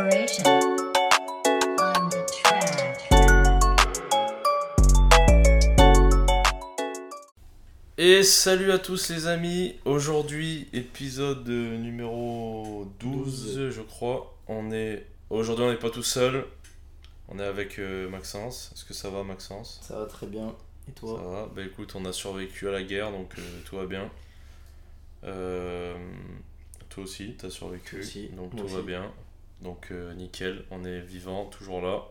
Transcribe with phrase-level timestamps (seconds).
[0.00, 0.28] Et
[8.22, 14.36] salut à tous les amis, aujourd'hui épisode numéro 12 je crois.
[14.46, 16.46] On est aujourd'hui on n'est pas tout seul.
[17.28, 18.70] On est avec euh, Maxence.
[18.74, 19.80] Est-ce que ça va Maxence?
[19.82, 20.54] Ça va très bien.
[20.86, 23.74] Et Ça toi va Bah écoute, on a survécu à la guerre donc euh, tout
[23.74, 24.08] va bien.
[25.24, 25.96] Euh,
[26.88, 27.98] toi aussi, t'as survécu.
[27.98, 29.12] Aussi, donc moi tout va bien.
[29.62, 32.02] Donc euh, nickel, on est vivant, toujours là.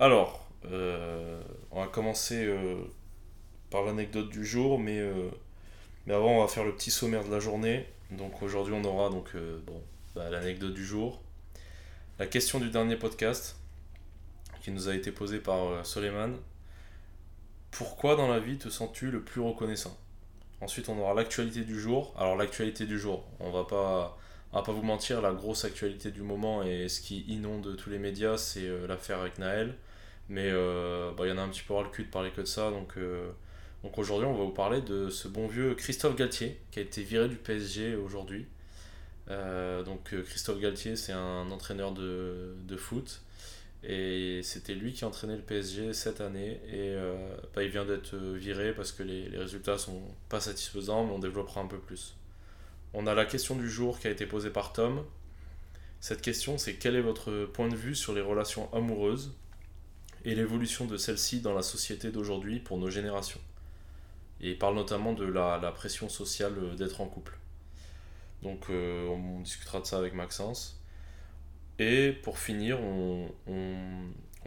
[0.00, 2.82] Alors, euh, on va commencer euh,
[3.70, 5.00] par l'anecdote du jour, mais,
[6.06, 7.86] mais avant on va faire le petit sommaire de la journée.
[8.10, 9.32] Donc aujourd'hui on aura donc
[10.14, 11.20] bah, l'anecdote du jour,
[12.18, 13.56] la question du dernier podcast
[14.62, 16.34] qui nous a été posée par Soleiman.
[17.70, 19.96] Pourquoi dans la vie te sens-tu le plus reconnaissant?
[20.60, 22.14] Ensuite on aura l'actualité du jour.
[22.18, 24.17] Alors l'actualité du jour, on va pas
[24.56, 27.98] va pas vous mentir, la grosse actualité du moment et ce qui inonde tous les
[27.98, 29.74] médias, c'est euh, l'affaire avec Naël.
[30.28, 32.30] Mais euh, bah, il y en a un petit peu ras le cul de parler
[32.30, 32.70] que de ça.
[32.70, 33.30] Donc, euh,
[33.82, 37.02] donc aujourd'hui, on va vous parler de ce bon vieux Christophe Galtier qui a été
[37.02, 38.46] viré du PSG aujourd'hui.
[39.84, 43.20] Donc Christophe Galtier, c'est un entraîneur de, foot.
[43.84, 46.60] Et c'était lui qui entraînait le PSG cette année.
[46.72, 46.96] Et
[47.54, 51.18] bah, il vient d'être viré parce que les, les résultats sont pas satisfaisants, mais on
[51.18, 52.17] développera un peu plus.
[52.94, 55.04] On a la question du jour qui a été posée par Tom.
[56.00, 59.36] Cette question, c'est quel est votre point de vue sur les relations amoureuses
[60.24, 63.40] et l'évolution de celles-ci dans la société d'aujourd'hui pour nos générations?
[64.40, 67.36] Et il parle notamment de la, pression sociale euh, d'être en couple.
[68.42, 70.80] Donc euh, on discutera de ça avec Maxence.
[71.80, 73.28] Et pour finir, on,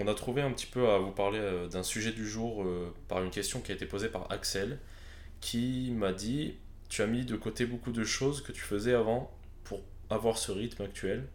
[0.07, 2.65] a trouvé un petit peu à vous parler euh, d'un sujet du jour
[3.07, 4.79] par une question qui a été posée par Axel,
[5.41, 6.55] qui m'a dit
[6.91, 9.31] Tu as mis de côté beaucoup de choses que tu faisais avant
[9.63, 11.25] pour avoir ce rythme actuel.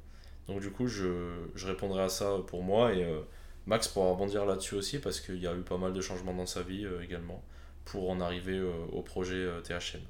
[0.49, 3.21] Donc du coup, je, répondrai à ça pour moi et euh,
[3.65, 6.45] Max pourra rebondir là-dessus aussi parce qu'il y a eu pas mal de changements dans
[6.45, 7.43] sa vie euh, également
[7.87, 10.03] pour en arriver euh, au projet THM.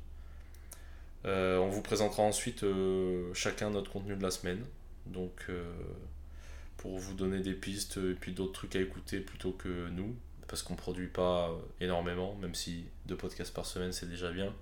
[1.25, 2.65] On vous présentera ensuite
[3.33, 4.65] chacun notre contenu de la semaine.
[5.07, 5.49] Donc
[6.77, 10.17] pour vous donner des pistes et puis d'autres trucs à écouter plutôt que nous,
[10.49, 14.53] parce qu'on produit pas énormément, même si deux podcasts par semaine c'est déjà bien.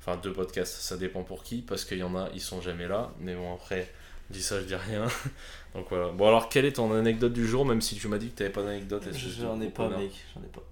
[0.00, 2.88] Enfin deux podcasts, ça dépend pour qui, parce qu'il y en a, ils sont jamais
[2.88, 3.92] là, mais bon après,
[4.30, 5.06] je dis ça, je dis rien.
[5.74, 6.08] Donc voilà.
[6.12, 8.50] Bon alors quelle est ton anecdote du jour, même si tu m'as dit que t'avais
[8.50, 10.12] pas d'anecdote J'en ai pas, mec.
[10.34, 10.62] J'en ai pas.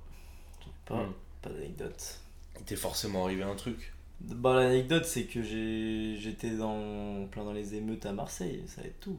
[0.61, 1.05] J'en ai pas.
[1.07, 1.13] Hmm.
[1.43, 2.21] Pas d'anecdote.
[2.59, 3.93] Il t'est forcément arrivé un truc.
[4.21, 8.63] Bah, l'anecdote, c'est que j'étais dans plein dans les émeutes à Marseille.
[8.67, 9.19] Ça va être tout.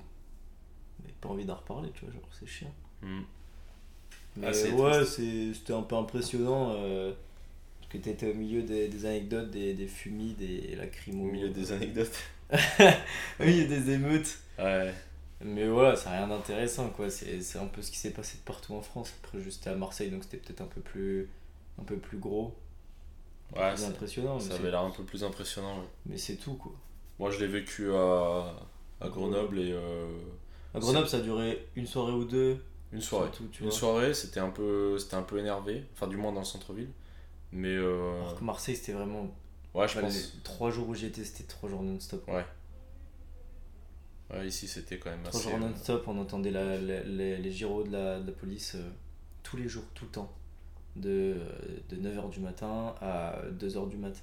[1.05, 2.13] Mais pas envie d'en reparler, tu vois.
[2.13, 2.73] Genre, c'est chiant.
[3.03, 3.21] Hmm.
[4.37, 6.73] Mais Ah, ouais, c'était un peu impressionnant.
[6.77, 7.13] euh,
[7.89, 11.29] que t'étais au milieu des, des anecdotes, des, des fumis, des lacrymos.
[11.29, 12.17] Au milieu des anecdotes.
[13.39, 14.39] au milieu des émeutes.
[14.59, 14.93] Ouais.
[15.41, 17.09] Mais voilà, ça n'a rien d'intéressant quoi.
[17.09, 19.13] C'est un peu ce qui s'est passé de partout en France.
[19.23, 21.29] Après, j'étais à Marseille donc c'était peut-être un peu plus
[21.79, 22.55] un peu plus gros.
[23.55, 24.39] un Ouais, plus impressionnant.
[24.39, 25.77] Ça avait l'air un peu plus impressionnant.
[25.79, 25.87] ouais.
[26.07, 26.73] Mais c'est tout quoi.
[27.19, 28.55] Moi je l'ai vécu à,
[28.99, 30.07] à Grenoble et euh,
[30.73, 32.57] À Grenoble, ça a duré une soirée ou deux.
[32.91, 33.29] une soirée.
[33.51, 33.77] Tu Une vois.
[33.77, 36.89] soirée, c'était un peu un peu énervé, enfin du moins dans le centre-ville.
[37.51, 39.23] Mais euh, Alors que Marseille, c'était vraiment.
[39.73, 40.15] ouais, je Enfin, pense.
[40.35, 42.27] les trois jours où j'étais, c'était trois jours non-stop.
[42.27, 42.45] Ouais.
[44.29, 45.49] Ouais, ici c'était quand même Trois assez.
[45.49, 48.75] jours euh, non-stop, on entendait la, la- les, les gyros de la, de la police
[48.75, 48.89] euh,
[49.43, 50.31] tous les jours, tout le temps.
[50.97, 51.37] De,
[51.89, 54.15] de 9h du matin à 2h du mat.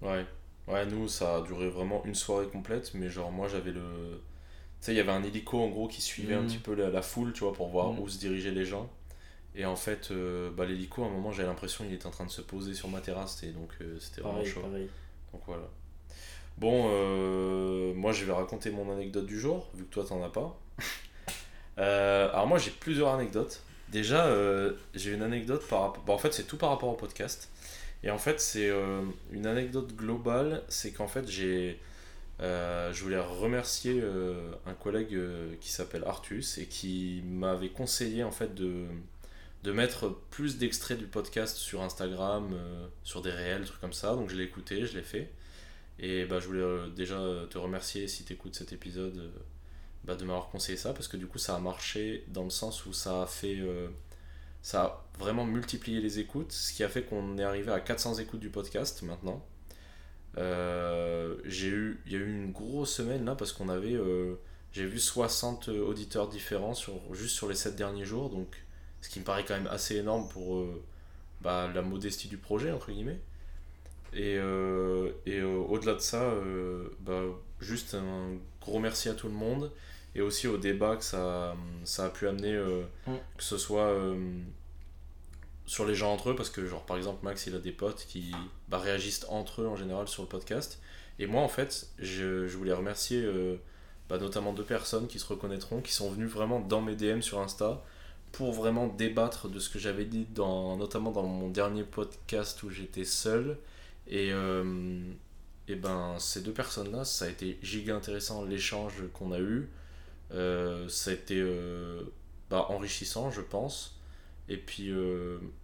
[0.00, 0.26] Ouais.
[0.68, 4.20] Ouais, nous ça a duré vraiment une soirée complète, mais genre moi j'avais le.
[4.80, 6.46] Tu sais, il y avait un hélico en gros qui suivait un Mhm.
[6.46, 8.00] petit peu la, la foule, tu vois, pour voir Mhm.
[8.00, 8.88] où se dirigeaient les gens.
[9.54, 12.24] Et en fait, euh, bah, l'hélico, à un moment, j'avais l'impression qu'il était en train
[12.24, 14.60] de se poser sur ma terrasse, et donc euh, c'était vraiment Pareil, chaud.
[14.60, 14.88] pareil.
[15.32, 15.68] Donc voilà.
[16.58, 20.28] Bon, euh, moi je vais raconter mon anecdote du jour, vu que toi t'en as
[20.28, 20.58] pas.
[21.78, 23.62] Alors moi j'ai plusieurs anecdotes.
[23.88, 24.30] Déjà,
[24.94, 26.14] j'ai une anecdote par rapport...
[26.14, 27.50] en fait c'est tout par rapport au podcast.
[28.04, 28.70] Et en fait c'est
[29.32, 31.80] une anecdote globale, c'est qu'en fait j'ai...
[32.40, 34.02] je voulais remercier
[34.66, 35.18] un collègue
[35.60, 38.84] qui s'appelle Artus et qui m'avait conseillé en fait de,
[39.62, 44.14] de mettre plus d'extraits du podcast sur Instagram, euh, sur des réels, trucs comme ça.
[44.16, 45.30] Donc je l'ai écouté, je l'ai fait.
[45.98, 47.18] Et bah, je voulais euh, déjà
[47.48, 49.30] te remercier si tu écoutes cet épisode euh,
[50.04, 52.86] bah, de m'avoir conseillé ça parce que du coup ça a marché dans le sens
[52.86, 53.60] où ça a fait
[54.62, 58.16] ça a vraiment multiplié les écoutes ce qui a fait qu'on est arrivé à 400
[58.16, 59.46] écoutes du podcast maintenant
[61.44, 63.96] j'ai il y a eu une grosse semaine là parce qu'on avait
[64.72, 68.56] j'ai vu 60 auditeurs différents sur juste sur les 7 derniers jours donc
[69.02, 70.82] ce qui me paraît quand même assez énorme pour euh,
[71.42, 73.20] bah, la modestie du projet entre guillemets
[74.14, 76.34] et, euh, et euh, au-delà de ça,
[77.00, 77.22] bah,
[77.60, 78.28] juste un
[78.60, 79.70] gros merci à tout le monde
[80.14, 82.54] et aussi au débat que ça, ça a pu amener,
[83.06, 83.12] Mm.
[83.36, 83.96] que ce soit
[85.64, 88.04] sur les gens entre eux, parce que, genre, par exemple, Max, il a des potes
[88.06, 88.32] qui
[88.68, 90.78] bah, réagissent entre eux en général sur le podcast.
[91.18, 93.26] Et moi, en fait, je, je voulais remercier
[94.10, 97.40] bah, notamment deux personnes qui se reconnaîtront, qui sont venues vraiment dans mes DM sur
[97.40, 97.82] Insta
[98.32, 102.70] pour vraiment débattre de ce que j'avais dit, dans, notamment dans mon dernier podcast où
[102.70, 103.58] j'étais seul.
[104.06, 105.02] Et, euh,
[105.68, 109.68] et ben, ces deux personnes-là, ça a été giga intéressant l'échange qu'on a eu.
[110.32, 112.02] Euh, ça a été euh,
[112.50, 113.98] bah, enrichissant, je pense.
[114.48, 114.92] Et puis,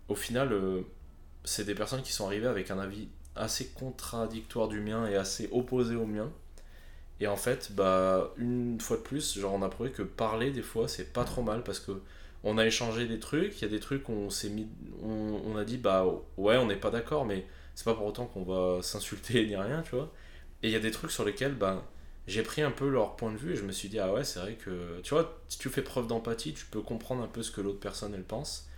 [0.08, 0.54] au final,
[1.44, 5.48] c'est des personnes qui sont arrivées avec un avis assez contradictoire du mien et assez
[5.52, 6.30] opposé au mien.
[7.20, 10.62] Et en fait, bah, une fois de plus, genre, on a prouvé que parler, des
[10.62, 12.00] fois, c'est pas trop mal parce que
[12.44, 14.68] on a échangé des trucs, il y a des trucs où on s'est mis,
[15.02, 16.06] on, a dit, bah
[16.36, 19.82] ouais, on n'est pas d'accord, mais c'est pas pour autant qu'on va s'insulter ni rien,
[19.82, 20.12] tu vois.
[20.62, 21.84] Et il y a des trucs sur lesquels, bah,
[22.26, 24.24] j'ai pris un peu leur point de vue et je me suis dit, ah ouais,
[24.24, 27.42] c'est vrai que, tu vois, si tu fais preuve d'empathie, tu peux comprendre un peu
[27.42, 28.68] ce que l'autre personne, elle pense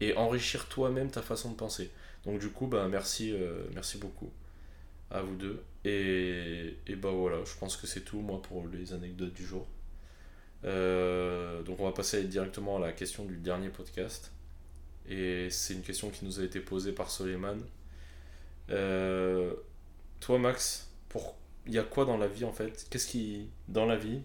[0.00, 1.90] et enrichir toi-même ta façon de penser.
[2.24, 4.30] Donc du coup, bah, merci, euh, merci beaucoup
[5.10, 5.62] à vous deux.
[5.84, 9.66] Et, et bah voilà, je pense que c'est tout, moi, pour les anecdotes du jour.
[10.64, 14.32] Euh, donc on va passer directement à la question du dernier podcast.
[15.08, 17.58] Et c'est une question qui nous a été posée par Soleiman.
[18.70, 19.54] Euh,
[20.20, 21.36] toi, Max, pour...
[21.66, 22.86] il y a quoi dans la vie en fait?
[22.90, 24.20] Qu'est-ce qui, dans la vie,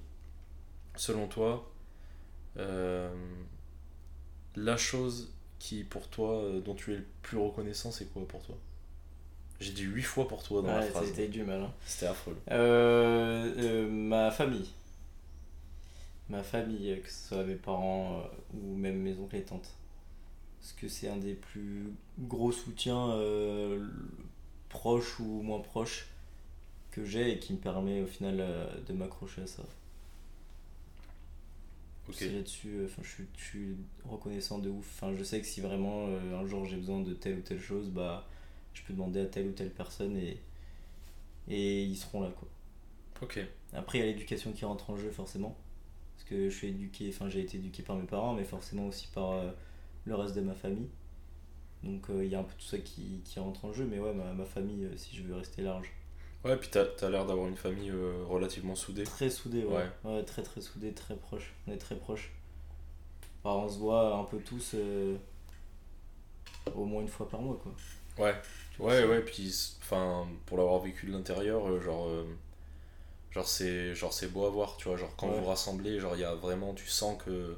[0.96, 1.72] selon toi,
[2.58, 3.10] euh,
[4.56, 8.56] la chose qui pour toi, dont tu es le plus reconnaissant, c'est quoi pour toi?
[9.60, 11.08] J'ai dit huit fois pour toi dans la Ouais, phrase.
[11.08, 11.62] c'était du mal.
[11.62, 11.74] hein.
[11.86, 12.38] C'était affreux.
[12.52, 14.70] Euh, euh, ma famille.
[16.30, 18.24] Ma famille, que ce soit mes parents euh,
[18.56, 19.76] ou même mes oncles et tantes.
[20.60, 23.88] Parce que c'est un des plus gros soutiens euh,
[24.70, 26.08] proches ou moins proches
[26.90, 29.64] que j'ai et qui me permet au final euh, de m'accrocher à ça.
[32.08, 32.16] Ok.
[32.18, 33.76] C'est là-dessus, enfin, je, suis, je suis
[34.08, 34.88] reconnaissant de ouf.
[34.96, 37.90] Enfin, je sais que si vraiment un jour j'ai besoin de telle ou telle chose,
[37.90, 38.28] bah,
[38.74, 40.40] je peux demander à telle ou telle personne et,
[41.48, 42.32] et ils seront là.
[42.36, 42.48] Quoi.
[43.22, 43.40] Ok.
[43.74, 45.56] Après, il y a l'éducation qui rentre en jeu forcément.
[46.16, 49.08] Parce que je suis éduqué, enfin j'ai été éduqué par mes parents, mais forcément aussi
[49.08, 49.52] par euh,
[50.06, 50.90] le reste de ma famille.
[51.84, 54.00] Donc euh, il y a un peu tout ça qui, qui rentre en jeu, mais
[54.00, 55.92] ouais, ma, ma famille, euh, si je veux rester large.
[56.44, 57.92] Ouais, puis t'as as, l'air d'avoir une famille
[58.30, 59.04] relativement soudée.
[59.04, 59.90] Très soudé, ouais.
[60.04, 60.24] ouais.
[60.24, 61.56] très très soudé, très proche.
[61.68, 62.32] On est très proches.
[63.44, 64.76] Enfin, on se voit un peu tous
[66.76, 67.74] au moins une fois par mois, quoi.
[68.18, 68.36] Ouais.
[68.80, 72.26] Ouais, ouais, puis enfin, pour l'avoir vécu de l'intérieur, euh, genre, euh,
[73.36, 75.36] genre c'est genre c'est beau à voir, tu vois, genre quand Ouais.
[75.36, 77.58] vous vous rassemblez, genre il y a vraiment, tu sens que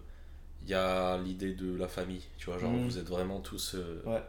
[0.64, 2.88] il y a l'idée de la famille, tu vois, genre Mhm.
[2.88, 4.24] vous êtes vraiment tous, euh, Ouais.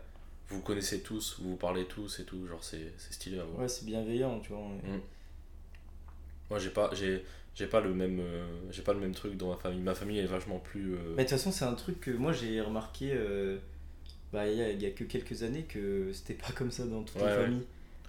[0.50, 3.60] vous connaissez tous, vous parlez tous et tout, genre c'est c'est stylé à voir.
[3.60, 4.60] Ouais, c'est bienveillant, tu vois.
[4.60, 5.00] Mm.
[6.50, 7.24] Moi j'ai pas j'ai
[7.54, 9.80] j'ai pas le même euh, j'ai pas le même truc dans ma famille.
[9.80, 12.32] Ma famille est vachement plus euh, Mais de toute façon, c'est un truc que moi
[12.32, 13.58] j'ai remarqué euh,
[14.32, 16.86] bah, il y, a, il y a que quelques années que c'était pas comme ça
[16.86, 17.44] dans toutes Ouais, les ouais.
[17.44, 17.66] familles.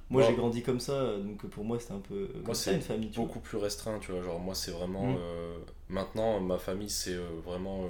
[0.10, 2.82] Moi j'ai grandi comme ça, donc pour moi c'était un peu comme Moi, ça une
[2.82, 3.10] famille.
[3.12, 3.26] Tu vois.
[3.26, 4.22] beaucoup plus restreint, tu vois.
[4.24, 5.12] Genre, moi, c'est vraiment.
[5.12, 5.18] Mm.
[5.20, 5.58] euh,
[5.88, 7.90] maintenant, ma famille, c'est euh, vraiment euh,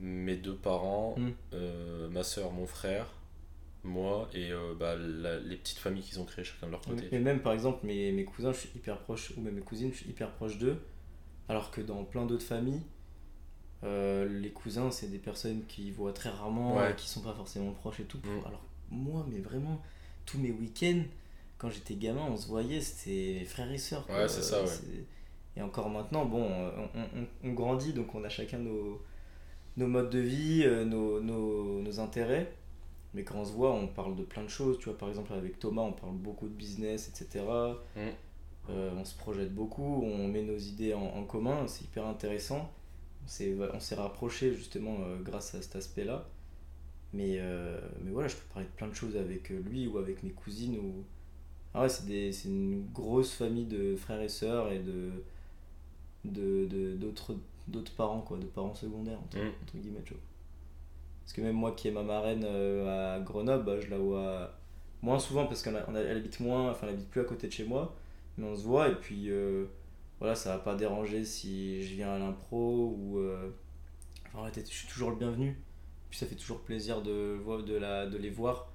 [0.00, 1.28] mes deux parents, Mm.
[1.54, 3.06] euh, ma soeur, mon frère,
[3.82, 7.08] moi et euh, bah, la- les petites familles qu'ils ont créées chacun de leur côté.
[7.10, 9.90] Mais même par exemple mes, mes cousins, je suis hyper proche, ou même mes cousines,
[9.92, 10.78] je suis hyper proche d'eux.
[11.48, 12.80] Alors que dans plein d'autres familles,
[13.82, 16.92] euh, les cousins, c'est des personnes qui voient très rarement, Ouais.
[16.92, 18.18] et qui sont pas forcément proches et tout.
[18.18, 18.46] Mm.
[18.46, 19.82] Alors moi, mais vraiment,
[20.26, 21.02] tous mes week-ends,
[21.64, 24.06] quand j'étais gamin, on se voyait, c'était frères et sœurs.
[24.10, 24.68] Ouais, c'est ça, ouais.
[25.56, 29.00] Et encore maintenant, bon, on, on- on grandit, donc on a chacun nos,
[29.78, 32.52] nos modes de vie, euh, nos, nos, nos intérêts.
[33.14, 34.78] Mais quand on se voit, on parle de plein de choses.
[34.78, 37.42] Tu vois, par exemple, avec Thomas, on parle beaucoup de business, etc.
[37.96, 38.00] Mm.
[38.68, 42.70] Euh, on se projette beaucoup, on met nos idées en, en commun, c'est hyper intéressant.
[43.24, 46.28] On s'est, rapproché justement euh, grâce à cet aspect-là.
[47.14, 50.22] Mais, euh, mais voilà, je peux parler de plein de choses avec lui ou avec
[50.22, 50.76] mes cousines.
[50.78, 51.04] Ou...
[51.74, 55.10] Ah ouais, c'est, une grosse famille de frères et sœurs et de,
[56.24, 57.36] de, de- d'autres,
[57.68, 59.48] d'autres parents, quoi, de parents secondaires, entre, Mm.
[59.62, 60.02] entre guillemets.
[60.04, 60.22] tu vois.
[61.22, 64.52] Parce que même moi qui ai ma marraine euh, à Grenoble, bah, je la vois
[65.02, 67.94] moins souvent parce qu'elle habite moins, enfin elle habite plus à côté de chez moi,
[68.38, 69.66] mais on se voit et puis euh,
[70.18, 73.18] voilà, ça va pas déranger si je viens à l'impro ou.
[73.18, 73.50] euh,
[74.34, 75.56] Enfin, je suis toujours le bienvenu.
[76.10, 78.70] Puis ça fait toujours plaisir de, de, la, de les voir,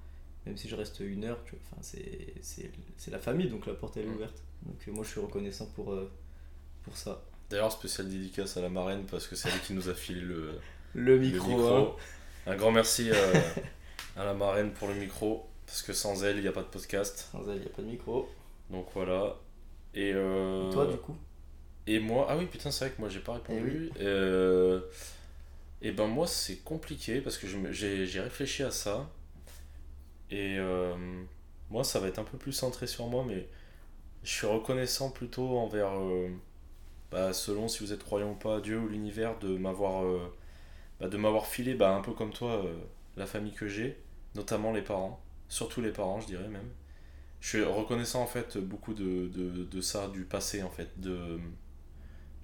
[0.50, 1.40] même si je reste une heure.
[1.46, 1.60] Tu vois.
[1.72, 4.16] Enfin, c'est, c'est, c'est la famille, donc la porte elle est Mm.
[4.16, 4.44] ouverte.
[4.66, 6.12] Donc euh, moi je suis reconnaissant pour, euh,
[6.84, 7.22] pour ça.
[7.50, 10.52] D'ailleurs, spécial dédicace à la marraine parce que c'est elle qui nous a filé le,
[10.94, 11.96] Le le micro, hein.
[12.48, 13.34] Un grand merci euh,
[14.18, 16.68] à la marraine pour le micro parce que sans elle, il n'y a pas de
[16.68, 17.30] podcast.
[17.32, 18.30] Sans elle, il n'y a pas de micro.
[18.70, 19.36] Donc voilà.
[19.96, 21.16] Et, euh, Toi, du coup?
[21.88, 23.90] et moi, ah oui, putain, c'est vrai que moi j'ai pas répondu.
[23.96, 24.82] Eh Euh,
[25.82, 29.10] et ben moi c'est compliqué parce que j'ai réfléchi à ça.
[30.32, 30.96] Et euh,
[31.70, 33.48] moi ça va être un peu plus centré sur moi, mais
[34.24, 36.30] je suis reconnaissant plutôt envers, euh,
[37.12, 40.34] bah, selon si vous êtes croyant ou pas, Dieu ou l'univers, de m'avoir euh,
[41.02, 41.10] bah,
[41.46, 42.64] filé, bah, un peu comme toi,
[43.18, 43.98] la famille que j'ai,
[44.36, 46.70] notamment les parents, surtout les parents je dirais même.
[47.42, 51.40] Je suis reconnaissant en fait beaucoup de, de, de ça, du passé en fait, de,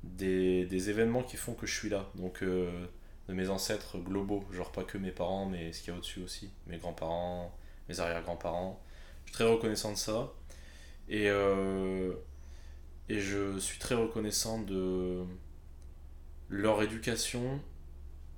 [0.04, 2.10] des, des événements qui font que je suis là.
[2.16, 5.98] Donc de mes ancêtres globaux, genre pas que mes parents, mais ce qu'il y a
[5.98, 7.56] au-dessus aussi, mes grands-parents,
[7.90, 8.82] mes arrière-grands-parents.
[9.26, 10.34] Je suis très reconnaissant de ça.
[11.08, 12.14] Et, euh,
[13.10, 15.24] et je suis très reconnaissant de
[16.50, 17.62] leur éducation,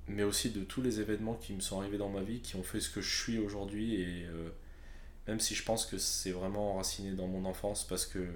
[0.08, 2.64] mais aussi de tous les événements qui me sont arrivés dans ma vie, qui ont
[2.64, 3.96] fait ce que je suis aujourd'hui.
[4.02, 4.50] Et euh,
[5.28, 8.28] même si je pense que c'est vraiment enraciné dans mon enfance, parce que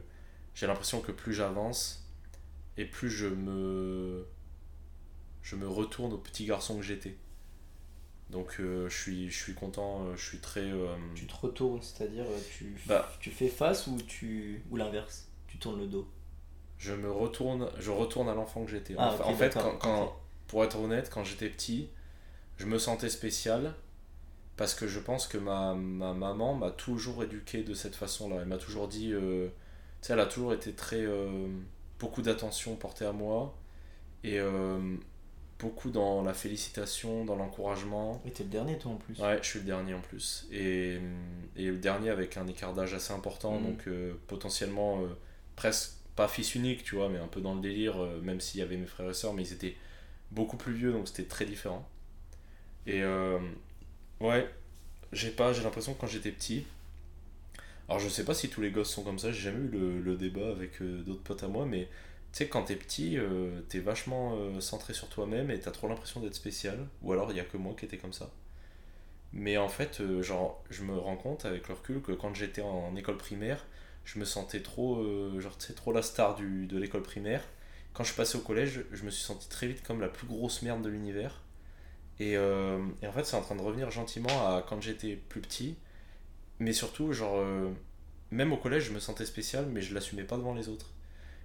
[0.53, 2.07] j'ai l'impression que plus j'avance,
[2.77, 4.25] et plus je me
[5.41, 7.17] je me retourne au petit garçon que j'étais
[8.31, 11.81] donc euh, je suis je suis content euh, je suis très euh, Tu te retournes,
[11.81, 12.25] c'est-à-dire
[12.57, 13.11] tu, Bah.
[13.19, 16.07] tu fais face ou tu ou l'inverse Tu tournes le dos?
[16.77, 18.95] Je me retourne je retourne à l'enfant que j'étais.
[18.97, 20.15] Ah, en, fait quand,
[20.47, 21.89] pour être honnête quand j'étais petit
[22.57, 23.75] je me sentais spécial
[24.55, 28.37] parce que je pense que ma, ma maman m'a toujours éduqué de cette façon là
[28.41, 29.47] elle m'a toujours dit euh,
[30.01, 31.05] tu sais elle a toujours été très
[31.99, 33.55] beaucoup d'attention portée à moi.
[34.23, 34.39] Et
[35.61, 39.19] beaucoup dans la félicitation dans l'encouragement Et t'es le dernier, toi, en plus.
[39.19, 40.47] Ouais, je suis le dernier en plus.
[40.51, 40.99] Et,
[41.55, 43.63] et le dernier avec un écart d'âge assez important, Mhm.
[43.63, 45.07] donc euh, potentiellement euh,
[45.55, 48.59] presque pas fils unique, tu vois, mais un peu dans le délire, euh, même s'il
[48.59, 49.75] y avait mes frères et sœurs, mais ils étaient
[50.31, 51.87] beaucoup plus vieux, donc c'était très différent.
[52.87, 53.03] Et
[54.19, 54.49] ouais,
[55.13, 56.65] j'ai pas, j'ai l'impression que quand j'étais petit,
[57.89, 59.99] alors je sais pas si tous les gosses sont comme ça, j'ai jamais eu le,
[60.01, 61.87] le débat avec d'autres potes à moi, mais
[62.37, 66.21] sais, quand t'es petit, euh, t'es vachement euh, centré sur toi-même et t'as trop l'impression
[66.21, 68.31] d'être spécial, ou alors il y a que moi qui étais comme ça.
[69.33, 72.61] Mais en fait, euh, genre, je me rends compte avec le recul que quand j'étais
[72.61, 73.65] en, école primaire,
[74.05, 75.03] je me sentais trop,
[75.39, 77.43] genre, tu trop la star du, de l'école primaire.
[77.93, 80.61] Quand je passé au collège, je me suis senti très vite comme la plus grosse
[80.63, 81.41] merde de l'univers.
[82.19, 85.75] Et, et en fait, c'est en train de revenir gentiment à quand j'étais plus petit.
[86.59, 87.45] Mais surtout, genre,
[88.31, 90.91] même au collège, je me sentais spécial, mais je l'assumais pas devant les autres.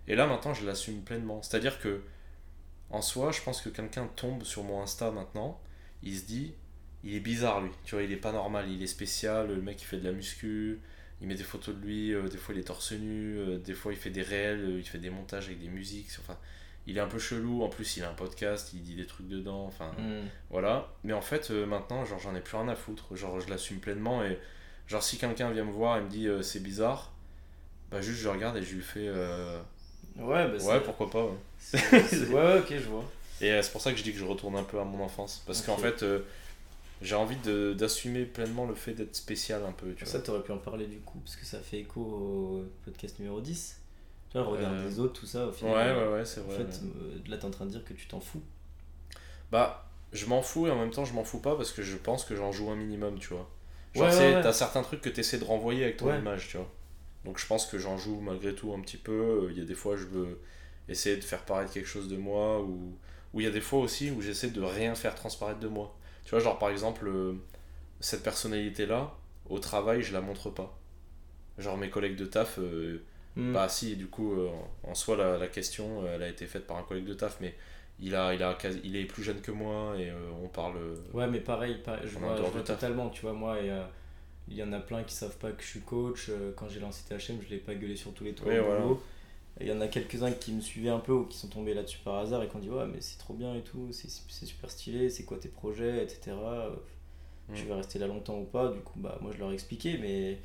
[0.09, 1.43] Et là, maintenant, je l'assume pleinement.
[1.43, 2.03] C'est-à-dire que,
[2.91, 5.61] en soi, je pense que quelqu'un tombe sur mon Insta maintenant,
[6.03, 6.55] il se dit,
[7.03, 9.81] il est bizarre lui, tu vois, il est pas normal, il est spécial, le mec
[9.83, 10.79] il fait de la muscu,
[11.21, 13.75] il met des photos de lui, euh, des fois il est torse nu, euh, des
[13.75, 16.39] fois il fait des réels, euh, il fait des montages avec des musiques, enfin,
[16.87, 19.29] il est un peu chelou, en plus il a un podcast, il dit des trucs
[19.29, 20.27] dedans, enfin, Hmm.
[20.51, 20.93] voilà.
[21.05, 24.25] Mais en fait, maintenant, genre, j'en ai plus rien à foutre, genre, je l'assume pleinement
[24.25, 24.39] et,
[24.87, 27.13] genre, si quelqu'un vient me voir et me dit c'est bizarre,
[27.91, 29.09] bah juste je regarde et je lui fais
[30.18, 31.37] Ouais, bah, ouais, pourquoi pas, ouais.
[31.58, 33.04] c'est- c'est- ouais, ouais, ok, je vois.
[33.40, 35.02] Et euh, c'est pour ça que je dis que je retourne un peu à mon
[35.04, 35.42] enfance.
[35.46, 35.80] Parce qu'en Ok.
[35.80, 36.20] fait, euh,
[37.02, 39.92] j'ai envie de- d'assumer pleinement le fait d'être spécial un peu.
[39.94, 40.20] Tu Ça, vois.
[40.26, 43.80] t'aurais pu en parler du coup, parce que ça fait écho au podcast numéro 10.
[44.30, 45.96] Tu vois, le regard Euh, des autres, tout ça, au Ouais, final.
[45.99, 46.56] ouais, ouais, c'est En vrai.
[46.58, 46.92] fait, ouais.
[47.02, 48.42] euh, là, t'es en train de dire que tu t'en fous.
[49.52, 51.96] Bah, je m'en fous et en même temps, je m'en fous pas parce que je
[51.96, 53.49] pense que j'en joue un minimum, tu vois.
[53.94, 54.40] Genre, Ouais, tu ouais, ouais.
[54.42, 56.18] t'as certains trucs que t'essaies de renvoyer avec ton Ouais.
[56.18, 56.68] image, tu vois.
[57.26, 59.49] Donc, je pense que j'en joue malgré tout un petit peu.
[59.52, 60.40] Il y a des fois, je veux
[60.88, 62.99] essayer de faire paraître quelque chose de moi ou
[63.35, 65.95] ou il y a des fois aussi où j'essaie de rien faire transparaître de moi.
[66.25, 67.35] Tu vois, genre par exemple, euh,
[68.00, 69.14] cette personnalité-là,
[69.50, 70.78] au travail, je la montre pas.
[71.59, 73.02] Genre mes collègues de taf, euh,
[73.37, 73.52] Hmm.
[73.52, 74.49] bah si, du coup, euh,
[74.83, 77.37] en soi, la, la question, euh, elle a été faite par un collègue de taf,
[77.42, 77.54] mais
[78.00, 80.78] il, a, il, a, il est plus jeune que moi et euh, on parle...
[80.78, 83.83] euh, Ouais, mais pareil, pareil, je vois, je vois totalement, tu vois, moi, et, euh,
[84.49, 86.26] il y en a plein qui savent pas que je suis coach.
[86.29, 88.85] euh, Quand j'ai lancé THM, je l'ai pas gueulé sur tous les toits Oui, voilà.
[89.61, 91.99] Il y en a quelques-uns qui me suivaient un peu ou qui sont tombés là-dessus
[92.05, 94.09] par hasard et qui ont dit Ouais, mais c'est trop bien et tout, c'est
[94.47, 96.37] super stylé, c'est quoi tes projets, etc.
[96.37, 96.71] Euh,
[97.55, 97.69] Tu Mm.
[97.69, 98.69] vas rester là longtemps ou pas?
[98.73, 100.38] Du coup, bah, moi je leur ai expliqué, mais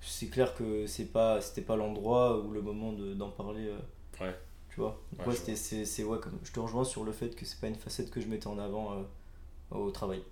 [0.00, 3.68] c'est clair que c'est pas c'était pas l'endroit ou le moment de- d'en parler.
[3.68, 3.78] euh,
[4.20, 4.34] Ouais.
[4.70, 7.12] Tu vois Donc, Ouais, ouais, je c'était- c'est ouais, comme, je te rejoins sur le
[7.12, 9.02] fait que c'est pas une facette que je mettais en avant euh,
[9.78, 10.22] au travail.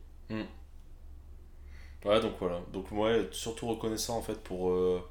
[2.05, 2.61] Ouais, donc voilà.
[2.73, 5.03] Donc moi, surtout reconnaissant en fait pour, euh,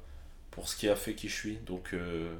[0.50, 1.56] pour ce qui a fait qui je suis.
[1.58, 2.36] Donc euh,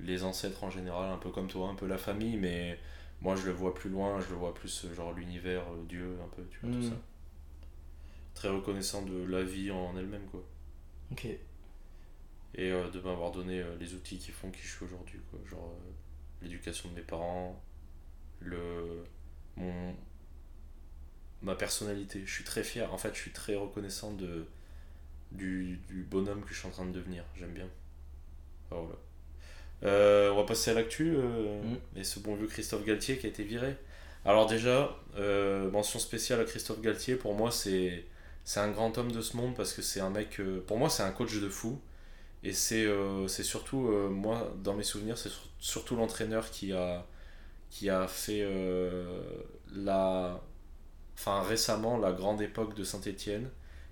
[0.00, 2.78] les ancêtres en général, un peu comme toi, un peu la famille, mais
[3.22, 6.28] moi je le vois plus loin, je le vois plus euh, genre l'univers, Dieu, un
[6.36, 6.90] peu, tu vois, tout Mm.
[6.90, 6.96] ça.
[8.34, 10.42] Très reconnaissant de la vie en elle-même, quoi.
[11.12, 11.26] Ok.
[12.54, 15.38] Et euh, de m'avoir donné les outils qui font qui je suis aujourd'hui, quoi.
[15.48, 15.72] Genre
[16.42, 17.60] l'éducation de mes parents,
[18.40, 19.04] le
[19.56, 19.94] mon
[21.42, 22.22] ma personnalité.
[22.26, 22.92] Je suis très fier.
[22.92, 24.46] En fait, je suis très reconnaissant de
[25.32, 27.24] du, du bonhomme que je suis en train de devenir.
[27.38, 27.68] J'aime bien.
[28.70, 28.98] Enfin, voilà.
[29.84, 31.98] Euh, on va passer à l'actu euh, Mm.
[32.00, 33.76] et ce bon vieux Christophe Galtier qui a été viré.
[34.24, 38.04] Alors déjà, euh, mention spéciale à Christophe Galtier, pour moi c'est
[38.44, 40.90] c'est un grand homme de ce monde parce que c'est un mec, euh, pour moi
[40.90, 41.80] c'est un coach de fou
[42.44, 42.86] et c'est
[43.28, 43.80] c'est surtout,
[44.10, 47.06] moi dans mes souvenirs, c'est sur- surtout l'entraîneur qui a,
[47.70, 48.44] qui a fait
[49.74, 50.40] la,
[51.20, 53.50] enfin récemment la grande époque de Saint-Étienne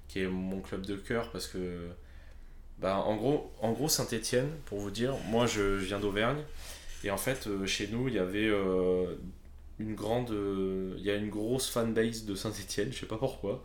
[0.08, 1.90] qui est mon club de cœur parce que
[2.80, 6.42] bah, en gros, en gros Saint-Étienne, pour vous dire, moi je, viens d'Auvergne
[7.04, 9.14] et en fait euh, chez nous il y avait euh,
[9.78, 13.62] une grande, euh, il y a une grosse fanbase de Saint-Étienne, je sais pas pourquoi,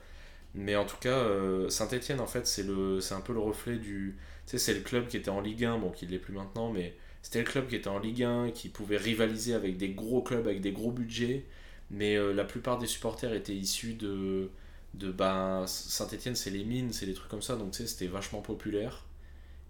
[0.56, 1.26] mais en tout cas
[1.70, 2.66] Saint-Étienne en fait c'est
[3.14, 5.78] un peu le reflet du, tu sais c'est le club qui était en Ligue 1,
[5.78, 8.52] bon qui ne l'est plus maintenant, mais c'était le club qui était en Ligue 1,
[8.52, 11.46] qui pouvait rivaliser avec des gros clubs avec des gros budgets,
[11.92, 14.50] mais euh, la plupart des supporters étaient issus de
[14.96, 18.08] de ben, Saint-Etienne c'est les mines, c'est des trucs comme ça, donc tu sais c'était
[18.08, 19.06] vachement populaire.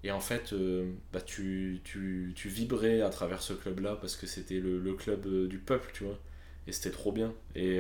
[0.03, 4.27] Et en fait, euh, bah, tu, tu, tu vibrais à travers ce club-là parce que
[4.27, 6.20] c'était le, le club euh, du peuple, tu vois.
[6.67, 7.34] Et c'était trop bien.
[7.55, 7.79] Et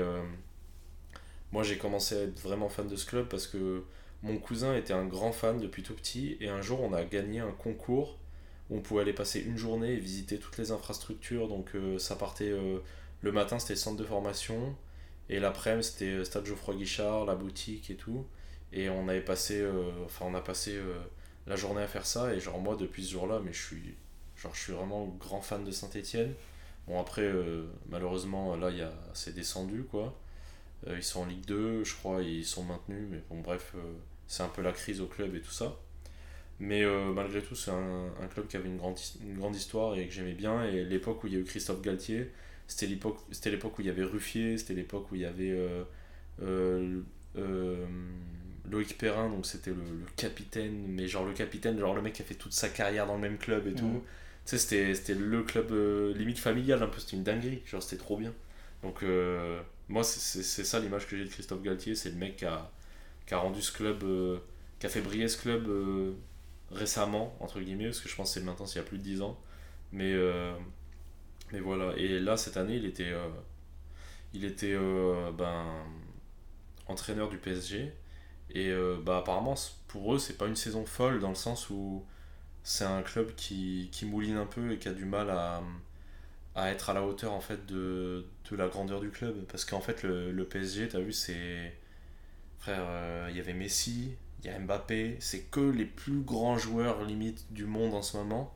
[1.51, 3.83] moi j'ai commencé à être vraiment fan de ce club parce que
[4.23, 7.39] mon cousin était un grand fan depuis tout petit et un jour on a gagné
[7.39, 8.17] un concours
[8.69, 11.47] où on pouvait aller passer une journée et visiter toutes les infrastructures.
[11.47, 12.53] Donc ça partait
[13.23, 14.75] le matin, c'était centre de formation.
[15.29, 18.27] Et l'après-midi, c'était euh, Stade Geoffroy Guichard, la boutique et tout.
[18.73, 20.99] Et on avait passé, euh, enfin, on a passé euh,
[21.47, 22.33] la journée à faire ça.
[22.33, 23.95] Et genre, moi, depuis ce jour-là, mais je suis,
[24.35, 26.33] genre, je suis vraiment grand fan de Saint-Etienne.
[26.87, 27.31] Bon, après,
[27.89, 30.19] malheureusement, là, y a, c'est descendu, quoi.
[30.87, 33.07] Ils sont en Ligue 2, je crois, ils sont maintenus.
[33.09, 33.73] Mais bon, bref,
[34.27, 35.77] c'est un peu la crise au club et tout ça.
[36.59, 40.07] Mais malgré tout, c'est un, un club qui avait une grande, une grande histoire et
[40.07, 40.65] que j'aimais bien.
[40.65, 42.29] Et l'époque où il y a eu Christophe Galtier,
[42.73, 45.51] c'était l'époque, c'était l'époque où il y avait Ruffier, c'était l'époque où il y avait
[45.51, 45.83] euh,
[46.41, 47.01] euh,
[47.37, 47.85] euh,
[48.69, 52.21] Loïc Perrin, donc c'était le, le capitaine, mais genre le capitaine, genre le mec qui
[52.21, 54.03] a fait toute sa carrière dans le même club et tout.
[54.45, 57.81] Tu sais, c'était, c'était le club euh, limite familial, un peu, c'était une dinguerie, genre
[57.83, 58.33] c'était trop bien.
[58.81, 62.45] Donc euh, moi, c'est, ça l'image que j'ai de Christophe Galtier, c'est le mec qui
[62.45, 62.71] a,
[63.27, 64.39] qui a rendu ce club, euh,
[64.79, 65.69] qui a fait briller ce club
[66.71, 68.97] récemment, entre guillemets, parce que je pense que c'est maintenant, c'est il y a plus
[68.97, 69.39] de 10 ans.
[69.91, 70.13] Mais,
[71.51, 73.27] mais voilà, et là, cette année, il était, euh,
[74.33, 75.65] il était euh, ben,
[76.87, 77.93] entraîneur du PSG.
[78.55, 78.71] Et
[79.03, 79.55] bah, apparemment,
[79.87, 82.05] pour eux, c'est pas une saison folle dans le sens où
[82.63, 85.61] c'est un club qui, qui mouline un peu et qui a du mal à,
[86.55, 89.45] à être à la hauteur en fait de, de la grandeur du club.
[89.47, 91.73] Parce qu'en fait, le, le PSG, t'as vu, c'est.
[92.59, 97.03] Frère, il y avait Messi, il y a Mbappé, c'est que les plus grands joueurs
[97.05, 98.53] limite du monde en ce moment.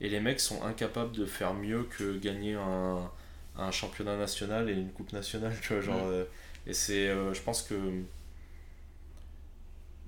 [0.00, 3.10] Et les mecs sont incapables de faire mieux que gagner un,
[3.56, 5.82] un championnat national et une coupe nationale, tu vois.
[5.82, 6.24] Genre, euh,
[6.66, 7.08] et c'est.
[7.08, 7.74] euh, je pense que.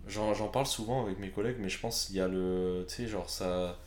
[0.08, 2.84] J'en j'en parle souvent avec mes collègues, mais je pense qu'il y a le.
[2.88, 3.78] Tu sais, genre, ça.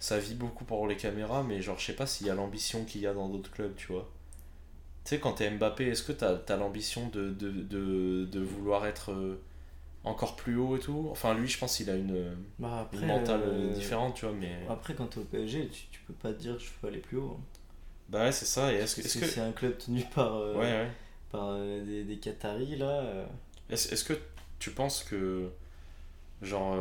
[0.00, 2.84] Ça vit beaucoup pour les caméras, mais genre, je sais pas s'il y a l'ambition
[2.84, 4.10] qu'il y a dans d'autres clubs, tu vois.
[5.04, 8.86] Tu sais, quand t'es Mbappé, est-ce que t'as as, l'ambition de, de, de, de vouloir
[8.86, 9.40] être euh,
[10.04, 13.06] encore plus haut et tout Enfin, lui, je pense qu'il a une, Bah, après, une
[13.08, 14.60] mentale euh, différente, tu vois, mais.
[14.68, 17.18] Après, quand t'es au PSG, tu, tu peux pas te dire je peux aller plus
[17.18, 17.36] haut.
[17.38, 17.44] hein.
[18.08, 18.72] Bah ouais, c'est ça.
[18.72, 19.06] Et est-ce que.
[19.06, 20.88] C'est un club tenu par, euh, Ouais, ouais.
[21.30, 23.26] par euh, des, des Qataris là.
[23.68, 24.14] Est-ce est-ce que
[24.58, 25.50] tu penses que.
[26.42, 26.76] Genre.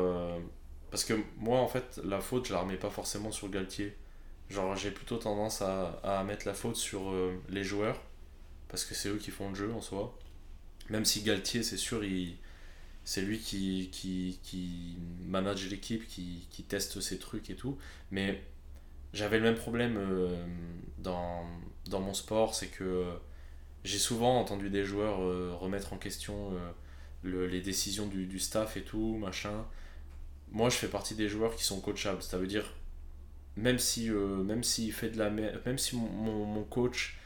[0.91, 3.95] parce que moi, en fait, la faute, je la remets pas forcément sur Galtier.
[4.49, 7.13] Genre, j'ai plutôt tendance à, à mettre la faute sur
[7.49, 8.01] les joueurs.
[8.69, 10.17] Parce que c'est eux qui font le jeu en soi.
[10.89, 12.37] Même si Galtier, c'est sûr, il.
[13.09, 17.77] C'est lui qui, qui, qui manage l'équipe, qui, qui teste ses trucs et tout.
[18.11, 18.43] Mais
[19.13, 20.45] j'avais le même problème euh,
[20.99, 21.45] dans,
[21.89, 23.05] dans mon sport, c'est que
[23.83, 26.71] j'ai souvent entendu des joueurs euh, remettre en question euh,
[27.23, 29.65] le- les décisions du, du staff et tout, machin.
[30.51, 32.21] Moi, je fais partie des joueurs qui sont coachables.
[32.23, 32.73] Ça veut dire,
[33.57, 34.09] même si,
[34.91, 37.17] fait de la même si mon, mon, mon coach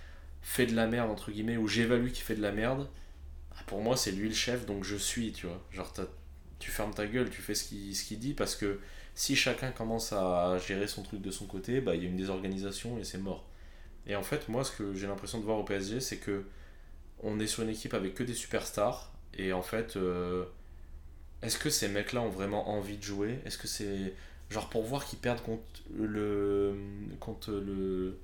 [0.41, 2.89] fait de la merde, entre guillemets, ou j'évalue qu'il fait de la merde,
[3.67, 5.61] pour moi, c'est lui le chef, donc je suis, tu vois.
[5.71, 5.91] Genre,
[6.59, 8.79] tu fermes ta gueule, tu fais ce qu'il ce qu'il dit, parce que
[9.15, 12.17] si chacun commence à gérer son truc de son côté, bah, il y a une
[12.17, 13.45] désorganisation et c'est mort.
[14.07, 16.45] Et en fait, moi, ce que j'ai l'impression de voir au PSG, c'est que
[17.23, 19.11] on est sur une équipe avec que des superstars.
[19.35, 20.45] Et en fait, euh,
[21.41, 23.39] est-ce que ces mecs-là ont vraiment envie de jouer?
[23.45, 24.13] Est-ce que c'est.
[24.49, 25.63] Genre pour voir qu'ils perdent contre
[25.95, 26.75] le.
[27.19, 28.17] contre le.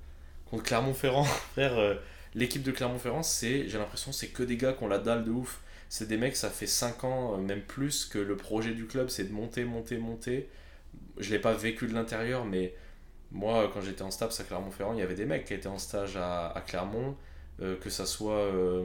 [0.50, 1.78] contre Clermont-Ferrand, frère.
[1.78, 1.94] euh,
[2.34, 5.30] L'équipe de Clermont-Ferrand, c'est, j'ai l'impression, c'est que des gars qui ont la dalle de
[5.30, 5.60] ouf.
[5.88, 9.08] C'est des mecs, ça fait 5 ans, euh, même plus, que le projet du club,
[9.08, 10.48] c'est de monter, monter, monter.
[11.18, 12.74] Je l'ai pas vécu de l'intérieur, mais
[13.32, 15.78] moi, quand j'étais en stage à Clermont-Ferrand, il y avait des mecs qui étaient en
[15.78, 17.16] stage à, Clermont,
[17.60, 18.84] euh, que ça soit euh,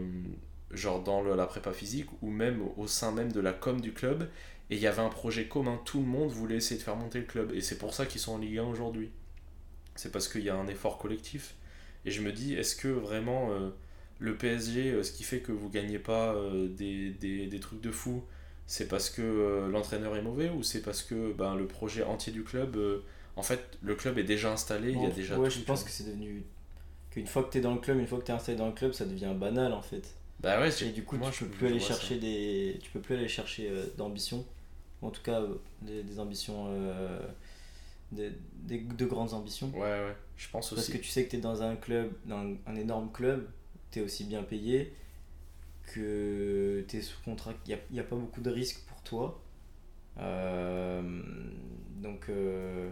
[0.71, 4.27] genre dans la prépa physique ou même au sein même de la com du club.
[4.71, 7.19] Et il y avait un projet commun, tout le monde voulait essayer de faire monter
[7.19, 7.51] le club.
[7.53, 9.11] Et c'est pour ça qu'ils sont en Ligue 1 aujourd'hui.
[9.95, 11.55] c'est parce qu'il y a un effort collectif.
[12.05, 13.69] Et je me dis, est-ce que vraiment euh,
[14.19, 17.81] le PSG, euh, ce qui fait que vous gagnez pas euh, des, des, des trucs
[17.81, 18.23] de fou,
[18.67, 22.31] c'est parce que euh, l'entraîneur est mauvais ou c'est parce que ben, le projet entier
[22.33, 22.77] du club,
[23.35, 25.61] en fait, le club est déjà installé, il y a Bon, déjà ouais, je tu
[25.61, 26.43] pense que c'est devenu.
[27.11, 28.93] Qu'une fois que t'es dans le club, une fois que t'es installé dans le club,
[28.93, 30.15] ça devient banal en fait.
[30.39, 31.95] Bah ouais, Et du coup, moi, tu peux plus aller ça.
[31.95, 32.79] chercher des.
[32.83, 34.45] Tu peux plus aller chercher euh, d'ambition.
[35.01, 36.67] En tout cas, euh, des, des ambitions.
[36.69, 37.19] euh,
[38.11, 39.73] des, des- de grandes ambitions.
[39.73, 42.39] Ouais, ouais, je pense Parce que tu sais que tu es dans un club, dans
[42.39, 43.49] un, un énorme club,
[43.91, 44.93] tu es aussi bien payé,
[45.93, 49.41] que tu es sous contrat, il n'y a, pas beaucoup de risques pour toi.
[50.17, 51.21] Euh,
[51.97, 52.91] donc, euh,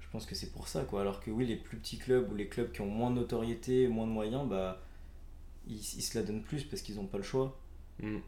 [0.00, 0.84] je pense que c'est pour ça.
[0.84, 1.00] quoi.
[1.00, 3.88] Alors que oui, les plus petits clubs ou les clubs qui ont moins de notoriété,
[3.88, 4.82] moins de moyens, bah,
[5.66, 7.58] ils, ils se la donnent plus parce qu'ils n'ont pas le choix.
[8.00, 8.18] Mm.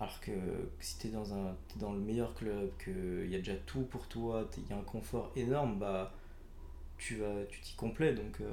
[0.00, 0.32] Alors que
[0.80, 3.82] si tu es dans, un, t'es dans le meilleur club, qu'il y a déjà tout
[3.82, 6.12] pour toi, il y a un confort énorme, bah
[6.98, 8.50] tu vas tu t'y complais donc euh,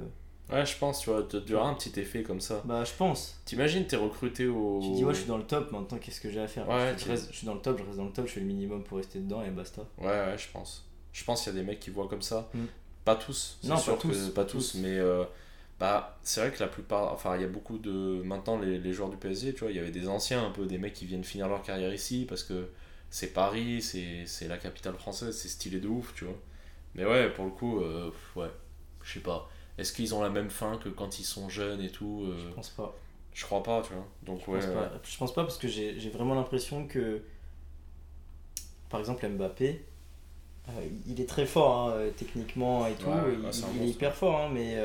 [0.52, 2.62] Ouais, je pense, tu vois, tu auras un petit effet comme ça.
[2.64, 4.80] bah je pense T'imagines, t'es recruté au.
[4.82, 6.68] tu dis ouais je suis dans le top maintenant qu'est-ce que j'ai à faire?
[6.68, 8.82] Ouais, je, suis dans le top je reste dans le top je fais le minimum
[8.84, 10.86] pour rester dedans et basta Ouais, ouais, je pense.
[11.12, 12.48] Je pense qu'il y a des mecs qui voient comme ça.
[12.54, 12.64] Mm.
[13.04, 14.78] Pas tous, Non, pas sûr que tous, pas pas tous, tous.
[14.78, 15.24] mais euh,
[15.80, 18.22] bah, c'est vrai que la plupart, enfin, il y a beaucoup de.
[18.22, 20.66] Maintenant, les, les joueurs du PSG, tu vois, il y avait des anciens, un peu
[20.66, 22.68] des mecs qui viennent finir leur carrière ici parce que
[23.10, 26.36] c'est Paris, c'est c'est la capitale française, c'est stylé de ouf, tu vois.
[26.94, 28.50] Mais ouais, pour le coup, euh, ouais,
[29.02, 29.48] je sais pas.
[29.78, 32.54] Est-ce qu'ils ont la même fin que quand ils sont jeunes et tout euh, je
[32.54, 32.94] pense pas
[33.32, 34.06] Je crois pas, tu vois.
[34.22, 34.58] Donc, je ouais.
[34.60, 37.22] pense pas je pense pas parce que j'ai vraiment l'impression que
[38.90, 39.84] par exemple Mbappé
[40.68, 40.72] euh,
[41.06, 43.34] il est très fort hein, techniquement et tout Ouais,
[43.74, 44.76] il, est hyper fort hein, mais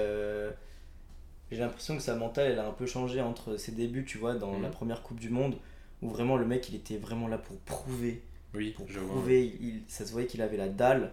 [1.52, 4.34] j'ai l'impression que sa mentale elle a un peu changé entre ses débuts tu vois
[4.36, 4.63] dans Mhm.
[4.63, 5.56] la première coupe du monde
[6.02, 8.22] où vraiment le mec il était vraiment là pour prouver
[8.54, 9.10] Oui, pour je vois.
[9.15, 11.12] prouver, il, ça se voyait qu'il avait la dalle.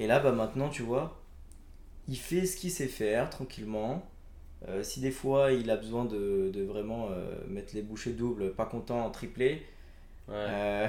[0.00, 1.20] Et là, bah maintenant, tu vois,
[2.08, 4.04] il fait ce qu'il sait faire tranquillement.
[4.68, 8.54] Euh, si des fois il a besoin de, de vraiment euh, mettre les bouchées doubles,
[8.54, 9.66] pas content en triplé,
[10.28, 10.34] Ouais.
[10.36, 10.88] euh,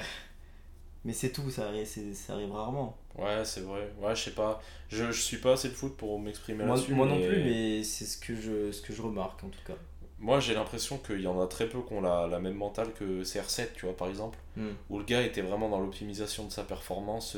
[1.06, 1.72] mais c'est tout, ça
[2.14, 2.98] ça arrive rarement.
[3.18, 3.92] Ouais, c'est vrai.
[4.00, 4.62] Ouais, je sais pas.
[4.90, 6.94] Je, je suis pas assez de foot pour m'exprimer Moi, là-dessus.
[6.94, 9.76] moi non plus, mais c'est ce que je, ce que je remarque en tout cas.
[10.20, 12.94] Moi, j'ai l'impression qu'il y en a très peu qui ont la, la même mentale
[12.94, 14.38] que CR7, tu vois, par exemple.
[14.56, 14.74] Hmm.
[14.90, 17.36] Où le gars était vraiment dans l'optimisation de sa performance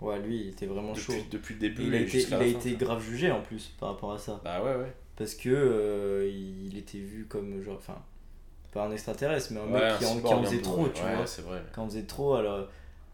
[0.00, 1.12] Ouais, lui, il était vraiment chaud.
[1.30, 3.68] depuis, le Et début il a et été, il a été grave jugé en plus
[3.78, 4.40] par rapport à ça.
[4.44, 4.92] Bah ouais, ouais.
[5.16, 7.98] Parce que euh, il était vu comme genre, enfin,
[8.72, 10.90] pas un extraterrestre, mais un Ouais, mec qui en, qui en faisait trop, ouais.
[10.90, 11.26] tu Ouais, vois.
[11.26, 11.62] c'est vrai.
[11.72, 12.68] Quand on faisait trop, alors,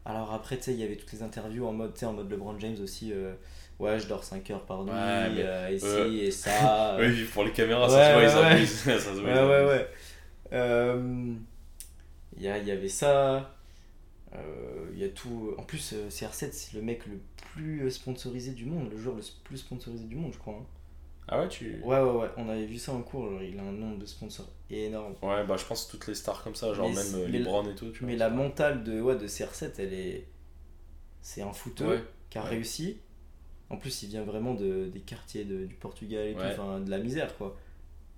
[0.07, 2.12] alors après, tu sais, il y avait toutes les interviews en mode, tu sais, en
[2.14, 3.12] mode LeBron James aussi.
[3.12, 3.35] euh,
[3.81, 6.99] ouais, je dors 5 heures par nuit, mais, euh, et ci euh, et ça.
[6.99, 8.37] Oui, pour les caméras, ça se voit, ils ouais.
[8.37, 8.85] abusent.
[8.87, 9.88] ouais, ouais, ouais.
[10.53, 11.35] Euh,
[12.37, 13.55] Il y, a- il y avait ça.
[14.37, 15.55] Euh, Il y a tout.
[15.59, 17.18] En plus, euh, CR7, c'est le mec le
[17.53, 20.55] plus sponsorisé du monde, le joueur le plus sponsorisé du monde, je crois.
[20.55, 20.66] hein.
[21.29, 21.81] Ah ouais, tu.
[21.83, 22.29] Ouais, ouais, ouais.
[22.37, 23.29] On avait vu ça en cours.
[23.31, 25.14] genre, il a un nombre de sponsors énorme.
[25.22, 27.38] Ouais, bah je pense que toutes les stars comme ça, genre Mais même euh, mais
[27.40, 28.09] LeBron et tout, tu vois.
[28.09, 30.27] Mais la mentale de, ouais, de CR7, elle est.
[31.22, 32.05] C'est un footeux Ouais.
[32.31, 32.51] qui a ouais.
[32.51, 32.99] réussi.
[33.70, 36.88] En plus, il vient vraiment de, des quartiers de- du Portugal et tout, enfin de
[36.90, 37.57] la misère quoi.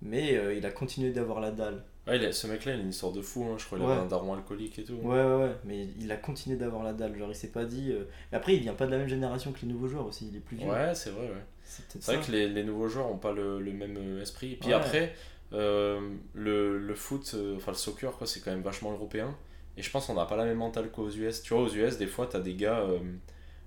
[0.02, 1.82] Mais euh, il a continué d'avoir la dalle.
[2.08, 3.56] Ouais, il a- ce mec-là, il a une histoire de fou, hein.
[3.58, 3.92] je crois qu'il Ouais.
[3.92, 4.94] avait un daron alcoolique et tout.
[4.94, 5.52] Ouais, ouais, ouais.
[5.64, 7.16] Mais il a continué d'avoir la dalle.
[7.16, 7.92] Genre, il s'est pas dit.
[7.92, 10.28] euh, après, il vient pas de la même génération que les nouveaux joueurs aussi.
[10.28, 10.66] Il est plus vieux.
[10.68, 11.44] Ouais, c'est vrai, ouais.
[11.64, 14.56] C'est vrai que les, les nouveaux joueurs ont pas le, le même euh, esprit.
[14.56, 14.74] Puis Ouais.
[14.74, 15.14] après,
[15.52, 16.00] euh,
[16.34, 19.36] le, le foot, enfin le soccer, quoi, c'est quand même vachement européen.
[19.76, 21.42] Et je pense qu'on n'a pas la même mentale qu'aux US.
[21.42, 22.98] Tu vois, aux US, des fois, t'as des gars, euh,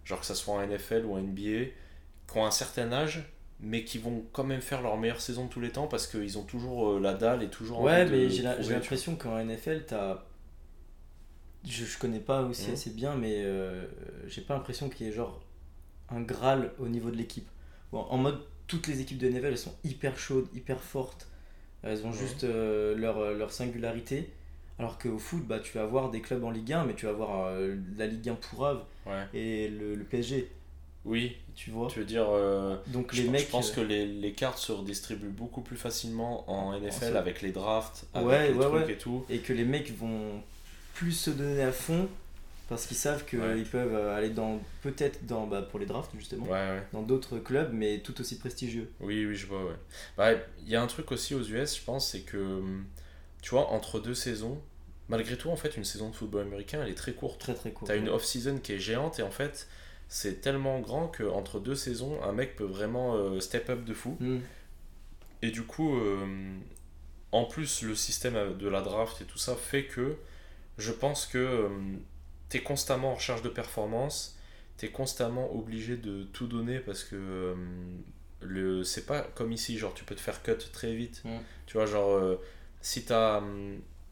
[0.04, 1.72] genre que ça soit en NFL ou en NBA,
[2.28, 3.24] qui ont un certain âge,
[3.62, 6.38] mais qui vont quand même faire leur meilleure saison de tous les temps parce qu'ils
[6.38, 10.24] ont toujours euh, la dalle et toujours Ouais, envie mais j'ai l'impression qu'en NFL, t'as.
[11.68, 12.74] Je, je connais pas aussi Mhm.
[12.74, 13.86] assez bien, mais euh,
[14.28, 15.42] j'ai pas l'impression qu'il y ait genre
[16.10, 17.48] un Graal au niveau de l'équipe.
[17.92, 21.28] Bon, en mode, toutes les équipes de NFL, elles sont hyper chaudes, hyper fortes.
[21.84, 22.18] Elles ont Mhm.
[22.18, 24.32] juste euh, leur, euh, leur singularité.
[24.80, 27.12] Alors qu'au foot, bah, tu vas avoir des clubs en Ligue 1, mais tu vas
[27.12, 29.26] avoir euh, la Ligue 1 pourrave Ouais.
[29.34, 30.50] et le, le PSG,
[31.04, 31.88] Oui, tu vois.
[31.90, 32.28] tu veux dire.
[32.30, 33.42] euh, Donc je, les mecs.
[33.46, 37.42] je pense euh, que les, les cartes se redistribuent beaucoup plus facilement en NFL avec
[37.42, 38.94] les drafts, avec Ouais, les ouais, trucs ouais.
[38.94, 39.26] et tout.
[39.30, 40.42] et que les mecs vont
[40.94, 42.08] plus se donner à fond
[42.70, 43.64] parce qu'ils savent qu'ils Ouais.
[43.64, 46.84] peuvent euh, aller dans peut-être dans bah, pour les drafts justement Ouais, ouais.
[46.94, 49.76] dans d'autres clubs mais tout aussi prestigieux Oui, oui, je vois, ouais.
[50.18, 50.32] Bah,
[50.64, 52.62] il y a un truc aussi aux US, je pense, c'est que,
[53.42, 54.62] tu vois, entre deux saisons,
[55.10, 57.42] malgré tout, en fait, une saison de football américain, elle est très courte.
[57.42, 59.68] très très court T'as une off-season qui est géante et en fait,
[60.14, 63.94] c'est tellement grand que entre deux saisons, un mec peut vraiment euh, step up de
[63.94, 64.18] fou.
[64.20, 64.40] Hmm.
[65.42, 66.58] Et du coup, euh,
[67.32, 70.18] en plus, le système de la draft et tout ça fait que
[70.78, 71.70] je pense que euh,
[72.50, 74.38] t'es constamment en recherche de performance,
[74.76, 77.56] t'es constamment obligé de tout donner parce que euh,
[78.42, 81.22] le c'est pas comme ici, genre tu peux te faire cut très vite.
[81.24, 81.38] Mm.
[81.68, 82.36] Tu vois, genre euh,
[82.82, 83.42] si t'as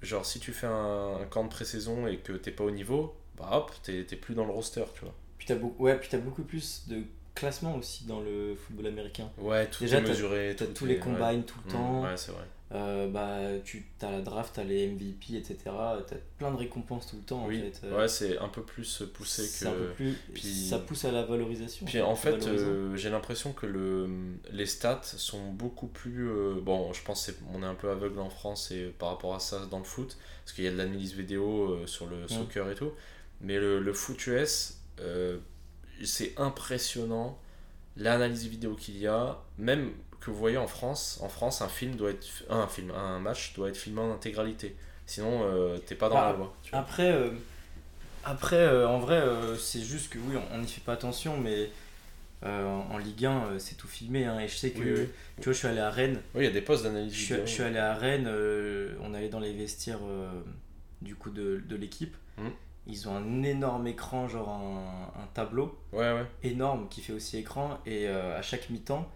[0.01, 3.17] genre si tu fais un, un camp de pré-saison et que t'es pas au niveau,
[3.37, 5.15] bah hop, t'es t'es plus dans le roster, tu vois.
[5.49, 7.01] T'as beaucoup, ouais, puis t'as beaucoup plus de
[7.33, 9.29] classement aussi dans le football américain.
[9.37, 10.55] Ouais, tout Déjà, est mesuré.
[10.57, 10.99] T'as tous les ouais.
[10.99, 12.03] combines tout le Mm, temps.
[12.03, 12.43] Ouais, c'est vrai.
[12.71, 15.57] Euh, bah, tu as la draft, t'as les MVP, etc.
[15.65, 17.87] T'as plein de récompenses tout le temps Oui, en fait.
[17.87, 19.93] Euh, ouais, c'est un peu plus poussé un peu que.
[19.93, 21.87] plus, puis- ça pousse à la valorisation.
[21.87, 24.07] Puis en fait, euh, j'ai l'impression que le,
[24.51, 26.29] les stats sont beaucoup plus.
[26.29, 29.39] euh, bon, je pense qu'on est un peu aveugle en France et par rapport à
[29.39, 32.75] ça dans le foot, parce qu'il y a de l'analyse vidéo sur le soccer et
[32.75, 32.91] tout.
[33.41, 35.37] Mais le, le foot US, euh,
[36.03, 37.39] c'est impressionnant
[37.97, 41.19] l'analyse vidéo qu'il y a, même que vous voyez en France.
[41.21, 42.25] En France, un film doit être.
[42.49, 44.75] Un film, un match doit être filmé en intégralité.
[45.05, 46.53] Sinon, euh, t'es pas dans Bah, la loi.
[46.63, 46.79] tu vois.
[46.79, 47.31] Après, euh,
[48.23, 51.71] après euh, en vrai, euh, c'est juste que oui, on n'y fait pas attention, mais
[52.43, 54.25] euh, en Ligue 1, euh, c'est tout filmé.
[54.25, 55.07] hein, et je sais que, Oui, oui.
[55.37, 56.21] tu vois, je suis allé à Rennes.
[56.35, 58.29] Oui, il y a des postes d'analyse Je je suis allé à Rennes,
[59.01, 59.99] on allait dans les vestiaires
[61.01, 62.15] du coup de, de l'équipe.
[62.37, 62.51] Mhm.
[62.89, 66.25] Ils ont un énorme écran, genre un, un tableau Ouais, ouais.
[66.43, 67.77] énorme qui fait aussi écran.
[67.85, 69.07] Et euh, à chaque mi-temps,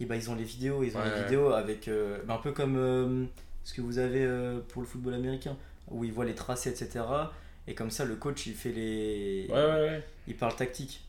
[0.00, 0.82] et ben, ils ont les vidéos.
[0.82, 1.88] Ils ont Ouais, les vidéos avec.
[1.88, 3.24] euh, ben, un peu comme euh,
[3.64, 4.26] ce que vous avez
[4.68, 5.56] pour le football américain,
[5.90, 7.04] où ils voient les tracés, etc.
[7.66, 9.46] Et comme ça, le coach, il fait les.
[9.48, 10.04] Ouais, ouais, ouais.
[10.28, 11.02] Il parle tactique.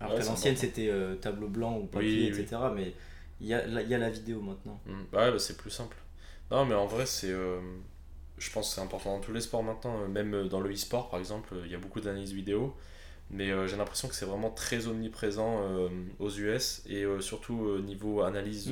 [0.00, 0.90] Alors qu'à l'ancienne, c'était
[1.20, 2.40] tableau blanc ou papier, Oui, oui.
[2.40, 2.60] etc.
[2.74, 2.92] Mais
[3.40, 4.78] il y a, la- il y a la vidéo maintenant.
[4.86, 5.16] Mm.
[5.16, 5.96] Ouais, bah, c'est plus simple.
[6.50, 7.32] Non, mais en vrai, c'est.
[8.44, 10.00] Je pense que c'est important dans tous les sports maintenant.
[10.02, 12.74] euh, Même euh, dans le e-sport, par exemple, euh, il y a beaucoup d'analyses vidéo.
[13.30, 15.58] Mais j'ai l'impression que c'est vraiment très omniprésent
[16.18, 18.70] aux US et surtout niveau analyse,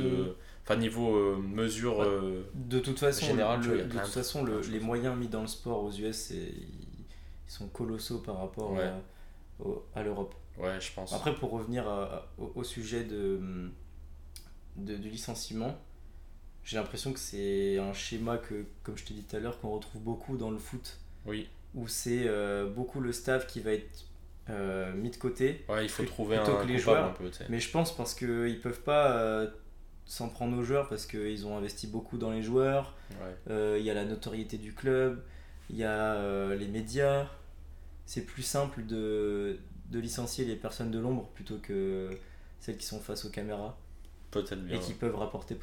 [0.62, 1.98] enfin niveau euh, mesure.
[2.00, 2.06] Ouais.
[2.06, 5.82] euh, De toute façon, le- de toute façon le- les moyens mis dans le sport
[5.82, 6.78] aux US, c'est- ils
[7.48, 8.90] ils sont colossaux par rapport Ouais.
[9.94, 10.34] à, l'Europe.
[10.58, 11.14] ouais, je pense.
[11.14, 13.40] Après, pour revenir à- au, au sujet de,
[14.76, 15.74] de- du licenciement,
[16.64, 19.70] j'ai l'impression que c'est un schéma que, comme je t'ai dit tout à l'heure, qu'on
[19.70, 24.04] retrouve beaucoup dans le foot, Oui, où c'est euh, beaucoup le staff qui va être
[24.50, 25.64] euh, mis de côté.
[25.68, 27.04] ouais, il faut trouver un plutôt que les joueurs.
[27.06, 27.30] un peu.
[27.48, 29.50] Mais je pense parce qu'ils peuvent pas euh,
[30.04, 32.94] s'en prendre aux joueurs, parce qu'ils ont investi beaucoup dans les joueurs.
[33.48, 33.78] Ouais.
[33.80, 35.22] Il y a la notoriété du club,
[35.70, 37.28] il y a les médias.
[38.06, 39.58] C'est plus simple de,
[39.90, 42.10] de licencier les personnes de l'ombre plutôt que
[42.60, 43.78] celles qui sont face aux caméras
[44.32, 44.76] Peut-être bien.
[44.76, 45.54] et qui peuvent rapporter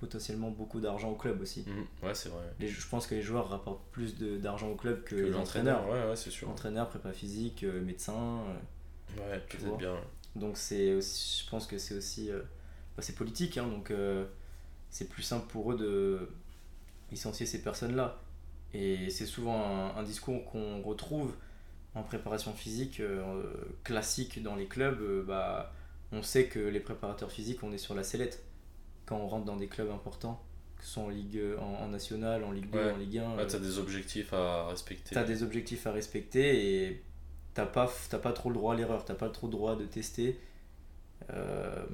[0.00, 1.64] potentiellement- beaucoup d'argent au club aussi.
[1.66, 2.06] Mm.
[2.06, 2.44] Ouais, c'est vrai.
[2.60, 6.04] Les, je pense que les joueurs rapportent plus d'argent au club que, Que l'entraîneur, ouais,
[6.08, 6.48] ouais, c'est sûr.
[6.48, 8.40] Entraîneurs, prépa physique, euh, médecins.
[8.46, 9.96] euh, Ouais, peut-être bien.
[10.36, 12.40] donc c'est aussi- je pense que c'est aussi euh,
[12.96, 14.26] bah, c'est politique hein, donc euh,
[14.90, 16.28] c'est plus simple pour eux de
[17.10, 18.20] licencier ces personnes là
[18.74, 21.32] et c'est souvent un, un discours qu'on retrouve
[21.94, 23.00] en préparation physique
[23.82, 25.72] classique dans les clubs bah,
[26.12, 28.44] on sait que les préparateurs physiques on est sur la sellette
[29.08, 30.42] quand on rentre dans des clubs importants
[30.76, 32.92] que ce soit en Ligue en, en National, en Ligue 2, Ouais.
[32.92, 35.12] en Ligue 1 Ouais, euh, t'as des objectifs à respecter.
[35.14, 37.02] T'as des objectifs à respecter et
[37.54, 39.86] t'as pas, t'as pas trop le droit à l'erreur, t'as pas trop le droit de
[39.86, 40.38] tester.
[41.30, 41.84] Euh,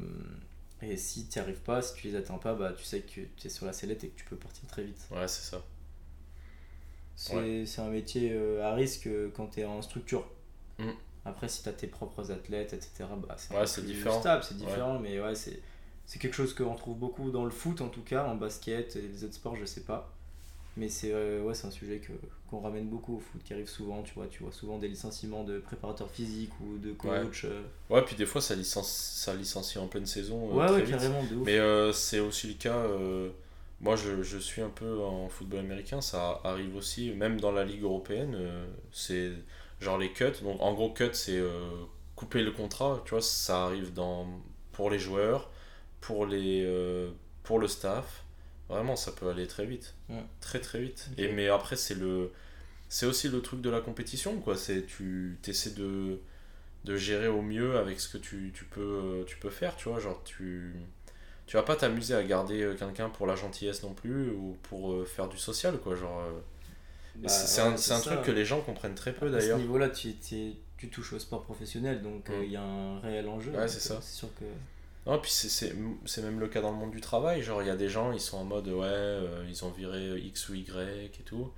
[0.82, 3.46] et si tu arrives pas, si tu les atteins pas, bah, tu sais que tu
[3.46, 5.08] es sur la sellette et que tu peux partir très vite.
[5.10, 5.62] Ouais, c'est ça.
[7.16, 10.26] C'est c'est un métier euh, à risque euh, quand tu es en structure.
[10.78, 10.90] Mm.
[11.24, 14.20] Après, si tu as tes propres athlètes, etc., bah, c'est Ouais, c'est plus différent.
[14.20, 15.60] stable, c'est différent, mais ouais, c'est
[16.06, 19.02] c'est quelque chose qu'on retrouve beaucoup dans le foot en tout cas, en basket et
[19.02, 20.10] les autres sports, je sais pas.
[20.76, 22.12] Mais c'est euh, ouais, c'est un sujet que
[22.50, 25.44] qu'on ramène beaucoup au foot, qui arrive souvent, tu vois, tu vois souvent des licenciements
[25.44, 27.44] de préparateurs physiques ou de coachs.
[27.44, 27.62] euh.
[27.90, 30.50] Ouais, puis des fois, ça licencie, ça licencie en pleine saison.
[30.50, 30.90] euh, Ouais, très ouais, vite.
[30.96, 31.46] carrément, de ouf.
[31.46, 32.86] Mais c'est aussi le cas.
[33.80, 36.00] moi, je, je suis un peu en football américain.
[36.00, 38.36] Ça arrive aussi, même dans la Ligue européenne.
[38.92, 39.30] c'est
[39.80, 40.42] genre les cuts.
[40.42, 41.40] Donc, en gros, cut, c'est
[42.16, 43.00] couper le contrat.
[43.04, 44.26] Tu vois, ça arrive dans,
[44.72, 45.50] pour les joueurs,
[46.06, 47.10] pour, les, euh,
[47.42, 48.24] pour le staff.
[48.68, 49.94] Vraiment, ça peut aller très vite.
[50.08, 50.22] Ouais.
[50.40, 51.08] Très, très vite.
[51.18, 52.30] Et, mais après, c'est le.
[52.88, 54.56] C'est aussi le truc de la compétition, quoi.
[54.56, 56.18] C'est tu essaies de,
[56.84, 59.98] de gérer au mieux avec ce que tu, tu, peux, tu peux faire, tu vois.
[60.00, 60.72] Genre, tu,
[61.46, 64.92] tu vas pas t'amuser à garder euh, quelqu'un pour la gentillesse non plus ou pour
[64.92, 65.94] euh, faire du social, quoi.
[65.96, 66.40] Genre, euh,
[67.16, 69.58] Bah, c'est ouais, un, un truc que les gens comprennent très peu À ce d'ailleurs.
[69.58, 72.52] niveau-là, tu, tu, touches au sport professionnel, donc euh, il Mm.
[72.52, 73.50] y a un réel enjeu.
[73.52, 73.68] Ouais, euh.
[73.68, 74.44] C'est sûr que.
[75.06, 75.74] Non, puis c'est-
[76.22, 77.42] même le cas dans le monde du travail.
[77.42, 80.18] Genre, il y a des gens, ils sont en mode, ouais, euh, ils ont viré
[80.18, 81.52] X ou Y et tout.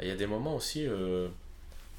[0.00, 1.28] Il y a des moments aussi, euh,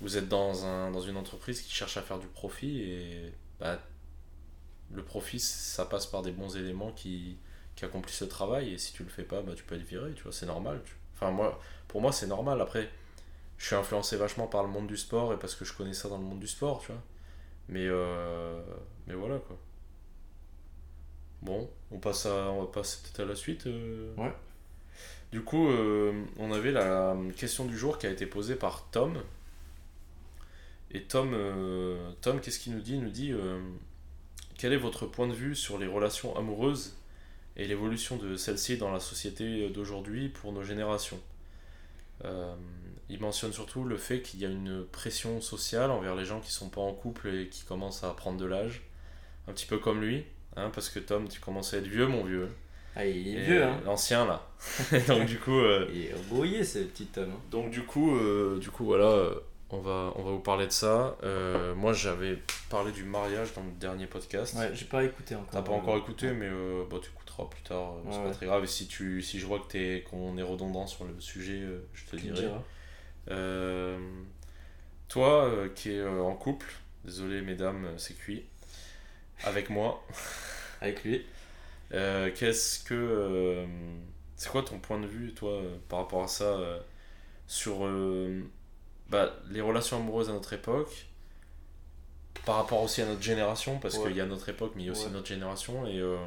[0.01, 3.79] vous êtes dans, un, dans une entreprise qui cherche à faire du profit et bah,
[4.93, 7.37] le profit, ça passe par des bons éléments qui,
[7.75, 8.73] qui accomplissent le travail.
[8.73, 10.81] Et si tu le fais pas, bah, tu peux être viré, tu vois, c'est normal.
[11.15, 12.61] Enfin, moi, pour moi, c'est normal.
[12.61, 12.89] Après,
[13.57, 16.09] je suis influencé vachement par le monde du sport et parce que je connais ça
[16.09, 17.01] dans le monde du sport, tu vois.
[17.69, 18.61] Mais, euh,
[19.07, 19.57] mais voilà, quoi.
[21.43, 23.67] Bon, on passe à, on va passer peut-être à la suite.
[23.67, 24.13] euh.
[24.15, 24.33] Ouais.
[25.33, 29.21] Du coup, euh, on avait la question du jour qui a été posée par Tom.
[30.91, 32.93] Et Tom, euh, Tom qu'est-ce qu'il nous dit?
[32.93, 33.33] Il nous dit
[34.57, 36.95] quel est votre point de vue sur les relations amoureuses
[37.57, 41.19] et l'évolution de celles-ci dans la société d'aujourd'hui pour nos générations?
[43.09, 46.51] Il mentionne surtout le fait qu'il y a une pression sociale envers les gens qui
[46.51, 48.83] sont pas en couple et qui commencent à prendre de l'âge,
[49.47, 50.23] un petit peu comme lui,
[50.55, 52.49] hein, parce que Tom, tu commences à être vieux, mon vieux.
[52.95, 53.79] Ah, il est Et vieux, hein.
[53.85, 54.47] L'ancien là.
[55.07, 57.31] donc du coup, euh, Il est embrouillé, ce petit homme.
[57.33, 57.39] hein.
[57.49, 59.29] donc du coup, euh, du coup voilà,
[59.71, 61.17] on va, on va vous parler de ça.
[61.23, 62.37] Euh, moi, j'avais
[62.69, 64.55] parlé du mariage dans le dernier podcast.
[64.55, 65.49] Ouais, j'ai pas écouté encore.
[65.51, 66.49] T'as pas encore écouté, mais
[66.91, 67.93] bah, tu écouteras plus tard.
[67.93, 68.33] euh, c'est Ouais, pas ouais.
[68.35, 68.63] très grave.
[68.63, 71.63] Et si tu, si je vois que t'es, qu'on est redondant sur le sujet,
[71.93, 72.47] je te dirai.
[75.07, 76.67] toi, qui es en couple,
[77.05, 78.43] désolé mesdames, c'est cuit.
[79.43, 80.03] Avec moi.
[80.81, 81.25] Avec lui.
[81.93, 82.93] Euh, qu'est-ce que.
[82.93, 83.65] euh,
[84.35, 86.79] c'est quoi ton point de vue, toi, par rapport à ça, euh,
[87.47, 87.85] sur
[89.09, 91.07] bah, les relations amoureuses à notre époque,
[92.45, 94.09] par rapport aussi à notre génération, parce Ouais.
[94.09, 95.11] qu'il y a notre époque, mais il y a aussi Ouais.
[95.13, 96.17] notre génération, et, euh,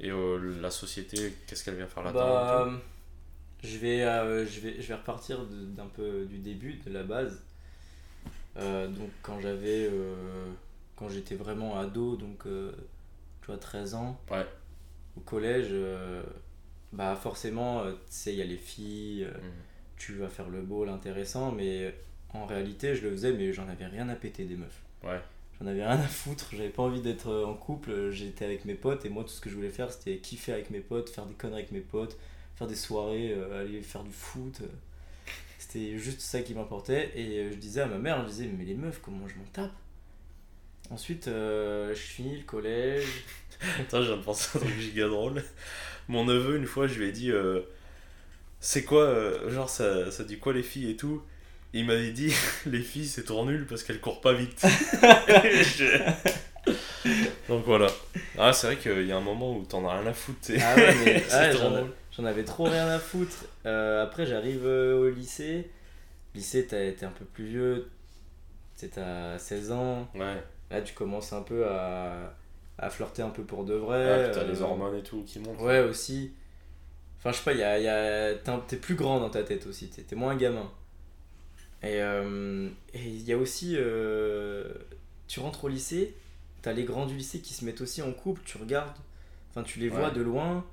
[0.00, 2.68] et euh, la société, qu'est-ce qu'elle vient faire là-dedans Bah,
[3.64, 7.42] je vais, euh, je vais, je vais repartir d'un peu du début, de la base.
[8.56, 9.90] Donc quand j'avais,
[10.96, 12.72] quand j'étais vraiment ado, donc euh,
[13.42, 14.46] tu vois 13 ans, Ouais.
[15.16, 16.22] au collège, euh,
[16.92, 19.46] bah forcément, euh, tu sais, il y a les filles, Mm.
[19.96, 21.94] tu vas faire le beau, l'intéressant, mais
[22.32, 24.82] en réalité, je le faisais, mais j'en avais rien à péter des meufs.
[25.02, 25.20] Ouais.
[25.60, 29.04] J'en avais rien à foutre, j'avais pas envie d'être en couple, j'étais avec mes potes
[29.04, 31.34] et moi tout ce que je voulais faire c'était kiffer avec mes potes, faire des
[31.34, 32.16] conneries avec mes potes,
[32.56, 34.62] faire des soirées, aller faire du foot.
[35.58, 38.74] C'était juste ça qui m'importait et je disais à ma mère, je disais mais les
[38.74, 39.72] meufs comment je m'en tape?
[40.90, 43.06] Ensuite euh, je finis le collège,
[43.80, 45.42] Attends, je viens de penser à un truc giga drôle.
[46.08, 47.60] Mon neveu, une fois, je lui ai dit euh,
[48.60, 51.22] C'est quoi, euh, genre, ça, ça dit quoi les filles et tout?
[51.72, 52.32] Il m'avait dit
[52.66, 54.62] Les filles, c'est trop nul parce qu'elles courent pas vite.
[57.48, 57.88] Donc voilà.
[58.38, 60.50] Ah, c'est vrai qu'il y a un moment où t'en as rien à foutre.
[60.60, 61.92] Ah ouais, mais trop j'en, drôle.
[62.16, 63.44] j'en avais trop rien à foutre.
[63.66, 65.70] Euh, après, j'arrive au lycée.
[66.34, 67.88] Lycée, t'as été un peu plus vieux.
[68.76, 70.08] Sais, t'as 16 ans.
[70.14, 72.34] Ouais, Là, tu commences un peu à,
[72.78, 73.98] à flirter un peu pour de vrai.
[73.98, 75.60] ouais puis t'as euh, les hormones et tout qui montent.
[75.60, 76.32] Ouais, aussi.
[77.18, 78.34] Enfin, je sais pas, y a, y a,
[78.66, 79.88] t'es plus grand dans ta tête aussi.
[79.88, 80.70] T'es, moins gamin.
[81.82, 83.74] Et euh, il y a aussi.
[83.76, 84.72] euh,
[85.26, 86.14] tu rentres au lycée,
[86.62, 88.42] t'as les grands du lycée qui se mettent aussi en couple.
[88.44, 88.96] Tu regardes.
[89.50, 90.64] Enfin, tu les vois de loin.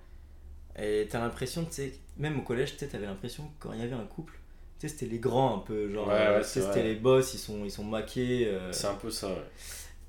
[0.79, 3.83] Et t'as l'impression, tu sais, même au collège, tu t'avais l'impression que quand il y
[3.83, 4.39] avait un couple,
[4.81, 5.89] tu sais, c'était les grands un peu.
[5.91, 8.47] Genre, Ouais, euh, ouais, c'était les boss, ils sont, ils sont maqués.
[8.47, 9.35] euh, C'est un peu ça, ouais.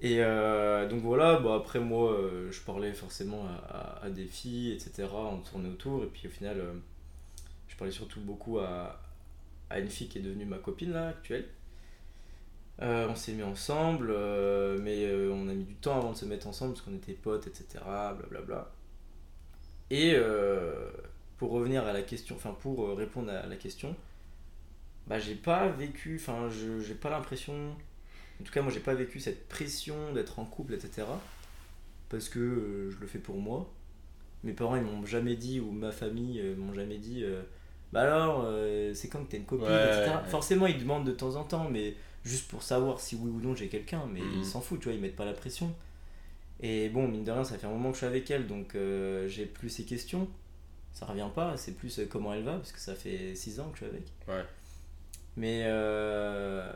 [0.01, 4.27] et euh, donc voilà, bon après moi euh, je parlais forcément à, à- à des
[4.27, 5.09] filles, etc.
[5.33, 6.61] On tournait autour et puis au final
[7.69, 9.01] je parlais surtout beaucoup à,
[9.71, 11.47] à une fille qui est devenue ma copine là actuelle.
[12.81, 14.09] On s'est mis ensemble,
[14.81, 17.47] mais on a mis du temps avant de se mettre ensemble parce qu'on était potes,
[17.47, 17.85] etc.
[18.19, 18.71] Blablabla.
[19.91, 20.91] Et euh,
[21.39, 23.95] pour revenir à la question, enfin pour répondre à la question,
[25.07, 27.75] bah j'ai pas vécu, enfin je j'ai pas l'impression
[28.41, 31.05] en tout cas, moi, j'ai pas vécu cette pression d'être en couple, etc.
[32.09, 33.71] Parce que euh, je le fais pour moi.
[34.43, 37.43] Mes parents, ils m'ont jamais dit, ou ma famille, euh, m'ont jamais dit, euh,
[37.93, 38.49] bah alors,
[38.95, 40.11] c'est quand que t'as une copine, Ouais, etc.
[40.25, 40.29] ouais.
[40.31, 43.55] Forcément, ils demandent de temps en temps, mais juste pour savoir si oui ou non
[43.55, 44.41] j'ai quelqu'un, mais Mhm.
[44.41, 45.73] ils s'en foutent, tu vois, ils mettent pas la pression.
[46.61, 48.75] Et bon, mine de rien, ça fait un moment que je suis avec elle, donc
[49.29, 50.27] j'ai plus ces questions.
[50.95, 53.79] Ça revient pas, c'est plus comment elle va, parce que ça fait 6 ans que
[53.79, 54.07] je suis avec.
[54.27, 54.45] Ouais.
[55.37, 56.71] Mais euh,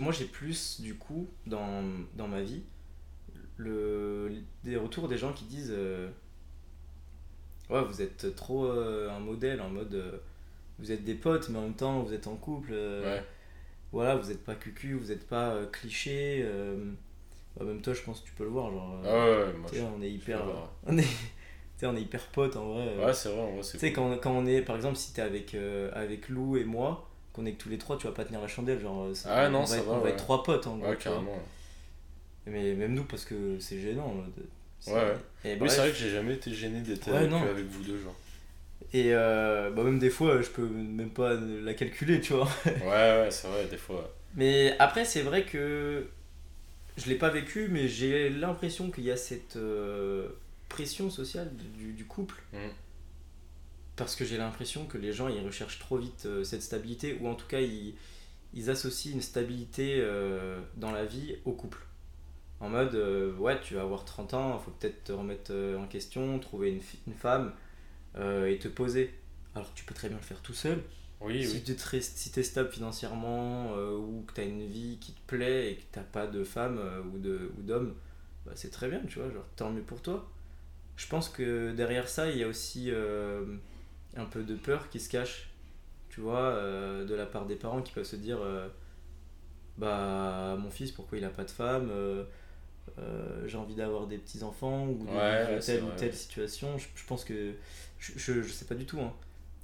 [0.00, 1.82] moi j'ai plus du coup dans,
[2.14, 2.62] dans ma vie
[3.56, 4.30] le,
[4.64, 6.08] des retours des gens qui disent euh,
[7.70, 10.20] ouais vous êtes trop euh, un modèle en mode
[10.78, 13.22] vous êtes des potes mais en même temps vous êtes en couple Ouais.
[13.92, 16.46] voilà vous êtes pas cucu vous êtes pas cliché
[17.56, 19.70] bah, même toi je pense que tu peux le voir genre Ah ouais, ouais, moi
[19.72, 20.42] je- on est hyper
[20.86, 21.06] on est
[21.80, 23.06] sais, on est hyper potes en vrai euh.
[23.06, 24.04] Ouais, c'est vrai, en vrai, c'est Tu sais, cool.
[24.04, 27.46] quand, quand on est, par exemple, si t'es avec, euh, avec Lou et moi, qu'on
[27.46, 28.80] est que tous les trois, tu vas pas tenir la chandelle.
[28.80, 30.10] Genre, euh, Ah on non, va ça être, va, On va ouais.
[30.10, 30.88] être trois potes en gros.
[30.88, 31.38] Ouais, carrément.
[32.46, 34.08] Mais même nous, parce que c'est gênant.
[34.08, 34.32] mode,
[34.80, 35.16] c'est- Ouais, ouais.
[35.44, 35.70] Et, Oui, bref.
[35.72, 38.16] c'est vrai que j'ai jamais été gêné d'être Ouais, avec, vous deux, genre.
[38.92, 42.48] Et euh, bah, même des fois, je peux même pas la calculer, tu vois.
[42.66, 42.80] Ouais,
[43.22, 44.10] ouais, c'est vrai, des fois.
[44.34, 46.06] Mais après, c'est vrai que
[46.96, 50.28] je l'ai pas vécu, mais j'ai l'impression qu'il y a cette euh,
[50.70, 52.42] pression sociale du, du couple.
[52.54, 52.70] Mhm.
[53.96, 57.28] Parce que j'ai l'impression que les gens ils recherchent trop vite euh, cette stabilité, ou
[57.28, 57.94] en tout cas ils,
[58.54, 61.84] ils associent une stabilité euh, dans la vie au couple.
[62.60, 65.86] En mode, euh, ouais, tu vas avoir 30 ans, il faut peut-être te remettre en
[65.86, 67.52] question, trouver une, femme
[68.16, 69.14] et te poser.
[69.54, 70.82] Alors que tu peux très bien le faire tout seul.
[71.20, 71.62] Oui, si oui.
[71.62, 75.76] tu es si stable financièrement ou que tu as une vie qui te plaît et
[75.76, 76.80] que t'as pas de femme
[77.12, 77.94] ou de ou d'homme,
[78.44, 80.26] bah, c'est très bien, tu vois, genre tant mieux pour toi.
[81.00, 83.44] Je pense que derrière ça, il y a aussi euh,
[84.16, 85.50] un peu de peur qui se cache,
[86.10, 88.68] tu vois, euh, de la part des parents qui peuvent se dire euh,
[89.78, 92.24] bah mon fils pourquoi il a pas de femme euh,
[92.98, 96.78] euh, j'ai envie d'avoir des petits enfants ou de Ouais, telle ou telle situation.
[96.78, 97.54] Je, je pense que
[97.98, 99.14] je, je, je sais pas du tout hein,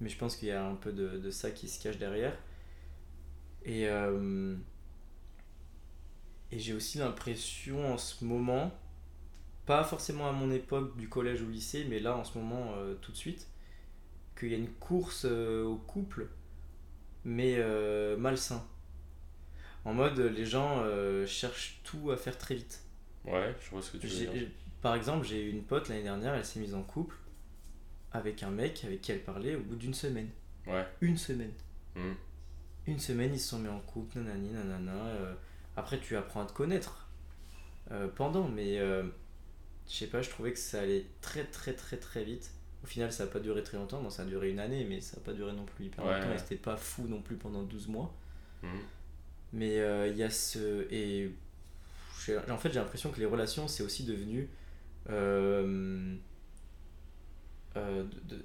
[0.01, 2.37] mais je pense qu'il y a un peu de, de ça qui se cache derrière.
[3.64, 4.57] Et euh,
[6.53, 8.72] et j'ai aussi l'impression en ce moment
[9.66, 12.94] pas forcément à mon époque du collège ou lycée mais là en ce moment euh,
[12.94, 13.48] tout de suite
[14.38, 16.28] qu'il y a une course euh, au couple
[17.24, 18.64] mais euh, malsain
[19.84, 20.84] en mode les gens
[21.26, 22.82] cherchent tout à faire très vite
[23.24, 24.48] Ouais, je vois ce que tu veux dire.
[24.80, 27.16] par exemple, j'ai eu une pote l'année dernière, elle s'est mise en couple
[28.12, 30.28] avec un mec avec qui elle parlait au bout d'une semaine.
[30.66, 30.86] Ouais.
[31.00, 31.50] Une semaine.
[31.96, 32.14] Mhm.
[32.86, 35.36] Une semaine, ils se sont mis en couple, nanani, nanana.
[35.76, 37.08] après, tu apprends à te connaître
[38.14, 38.78] pendant, mais
[39.89, 42.51] je sais pas, je trouvais que ça allait très très très très vite.
[42.84, 45.01] Au final, ça a pas duré très longtemps, bon, ça a duré une année, mais
[45.01, 46.37] ça a pas duré non plus hyper Ouais, longtemps, ouais.
[46.37, 48.14] et c'était pas fou non plus pendant 12 mois.
[48.62, 48.70] Mhm.
[49.53, 50.87] Mais euh, il y a ce.
[50.93, 51.30] Et
[52.51, 54.49] en fait, j'ai l'impression que les relations, c'est aussi devenu.
[55.11, 56.16] euh,
[57.76, 58.45] euh, de-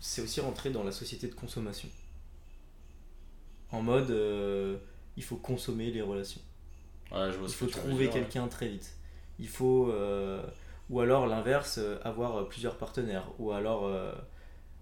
[0.00, 1.88] c'est aussi rentré dans la société de consommation.
[3.70, 4.10] En mode,
[5.16, 6.40] il faut consommer les relations.
[7.12, 8.92] Ouais, je vois Il faut trouver quelqu'un très vite.
[9.38, 9.90] Il faut.
[9.90, 10.42] euh,
[10.90, 13.28] ou alors l'inverse, euh, avoir plusieurs partenaires.
[13.38, 14.12] Ou alors euh,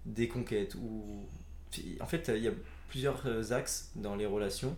[0.05, 0.75] des conquêtes.
[0.75, 1.27] Ou...
[2.01, 2.51] En fait, il y a
[2.89, 4.75] plusieurs euh, axes dans les relations.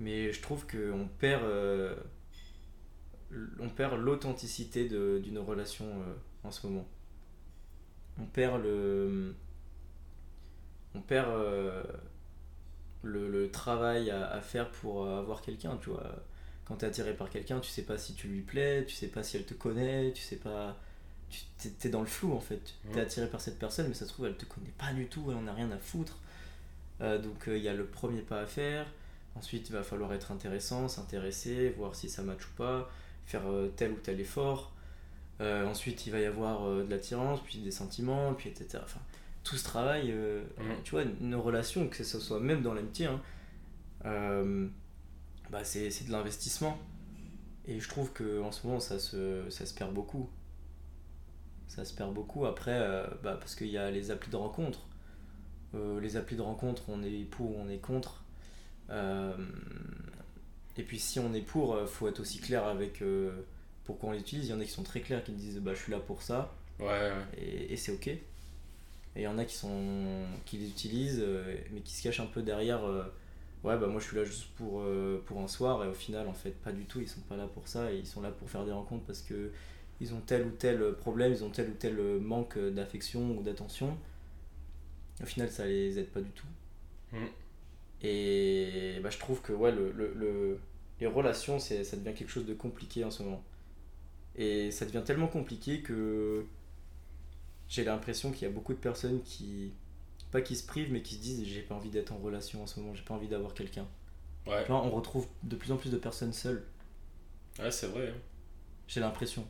[0.00, 1.44] Mais je trouve qu'on perd.
[1.44, 1.94] euh,
[3.60, 6.14] on perd l'authenticité d'une relation euh,
[6.44, 6.86] en ce moment.
[8.18, 9.34] On perd le.
[10.94, 11.82] On perd euh,
[13.02, 16.04] le, travail à, à faire pour euh, avoir quelqu'un, tu vois
[16.64, 19.22] quand t'es attiré par quelqu'un, tu sais pas si tu lui plais, tu sais pas
[19.22, 20.76] si elle te connaît, tu sais pas.
[21.30, 22.60] Tu t'es, t'es dans le flou en fait.
[22.90, 23.00] T'es Ouais.
[23.02, 25.36] attiré par cette personne, mais ça se trouve, elle te connaît pas du tout, elle
[25.38, 26.18] en a rien à foutre.
[27.00, 28.86] Euh, donc il y a le premier pas à faire.
[29.34, 32.90] Ensuite, il va falloir être intéressant, s'intéresser, voir si ça match ou pas,
[33.24, 34.72] faire euh, tel ou tel effort.
[35.40, 38.78] Euh, ensuite, il va y avoir euh, de l'attirance, puis des sentiments, puis etc.
[38.84, 39.00] Enfin,
[39.42, 40.44] tout ce travail, euh,
[40.84, 43.20] tu vois, nos relations, que ce soit même dans l'amitié, hein,
[44.04, 44.68] euh,
[45.52, 46.78] bah c'est c'est de l'investissement.
[47.66, 50.28] Et je trouve que en ce moment, ça se, ça se perd beaucoup.
[51.68, 54.80] Ça se perd beaucoup après, euh, bah, parce qu'il y a les applis de rencontre.
[55.74, 58.24] Euh, les applis de rencontre, on est pour, on est contre.
[58.90, 59.32] Euh,
[60.76, 63.02] et puis si on est pour, faut être aussi clair avec
[63.84, 64.46] pourquoi on l'utilise.
[64.48, 66.00] Il y en a qui sont très clairs, qui me disent bah, je suis là
[66.00, 67.12] pour ça Ouais, ouais.
[67.38, 68.08] et, et c'est ok.
[68.08, 68.20] Et
[69.16, 71.24] il y en a qui, sont, qui les utilisent,
[71.72, 72.80] mais qui se cachent un peu derrière.
[73.64, 75.94] Euh, ouais, bah moi je suis là juste pour, euh, pour un soir, et au
[75.94, 77.00] final, en fait, pas du tout.
[77.00, 79.22] Ils sont pas là pour ça, et ils sont là pour faire des rencontres parce
[79.22, 79.52] que
[80.00, 83.96] ils ont tel ou tel problème, ils ont tel ou tel manque d'affection ou d'attention.
[85.22, 86.46] Au final, ça les aide pas du tout.
[87.12, 87.28] Mhm.
[88.02, 90.58] Et bah, je trouve que ouais, le, le, le-
[91.00, 93.42] les relations, c'est, ça devient quelque chose de compliqué en ce moment.
[94.36, 96.46] Et ça devient tellement compliqué que
[97.68, 99.72] j'ai l'impression qu'il y a beaucoup de personnes qui,
[100.32, 102.66] pas qui se privent, mais qui se disent j'ai pas envie d'être en relation en
[102.66, 103.86] ce moment, j'ai pas envie d'avoir quelqu'un.
[104.46, 106.64] Ouais, on retrouve de plus en plus de personnes seules,
[107.60, 108.08] ouais c'est vrai.
[108.08, 108.20] hein.
[108.88, 109.46] j'ai l'impression.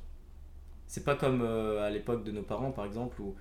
[0.87, 3.35] C'est pas comme euh, à l'époque de nos parents par exemple où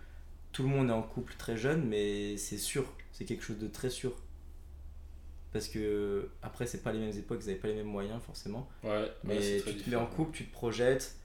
[0.54, 3.68] tout le monde est en couple très jeune, mais c'est sûr, c'est quelque chose de
[3.68, 4.14] très sûr.
[5.52, 8.70] Parce que après, c'est pas les mêmes époques, ils avaient pas les mêmes moyens forcément.
[8.84, 11.16] Ouais, Mais ouais, tu te mets en couple, tu te projettes.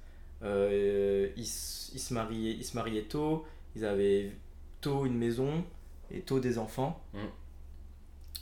[0.43, 3.45] euh, ils se mariaient, ils se mariaient tôt,
[3.77, 4.33] ils avaient
[4.81, 5.65] tôt une maison
[6.11, 7.03] et tôt des enfants.
[7.15, 7.19] Mm.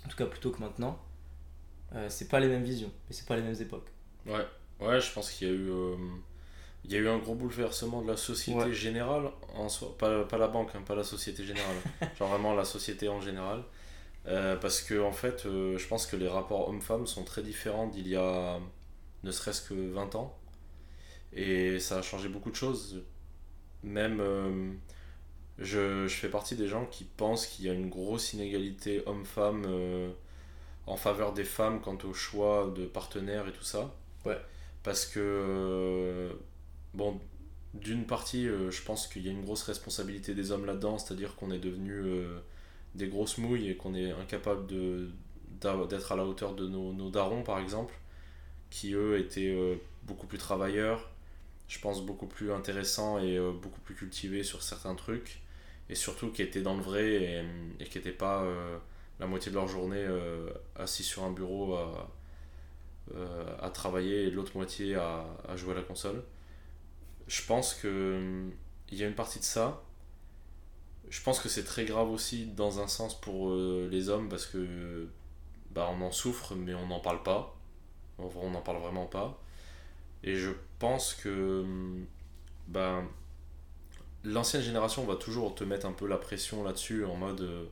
[0.05, 0.99] En tout cas, plus tôt que maintenant.
[1.95, 3.89] Euh, c'est pas les mêmes visions, mais c'est pas les mêmes époques.
[4.27, 4.47] Ouais,
[4.81, 5.97] ouais, je pense qu'il y a eu, euh,
[6.85, 8.73] il y a eu un gros bouleversement de la société Ouais.
[8.73, 11.77] générale en soi, pas, pas la banque, hein, pas la société générale,
[12.19, 13.62] genre vraiment la société en général.
[14.27, 17.87] Euh, parce que en fait, euh, je pense que les rapports hommes-femmes sont très différents
[17.89, 18.59] d'il y a
[19.23, 20.37] ne serait-ce que 20 ans.
[21.33, 23.03] Et ça a changé beaucoup de choses.
[23.83, 24.73] Même, euh,
[25.59, 29.65] je, je fais partie des gens qui pensent qu'il y a une grosse inégalité homme-femme
[29.67, 30.11] euh,
[30.87, 33.95] en faveur des femmes quant au choix de partenaires et tout ça.
[34.27, 34.39] Ouais.
[34.83, 36.33] Parce que, euh,
[36.93, 37.21] bon,
[37.73, 41.37] d'une partie, euh, je pense qu'il y a une grosse responsabilité des hommes là-dedans, c'est-à-dire
[41.37, 42.03] qu'on est devenu
[42.95, 45.11] des grosses mouilles et qu'on est incapable de,
[45.89, 47.95] d'être à la hauteur de nos, nos darons, par exemple,
[48.71, 49.57] qui eux étaient
[50.03, 51.11] beaucoup plus travailleurs,
[51.69, 55.41] je pense beaucoup plus intéressants et beaucoup plus cultivés sur certains trucs,
[55.89, 57.45] et surtout qui étaient dans le vrai
[57.78, 58.78] et, qui n'étaient pas euh,
[59.20, 62.11] la moitié de leur journée euh, assis sur un bureau à,
[63.14, 66.22] euh, à travailler et l'autre moitié à, à jouer à la console.
[67.26, 68.49] Je pense que
[68.91, 69.82] il y a une partie de ça.
[71.11, 75.09] Je pense que c'est très grave aussi dans un sens pour les hommes parce que
[75.70, 77.57] bah, on en souffre mais on n'en parle pas.
[78.18, 79.41] On n'en parle vraiment pas.
[80.22, 81.64] Et je pense que
[82.68, 83.03] bah,
[84.25, 87.64] l'ancienne génération va toujours te mettre un peu la pression là-dessus en mode euh,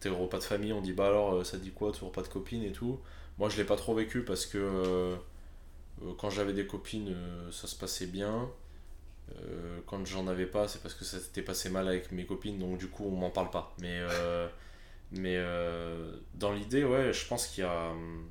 [0.00, 2.22] t'es au repas de famille, on dit bah alors euh, ça dit quoi, toujours pas
[2.22, 2.98] de copine et tout.
[3.38, 5.16] Moi je l'ai pas trop vécu parce que euh,
[6.18, 7.14] quand j'avais des copines
[7.50, 8.48] ça se passait bien.
[9.86, 12.76] Quand j'en avais pas c'est parce que ça s'était passé mal avec mes copines donc
[12.76, 13.74] du coup on m'en parle pas.
[13.80, 14.00] Mais,
[15.12, 15.42] mais
[16.34, 17.90] dans l'idée ouais je pense qu'il y a...
[17.90, 18.28] hum,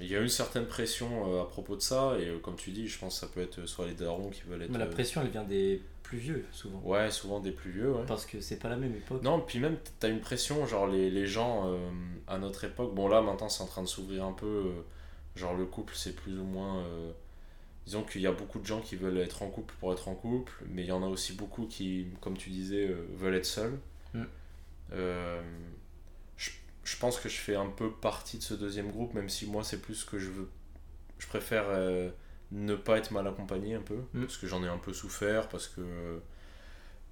[0.00, 2.70] Il y a une certaine pression euh, à propos de ça, et euh, comme tu
[2.72, 4.70] dis, je pense que ça peut être soit les darons qui veulent être.
[4.70, 6.80] Mais la euh, pression, elle vient des plus vieux, souvent.
[6.84, 8.04] Ouais, souvent des plus vieux, ouais.
[8.06, 9.22] Parce que c'est pas la même époque.
[9.22, 11.88] Non, puis même, t'as une pression, genre les, les gens euh,
[12.26, 14.82] à notre époque, bon là maintenant c'est en train de s'ouvrir un peu, euh,
[15.36, 16.78] genre le couple c'est plus ou moins.
[16.80, 17.12] euh,
[17.86, 20.14] disons qu'il y a beaucoup de gens qui veulent être en couple pour être en
[20.14, 23.44] couple, mais il y en a aussi beaucoup qui, comme tu disais, euh, veulent être
[23.46, 23.78] seuls.
[24.14, 24.22] Mm.
[26.84, 29.64] Je, pense que je fais un peu partie de ce deuxième groupe, même si moi
[29.64, 30.48] c'est plus ce que je veux.
[31.18, 32.10] Je préfère euh,
[32.52, 34.22] ne pas être mal accompagné un peu, Mm.
[34.22, 35.82] parce que j'en ai un peu souffert, parce que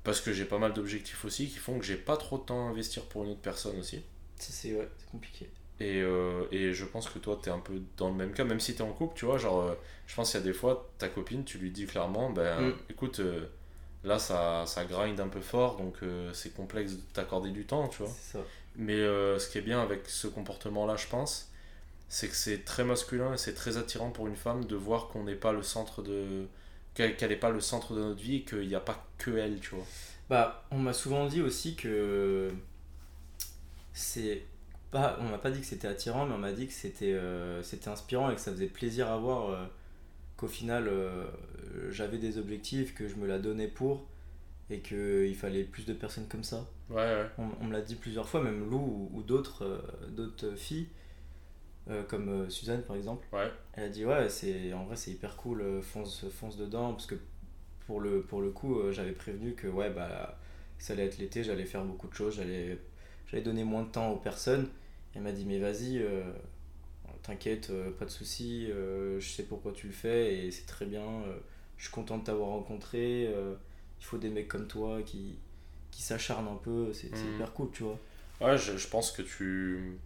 [0.05, 2.67] parce que j'ai pas mal d'objectifs aussi qui font que j'ai pas trop de temps
[2.67, 4.03] à investir pour une autre personne aussi.
[4.39, 5.49] C'est ouais, compliqué.
[5.81, 8.61] Et, euh, et je pense que toi, t'es un peu dans le même cas, même
[8.61, 9.39] si t'es en couple, tu vois.
[9.39, 9.75] Genre, euh,
[10.07, 12.75] je pense qu'il y a des fois, ta copine, tu lui dis clairement, ben Mm.
[12.91, 13.47] écoute, euh,
[14.05, 17.87] là ça, ça grind un peu fort, donc euh, c'est complexe de t'accorder du temps,
[17.89, 18.13] tu vois.
[18.13, 18.45] C'est ça.
[18.77, 21.51] Mais euh, ce qui est bien avec ce comportement-là, je pense,
[22.09, 25.25] c'est que c'est très masculin et c'est très attirant pour une femme de voir qu'on
[25.25, 26.47] n'est pas le centre de.
[26.95, 29.61] qu'elle n'est pas le centre de notre vie et qu'il n'y a pas que elle,
[29.61, 29.85] tu vois.
[30.31, 32.51] Bah, on m'a souvent dit aussi que
[33.93, 34.43] c'est
[34.91, 37.63] pas, on m'a pas dit que c'était attirant, mais on m'a dit que c'était euh,
[37.63, 39.67] c'était inspirant et que ça faisait plaisir à voir euh,
[40.37, 40.91] qu'au final
[41.91, 44.07] j'avais des objectifs, que je me la donnais pour
[44.71, 46.67] et qu'il fallait plus de personnes comme ça.
[46.93, 47.27] Ouais, ouais.
[47.39, 50.89] On, on me l'a dit plusieurs fois, même Lou ou, ou d'autres euh, d'autres filles,
[51.89, 53.27] euh, comme euh, Suzanne par exemple.
[53.33, 53.51] Ouais.
[53.75, 57.15] Elle a dit ouais, c'est en vrai c'est hyper cool, fonce, fonce dedans parce que
[57.87, 60.39] pour le, pour le coup j'avais prévenu que ouais bah
[60.79, 64.19] ça allait être l'été, j'allais faire beaucoup de choses, j'allais donner moins de temps aux
[64.19, 64.69] personnes.
[65.15, 66.05] Elle m'a dit mais vas-y,
[67.23, 71.23] t'inquiète, pas de souci, je sais pourquoi tu le fais et c'est très bien.
[71.77, 73.25] je suis content de t'avoir rencontré.
[73.25, 75.39] il faut des mecs comme toi qui
[75.93, 77.35] qui s'acharnent un peu, c'est Mhm.
[77.37, 77.99] hyper cool, tu vois.
[78.41, 79.99] Ouais, je, je pense que tu.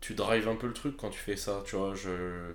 [0.00, 1.94] Tu drives un peu le truc quand tu fais ça, tu vois.
[1.94, 2.52] Je.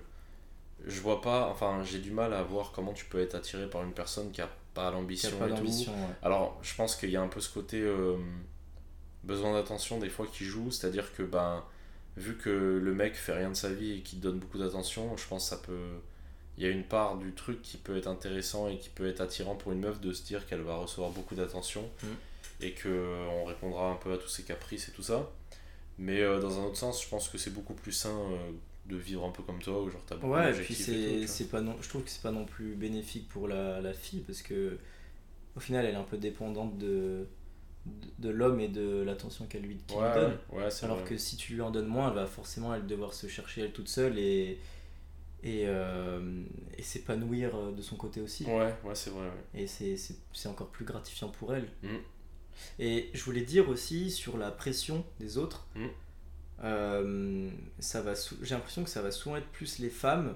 [0.86, 1.48] Je vois pas.
[1.48, 4.42] Enfin, j'ai du mal à voir comment tu peux être attiré par une personne qui
[4.42, 5.64] a pas l'ambition et tout.
[5.92, 5.94] ouais.
[6.22, 8.16] Alors, je pense qu'il y a un peu ce côté euh,
[9.24, 11.64] besoin d'attention des fois qui joue, c'est-à-dire que ben,
[12.16, 12.50] vu que
[12.82, 15.44] le mec fait rien de sa vie et qu'il te donne beaucoup d'attention, je pense
[15.44, 15.98] que ça peut.
[16.58, 19.20] Il y a une part du truc qui peut être intéressant et qui peut être
[19.20, 22.06] attirant pour une meuf de se dire qu'elle va recevoir beaucoup d'attention Mm.
[22.64, 25.30] et que on répondra un peu à tous ses caprices et tout ça.
[25.98, 28.50] Mais euh, dans un autre sens, je pense que c'est beaucoup plus sain euh,
[28.86, 30.74] de vivre un peu comme toi, où genre t'as beaucoup Ouais, et puis
[31.26, 34.20] c'est pas non, je trouve que c'est pas non plus bénéfique pour la, la fille
[34.20, 34.78] parce que
[35.56, 37.26] au final elle est un peu dépendante de,
[37.86, 40.36] de, de l'homme et de l'attention qu'elle lui, donne.
[40.52, 41.08] ouais, Alors vrai.
[41.08, 43.72] que si tu lui en donnes moins, elle va forcément elle devoir se chercher elle
[43.72, 44.58] toute seule et,
[45.42, 46.42] et, euh,
[46.76, 48.44] et s'épanouir euh, de son côté aussi.
[48.46, 49.26] Ouais, ouais, c'est vrai.
[49.26, 49.62] ouais.
[49.62, 51.68] Et c'est- encore plus gratifiant pour elle.
[51.82, 51.96] Mm.
[52.78, 55.86] Et je voulais dire aussi sur la pression des autres, Mm.
[56.64, 60.34] euh, ça va j'ai l'impression que ça va souvent être plus les femmes,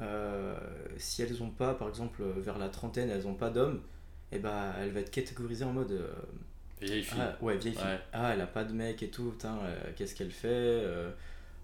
[0.00, 0.56] euh,
[0.96, 3.82] si elles ont pas, par exemple, vers la trentaine, elles ont pas d'homme,
[4.32, 6.08] et bah elle va être catégorisée en mode
[6.80, 7.18] Vieille fille.
[7.20, 8.00] ah, ouais vieille fille, Ouais.
[8.14, 9.58] ah elle a pas de mec et tout, putain,
[9.96, 10.82] qu'est-ce qu'elle fait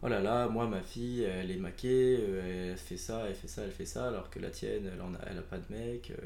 [0.06, 3.48] Oh là là, moi ma fille, elle est maquée, euh, elle fait ça, elle fait
[3.48, 5.64] ça, elle fait ça, alors que la tienne, elle, en a, elle a pas de
[5.74, 6.12] mec.
[6.12, 6.16] euh,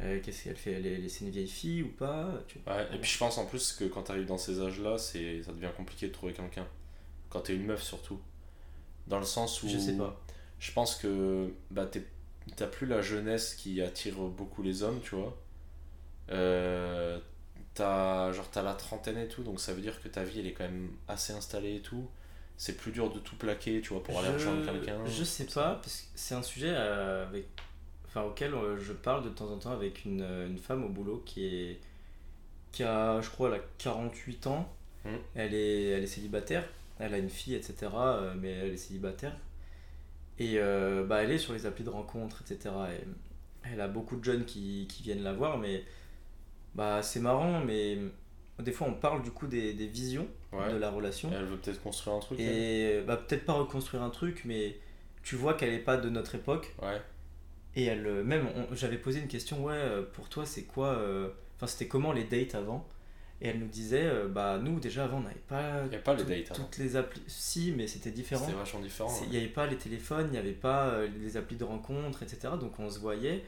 [0.00, 2.76] euh, Qu'est-ce qu'elle fait Elle est, c'est une vieille fille ou pas tu vois.
[2.76, 5.52] Ouais, et puis je pense en plus que quand t'arrives dans ces âges-là, c'est ça
[5.52, 6.66] devient compliqué de trouver quelqu'un.
[7.30, 8.20] Quand t'es une meuf surtout.
[9.08, 9.68] Dans le sens où.
[9.68, 10.20] Je sais pas.
[10.60, 12.06] Je pense que bah, t'es-
[12.56, 15.36] t'as plus la jeunesse qui attire beaucoup les hommes, tu vois.
[16.30, 17.18] Euh,
[17.74, 20.46] t'as genre t'as la trentaine et tout, donc ça veut dire que ta vie elle
[20.46, 22.08] est quand même assez installée et tout.
[22.62, 25.04] C'est plus dur de tout plaquer, tu vois, pour aller rejoindre quelqu'un.
[25.04, 27.48] Je sais pas, parce que c'est un sujet euh, avec,
[28.06, 30.88] enfin, auquel euh, je parle de temps en temps avec une, euh, une femme au
[30.88, 31.80] boulot qui, est,
[32.70, 34.72] qui a, je crois, elle a 48 ans.
[35.04, 35.08] Mm.
[35.34, 36.64] Elle, est, elle est célibataire.
[37.00, 37.90] elle a une fille, etc.
[38.38, 39.36] mais elle est célibataire.
[40.38, 42.72] Et euh, bah, elle est sur les applis de rencontres, etc.
[42.92, 43.04] Et
[43.72, 45.82] elle a beaucoup de jeunes qui, qui viennent la voir, mais
[46.76, 47.98] bah, c'est marrant, mais
[48.60, 50.72] des fois on parle du coup des, des visions Ouais.
[50.72, 51.30] de la relation.
[51.34, 52.38] Elle veut peut-être construire un truc.
[52.40, 52.46] elle.
[52.46, 54.76] Et bah, peut-être pas reconstruire un truc, mais
[55.22, 56.74] tu vois qu'elle est pas de notre époque.
[56.82, 57.00] Ouais.
[57.74, 61.30] Et elle, euh, même, j'avais posé une question, ouais, euh, pour toi, c'est quoi euh,
[61.56, 62.86] Enfin, c'était comment les dates avant?
[63.40, 65.98] Et elle nous disait, euh, bah, nous, déjà, avant, on n'avait pas, Il n'y a
[65.98, 66.64] pas les dates avant.
[66.64, 67.22] toutes les applis.
[67.26, 68.44] Si, mais c'était différent.
[68.44, 69.12] C'était vachement différent.
[69.20, 69.30] Il ouais.
[69.30, 72.54] n'y avait pas les téléphones, il n'y avait pas euh, les applis de rencontre, etc.
[72.60, 73.44] Donc on se voyait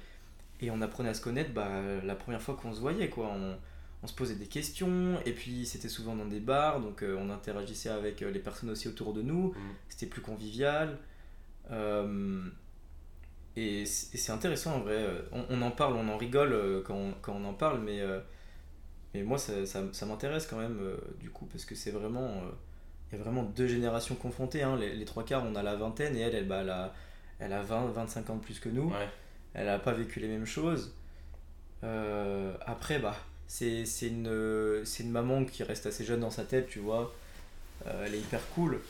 [0.61, 1.69] et on apprenait à se connaître bah,
[2.03, 3.09] la première fois qu'on se voyait.
[3.09, 3.29] Quoi.
[3.29, 3.57] On,
[4.05, 7.31] on se posait des questions et puis c'était souvent dans des bars, donc euh, on
[7.31, 9.49] interagissait avec euh, les personnes aussi autour de nous.
[9.53, 9.75] Mm.
[9.89, 10.99] C'était plus convivial.
[11.71, 12.45] Euh,
[13.57, 15.07] et c'est intéressant en vrai.
[15.33, 18.03] On, on en parle, on en rigole quand on, quand on en parle, mais,
[19.15, 20.81] mais moi ça, ça, ça m'intéresse quand même
[21.21, 22.43] du coup parce que c'est vraiment.
[23.13, 24.63] il y a vraiment deux générations confrontées.
[24.65, 24.77] hein.
[24.77, 26.93] Les, les trois quarts, on a la vingtaine et elle, elle, bah, elle, a,
[27.39, 28.89] elle a 20, 25 ans de plus que nous.
[28.91, 29.09] Ouais.
[29.55, 30.93] Elle n'a pas vécu les mêmes choses.
[31.85, 33.15] Euh, après, bah,
[33.47, 37.15] c'est une, c'est une maman qui reste assez jeune dans sa tête, tu vois.
[37.87, 38.81] Euh, elle est hyper cool.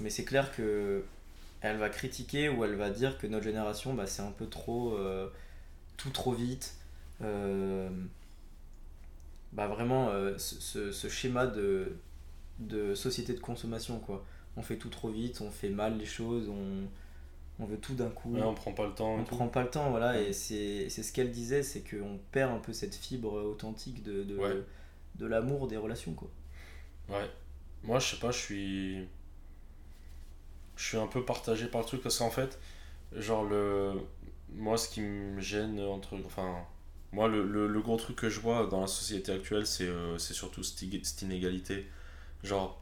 [0.00, 1.04] Mais c'est clair que
[1.62, 4.94] elle va critiquer ou elle va dire que notre génération, bah, c'est un peu trop.
[4.96, 5.28] euh,
[5.98, 6.74] tout trop vite.
[7.22, 7.90] Euh,
[9.52, 11.92] bah, vraiment, euh, ce, ce- schéma de,
[12.60, 14.24] de société de consommation, quoi.
[14.56, 16.50] On fait tout trop vite, on fait mal les choses,
[17.60, 19.14] on veut tout d'un coup Ouais, on prend pas le temps.
[19.14, 22.58] on prend pas le temps voilà et c'est ce qu'elle disait c'est qu'on perd un
[22.58, 24.56] peu cette fibre authentique de de, Ouais.
[25.16, 26.30] de l'amour des relations quoi
[27.08, 27.28] Ouais.
[27.82, 29.08] Moi, je sais pas, je suis.
[30.76, 32.58] Je suis un peu partagé par le truc parce qu'en fait,
[33.16, 33.94] genre, le.
[34.54, 36.16] Moi, ce qui me gêne entre.
[36.24, 36.64] Enfin.
[37.12, 40.16] Moi, le, le, le gros truc que je vois dans la société actuelle, c'est euh,
[40.18, 41.86] c'est surtout cette inégalité.
[42.44, 42.80] Genre,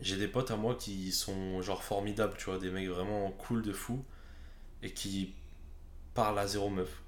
[0.00, 3.62] j'ai des potes à moi qui sont, genre, formidables, tu vois, des mecs vraiment cool
[3.62, 4.04] de fou
[4.82, 5.34] et qui
[6.14, 7.02] parlent à zéro meuf,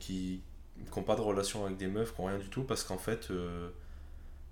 [0.00, 0.42] qui
[0.96, 3.30] n'ont pas de relation avec des meufs, qui ont rien du tout parce qu'en fait.
[3.30, 3.70] euh,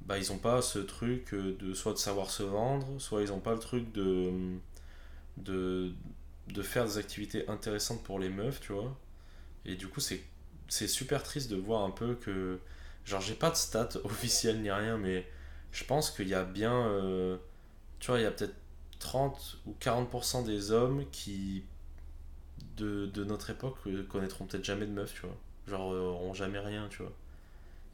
[0.06, 3.40] bah, ils ont pas ce truc de soit de savoir se vendre, soit ils ont
[3.40, 4.32] pas le truc de,
[5.36, 5.92] de,
[6.48, 8.96] de faire des activités intéressantes pour les meufs, tu vois.
[9.66, 10.22] Et du coup, c'est,
[10.68, 12.60] c'est super triste de voir un peu que.
[13.06, 15.26] Genre, j'ai pas de stats officielles ni rien, mais
[15.72, 16.74] je pense qu'il y a bien.
[16.88, 17.36] euh,
[18.00, 18.54] tu vois, il y a peut-être
[18.98, 21.64] 30 ou 40% des hommes qui.
[22.76, 25.36] De, de notre époque euh, connaîtront peut-être jamais de meufs, tu vois.
[25.68, 27.12] Genre, euh, auront jamais rien, tu vois.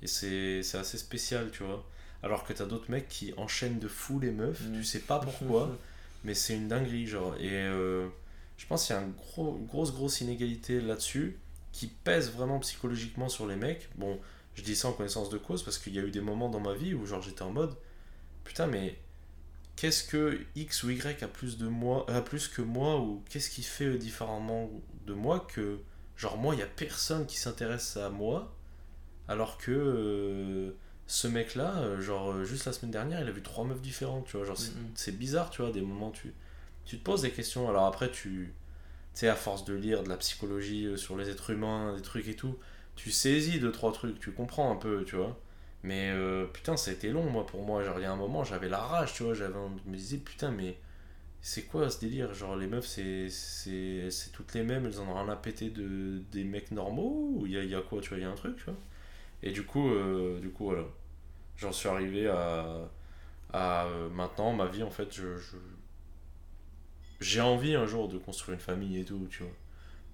[0.02, 1.84] Et c'est, c'est assez spécial, tu vois.
[2.22, 4.74] Alors que t'as d'autres mecs qui enchaînent de fou les meufs, Mm.
[4.74, 5.76] tu sais pas pourquoi,
[6.24, 7.34] mais c'est une dinguerie, genre.
[7.36, 8.08] Et euh,
[8.58, 11.38] je pense qu'il y a un gros, une grosse, grosse inégalité là-dessus
[11.72, 13.88] qui pèse vraiment psychologiquement sur les mecs.
[13.96, 14.20] Bon,
[14.54, 16.60] je dis ça en connaissance de cause parce qu'il y a eu des moments dans
[16.60, 17.76] ma vie où, genre, j'étais en mode
[18.44, 18.98] putain, mais
[19.76, 23.50] qu'est-ce que X ou Y a plus, de moi, a plus que moi ou qu'est-ce
[23.50, 24.70] qui fait euh, différemment
[25.06, 25.80] de moi que,
[26.16, 28.54] genre, moi, il y a personne qui s'intéresse à moi
[29.28, 29.70] alors que.
[29.72, 30.70] euh,
[31.08, 34.26] ce mec là genre euh, juste la semaine dernière il a vu trois meufs différentes
[34.26, 34.58] tu vois genre
[34.96, 36.34] c'est bizarre tu vois des moments tu
[36.84, 38.52] tu te poses des questions alors après tu
[39.14, 42.28] sais à force de lire de la psychologie euh, sur les êtres humains des trucs
[42.28, 42.56] et tout
[42.96, 45.38] tu saisis deux trois trucs tu comprends un peu tu vois
[45.86, 47.84] mais euh, putain ça a été long moi pour moi.
[47.84, 49.34] Genre il y a un moment j'avais la rage tu vois.
[49.34, 49.54] J'avais
[49.86, 50.78] je me disais putain mais
[51.42, 52.34] c'est quoi ce délire?
[52.34, 53.28] Genre les meufs c'est
[54.32, 57.52] toutes les mêmes elles en ont rien à péter de des mecs normaux ou il
[57.54, 58.18] y a, y a quoi tu vois?
[58.18, 58.76] Il y a un truc tu vois?
[59.42, 60.84] Et du coup euh, du coup voilà.
[61.58, 62.90] J'en suis arrivé à
[63.54, 65.38] à euh, maintenant ma vie en fait je-
[67.20, 69.52] j'ai envie un jour de construire une famille et tout tu vois.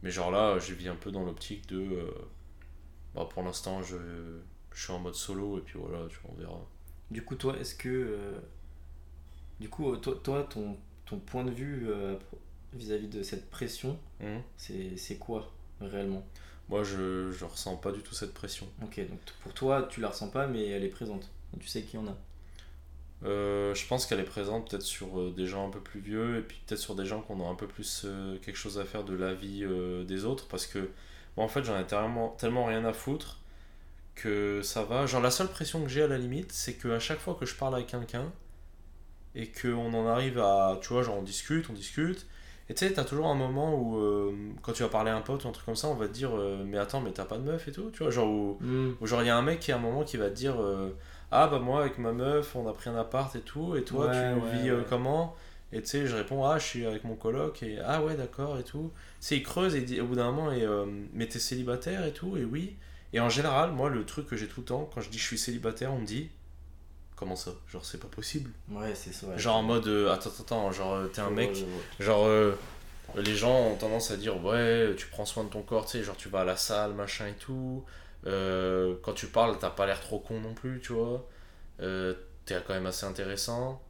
[0.03, 2.11] Mais genre là je vis un peu dans l'optique de euh,
[3.15, 3.97] bah pour l'instant je,
[4.75, 6.61] je suis en mode solo et puis voilà tu vois, on verra.
[7.11, 8.39] Du coup toi est-ce que euh,
[9.61, 12.17] du coup euh, toi, toi ton ton point de vue euh,
[12.73, 14.41] vis-à-vis de cette pression Mhm.
[14.57, 15.51] c'est c'est quoi
[15.81, 16.25] réellement?
[16.69, 18.67] Moi je, je ressens pas du tout cette pression.
[18.83, 21.31] Ok donc pour toi tu la ressens pas mais elle est présente.
[21.61, 22.17] Tu sais qu'il y en a.
[23.25, 26.43] Euh, je pense qu'elle est présente peut-être sur des gens un peu plus vieux et
[26.43, 28.07] puis peut-être sur des gens qui ont un peu plus
[28.43, 29.65] quelque chose à faire de la vie
[30.07, 30.91] des autres parce que
[31.37, 33.39] moi en fait j'en ai tellement, tellement rien à foutre
[34.15, 35.07] que ça va.
[35.07, 37.55] Genre la seule pression que j'ai à la limite c'est qu'à chaque fois que je
[37.55, 38.31] parle avec quelqu'un
[39.35, 42.27] et qu'on en arrive à, tu vois, genre on discute, on discute
[42.69, 44.33] et tu sais, t'as toujours un moment où euh,
[44.63, 46.13] quand tu vas parler à un pote ou un truc comme ça, on va te
[46.13, 48.59] dire euh, mais attends mais t'as pas de meuf et tout, tu vois, genre où,
[49.01, 50.61] ou genre, il y a un mec qui à un moment qui va te dire
[50.63, 50.91] euh,
[51.31, 54.07] Ah, bah moi, avec ma meuf, on a pris un appart et tout, et toi,
[54.07, 54.85] Ouais, tu ouais, vis ouais.
[54.89, 55.35] comment?
[55.73, 58.59] Et tu sais, je réponds Ah, je suis avec mon coloc, et Ah, ouais, d'accord,
[58.59, 58.91] et tout.
[59.21, 60.67] Tu sais, il creuse, et au bout d'un moment, et,
[61.15, 62.77] Mais t'es célibataire et tout, et oui.
[63.13, 65.27] Et en général, moi, le truc que j'ai tout le temps, quand je dis je
[65.27, 66.31] suis célibataire, on me dit
[67.17, 67.53] comment ça?
[67.69, 68.51] Genre, c'est pas possible.
[68.69, 69.27] Ouais, c'est ça.
[69.29, 69.39] ouais.
[69.39, 71.51] Genre en mode, euh, attends, attends, genre, euh, t'es un mec,
[72.01, 72.55] genre, euh,
[73.17, 76.03] les gens ont tendance à dire, ouais, tu prends soin de ton corps, tu sais,
[76.05, 77.85] genre, tu vas à la salle, machin et tout.
[78.27, 81.29] Euh, quand tu parles, t'as pas l'air trop con non plus, tu vois.
[82.45, 83.81] T'es quand même assez intéressant.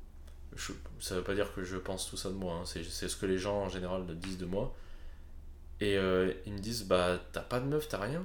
[0.57, 3.09] Je- ça veut pas dire que je pense tout ça de moi, hein, c'est c'est
[3.09, 4.75] ce que les gens en général disent de moi.
[5.81, 5.95] Et
[6.47, 8.25] ils me disent, bah, t'as pas de meuf, t'as rien?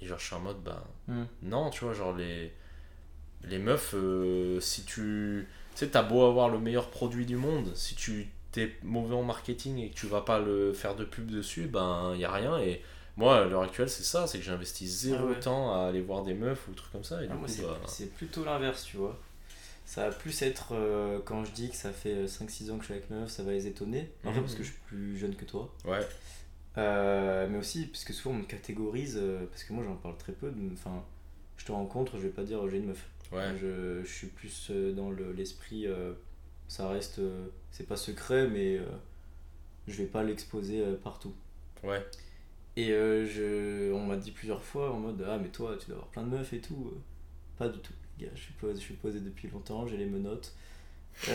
[0.00, 0.84] Et genre, je suis en mode, bah,
[1.42, 2.52] non, tu vois, genre, les,
[3.44, 5.46] les meufs, euh, si tu.
[5.74, 9.22] Tu sais, t'as beau avoir le meilleur produit du monde, si tu t'es mauvais en
[9.22, 12.58] marketing et que tu vas pas le faire de pub dessus, ben, y a rien.
[12.58, 12.82] Et
[13.16, 15.40] moi, à l'heure actuelle, c'est ça, c'est que j'investis zéro Ah ouais.
[15.40, 17.22] temps à aller voir des meufs ou trucs comme ça.
[17.22, 19.16] Et Ah, du moi, coup, c'est bah, c'est plutôt l'inverse, tu vois.
[19.84, 22.86] Ça va plus être euh, quand je dis que ça fait 5-6 ans que je
[22.86, 24.10] suis avec meuf, ça va les étonner.
[24.24, 24.42] En fait, Mhm.
[24.44, 25.72] parce que je suis plus jeune que toi.
[25.84, 26.06] ouais,
[26.78, 30.16] Euh, mais aussi, parce que souvent on me catégorise, euh, parce que moi j'en parle
[30.16, 30.52] très peu.
[30.72, 31.04] Enfin,
[31.56, 33.08] je te rencontre, je vais pas dire j'ai une meuf.
[33.32, 36.12] ouais, Je, je suis plus euh, dans le- l'esprit, euh,
[36.68, 38.84] ça reste, euh, c'est pas secret, mais euh,
[39.88, 41.34] je vais pas l'exposer euh, partout.
[41.82, 42.04] ouais.
[42.76, 45.96] Et euh, je, on m'a dit plusieurs fois en mode Ah, mais toi, tu dois
[45.96, 46.92] avoir plein de meufs et tout.
[46.94, 46.98] Euh,
[47.58, 48.32] Pas du tout, les gars.
[48.36, 50.54] Je suis posé, je suis posé depuis longtemps, j'ai les menottes.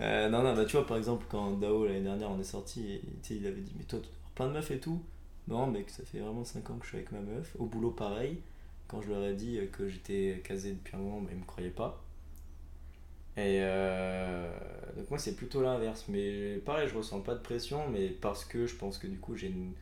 [0.00, 3.00] Euh, non, non, bah tu vois, par exemple, quand Dao l'année dernière on est sorti,
[3.30, 5.02] il avait dit Mais toi, tu avoir plein de meufs et tout.
[5.48, 7.54] Non, mec, ça fait vraiment 5 ans que je suis avec ma meuf.
[7.58, 8.40] Au boulot, pareil.
[8.88, 11.44] Quand je leur ai dit euh, que j'étais casé depuis un moment, bah, ils me
[11.44, 12.02] croyaient pas.
[13.36, 14.50] Et euh,
[14.96, 16.06] donc, moi, c'est plutôt l'inverse.
[16.08, 19.36] Mais pareil, je ressens pas de pression, mais parce que je pense que du coup,
[19.36, 19.72] j'ai une,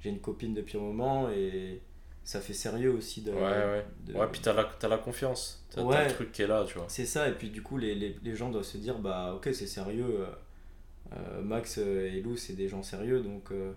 [0.00, 1.80] j'ai une copine depuis un moment et
[2.28, 3.30] ça fait sérieux aussi de.
[3.32, 3.86] Ouais, ouais.
[4.04, 5.64] de- Ouais, puis t'as la, t'as la confiance.
[5.70, 6.04] T'as Ouais.
[6.08, 6.84] le truc qui est là, tu vois.
[6.88, 9.48] c'est ça, et puis du coup, les, les, les gens doivent se dire bah, ok,
[9.54, 10.04] c'est sérieux.
[10.20, 10.26] euh,
[11.16, 13.72] euh, Max euh, et Lou, c'est des gens sérieux, donc euh,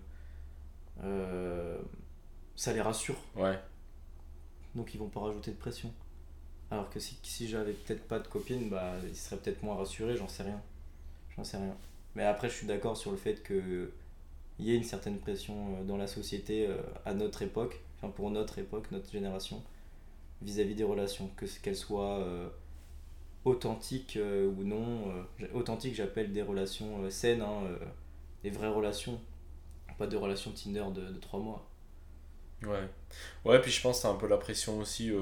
[1.02, 1.78] euh,
[2.56, 3.16] ça les rassure.
[3.36, 3.58] Ouais,
[4.74, 5.90] donc ils vont pas rajouter de pression.
[6.70, 10.14] Alors que si, si j'avais peut-être pas de copine, bah, ils seraient peut-être moins rassurés,
[10.16, 10.60] j'en sais rien.
[11.36, 11.74] J'en sais rien.
[12.14, 13.90] Mais après, je suis d'accord sur le fait que
[14.58, 16.68] il y ait une certaine pression dans la société
[17.06, 19.62] à notre époque, enfin pour notre époque, notre génération,
[20.42, 22.48] vis-à-vis des relations, que qu'elles soient euh,
[23.44, 25.10] authentiques euh, ou non.
[25.40, 27.62] euh, authentiques, j'appelle des relations saines, hein,
[28.42, 29.20] des vraies relations,
[29.98, 31.68] pas des relations Tinder de, de 3 mois.
[32.62, 32.88] ouais.
[33.44, 35.12] Ouais, puis je pense que t'as un peu la pression aussi,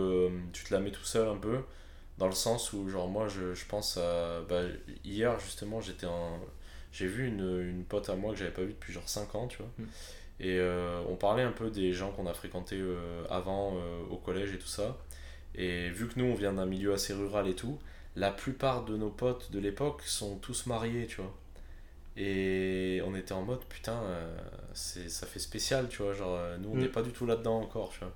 [0.53, 1.61] tu te la mets tout seul un peu,
[2.19, 4.43] dans le sens où, genre, moi, je, je pense à.
[4.49, 4.63] Bah,
[5.05, 6.41] hier, justement, j'étais en.
[6.93, 9.49] J'ai vu une, une pote à moi que j'avais pas vue depuis genre 5 ans,
[9.49, 9.71] tu vois.
[9.79, 9.91] Mm.
[10.41, 14.17] Et euh, on parlait un peu des gens qu'on a fréquentés euh, avant euh, au
[14.17, 14.99] collège et tout ça.
[15.55, 17.79] Et vu que nous, on vient d'un milieu assez rural et tout,
[18.17, 21.35] la plupart de nos potes de l'époque sont tous mariés, tu vois.
[22.17, 24.01] Et on était en mode, putain,
[24.75, 26.13] c'est, ça fait spécial, tu vois.
[26.15, 26.81] Genre, nous, on Mm.
[26.81, 28.13] n'est pas du tout là-dedans encore, tu vois.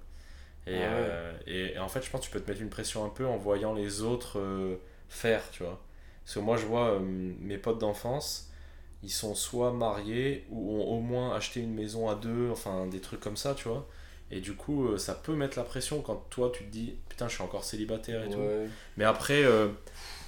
[0.66, 1.10] Et, Ah ouais.
[1.10, 3.10] euh, et, et en fait, je pense que tu peux te mettre une pression un
[3.10, 4.76] peu en voyant les autres euh,
[5.08, 5.80] faire, tu vois.
[6.24, 8.50] Parce que moi, je vois euh, mes potes d'enfance,
[9.04, 13.00] ils sont soit mariés ou ont au moins acheté une maison à deux, enfin des
[13.00, 13.86] trucs comme ça, tu vois.
[14.30, 17.28] Et du coup, euh, ça peut mettre la pression quand toi, tu te dis, putain,
[17.28, 18.40] je suis encore célibataire et tout.
[18.96, 19.68] Mais après, euh,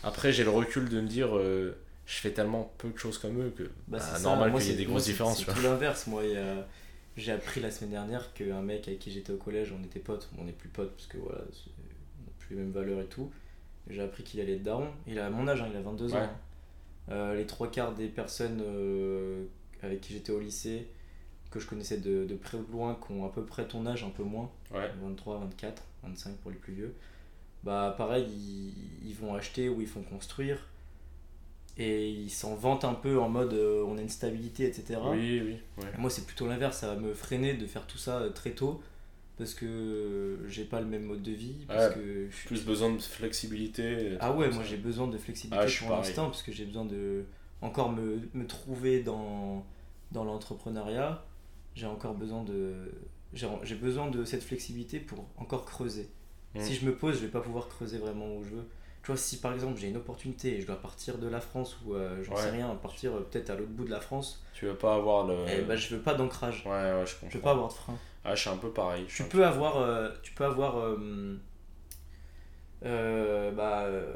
[0.04, 3.40] après j'ai le recul de me dire, euh, je fais tellement peu de choses comme
[3.40, 5.42] eux que Bah, bah, normal qu'il y ait des grosses différences.
[5.44, 6.06] C'est tout l'inverse.
[6.06, 6.22] Moi,
[7.16, 10.28] j'ai appris la semaine dernière qu'un mec avec qui j'étais au collège, on était potes.
[10.38, 13.30] On n'est plus potes parce que voilà, on n'a plus les mêmes valeurs et tout.
[13.88, 14.88] J'ai appris qu'il allait être daron.
[15.06, 16.18] Il a mon âge, hein, il a 22 ans.
[16.18, 16.30] Hein.
[17.11, 19.44] Euh, les trois quarts des personnes euh,
[19.82, 20.88] avec qui j'étais au lycée,
[21.50, 23.86] que je connaissais de, de près ou de loin, qui ont à peu près ton
[23.86, 24.90] âge, un peu moins, Ouais.
[25.02, 26.94] 23, 24, 25 pour les plus vieux,
[27.62, 30.66] bah pareil, ils, ils vont acheter ou ils font construire
[31.78, 34.98] et ils s'en vantent un peu en mode euh, on a une stabilité, etc.
[35.04, 35.90] Oui, oui, ouais.
[35.98, 38.80] Moi, c'est plutôt l'inverse, ça va me freiner de faire tout ça euh, très tôt
[39.37, 42.64] parce que j'ai pas le même mode de vie, parce Ouais, que je suis Plus
[42.64, 44.16] besoin de flexibilité.
[44.20, 47.24] ah ouais, moi j'ai besoin de flexibilité Ah, pour l'instant parce que j'ai besoin de
[47.62, 49.64] encore me, me trouver dans,
[50.12, 51.24] dans l'entrepreneuriat.
[51.74, 52.91] J'ai encore besoin de
[53.34, 56.09] j'ai besoin de cette flexibilité pour encore creuser.
[56.55, 56.61] Mm.
[56.61, 58.66] Si je me pose, je vais pas pouvoir creuser vraiment où je veux.
[59.07, 61.78] Tu vois, si par exemple j'ai une opportunité et je dois partir de la France
[61.86, 62.40] ou euh, j'en Ouais.
[62.40, 65.24] sais rien, partir euh, peut-être à l'autre bout de la France, Tu veux pas avoir
[65.28, 65.36] le.
[65.48, 66.64] eh ben, je veux pas d'ancrage.
[66.66, 67.28] Ouais, ouais, je comprends.
[67.30, 67.96] Je veux pas avoir de frein.
[68.24, 69.04] Ah, je suis un peu pareil.
[69.09, 71.38] suis Tu peux avoir, euh, tu peux avoir, euh,
[72.84, 74.12] euh, bah, euh,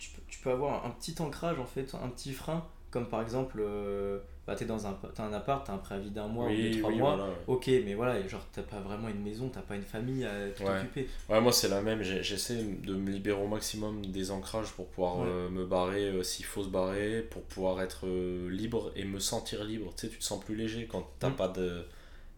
[0.00, 3.22] tu, peux, tu peux avoir un petit ancrage en fait, un petit frein, comme par
[3.22, 4.18] exemple, euh,
[4.48, 6.78] bah, t'es dans un, t'as un appart, t'as un préavis d'un mois ou Oui, de
[6.78, 7.16] trois oui, mois.
[7.16, 7.38] voilà, ouais.
[7.48, 10.62] Ok, mais voilà, genre t'as pas vraiment une maison, t'as pas une famille à tout
[10.64, 10.70] Ouais.
[10.70, 11.06] occuper.
[11.28, 12.02] Ouais, moi c'est la même.
[12.02, 15.28] J'essaie de me libérer au maximum des ancrages pour pouvoir Ouais.
[15.28, 19.18] euh, me barrer euh, s'il faut se barrer, pour pouvoir être euh, libre et me
[19.20, 19.92] sentir libre.
[19.94, 21.34] Tu sais, tu te sens plus léger quand t'as Mm.
[21.34, 21.84] pas de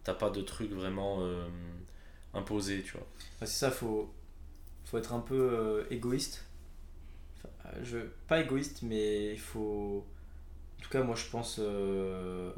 [0.03, 1.19] t'as pas de truc vraiment
[2.33, 3.07] imposé, tu vois.
[3.39, 4.11] Bah, c'est ça, faut,
[4.85, 6.45] faut être un peu égoïste
[7.83, 7.97] je,
[8.27, 10.05] pas égoïste, mais il faut.
[10.81, 11.57] En tout cas, moi je pense.
[11.61, 12.51] euh,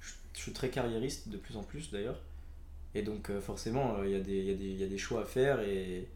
[0.00, 2.20] je, je suis très carriériste de plus en plus d'ailleurs.
[2.94, 5.60] Et donc, euh, forcément, euh, il y, a des- y, y a choix à faire.
[5.62, 6.08] Et,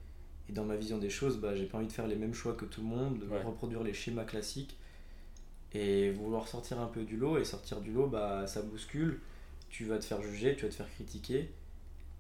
[0.49, 2.55] et dans ma vision des choses, bah, j'ai pas envie de faire les mêmes choix
[2.55, 3.43] que tout le monde, de Ouais.
[3.43, 4.77] reproduire les schémas classiques.
[5.75, 7.39] Et vouloir sortir un peu du lot.
[7.39, 9.21] Et sortir du lot, bah, ça bouscule.
[9.71, 11.51] Tu vas te faire juger, tu vas te faire critiquer.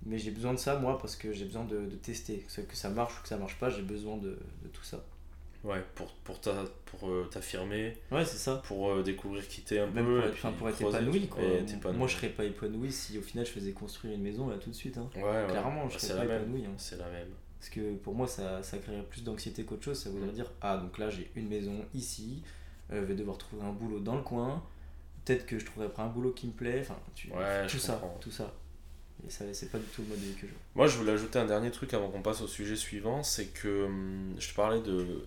[0.07, 2.41] Mais j'ai besoin de ça, moi, parce que j'ai besoin de, de tester.
[2.41, 4.30] Que ça- que ça marche ou que ça marche pas, j'ai besoin de,
[4.64, 5.05] de tout ça.
[5.64, 8.62] Ouais, pour, pour, ta- pour euh, t'affirmer, Ouais, c'est ça.
[8.66, 10.20] pour euh, découvrir qui t'es un Même peu.
[10.20, 11.92] pour être, pour être épanoui, quoi.
[11.92, 14.70] Moi, je serais pas épanoui si au final je faisais construire une maison là tout
[14.70, 14.96] de suite.
[14.98, 15.09] hein.
[15.16, 15.46] Ouais, ouais.
[15.48, 16.64] Clairement, je Bah, serais pas épanoui.
[16.66, 16.74] hein.
[16.76, 17.28] C'est la même.
[17.59, 19.98] Parce que pour moi, ça, ça créerait plus d'anxiété qu'autre chose.
[19.98, 22.42] Ça voudrait dire Ah, donc là, j'ai une maison ici,
[22.92, 24.62] euh, je vais devoir trouver un boulot dans le coin.
[25.24, 26.78] Peut-être que je trouverai après un boulot qui me plaît.
[26.82, 28.18] Enfin, tu- Ouais, tout je ça, comprends.
[28.20, 28.54] tout ça.
[29.26, 30.52] Et ça, c'est pas du tout le mode de vie que je.
[30.76, 33.86] Moi, je voulais ajouter un dernier truc avant qu'on passe au sujet suivant, c'est que
[33.86, 35.24] hum, je te parlais de,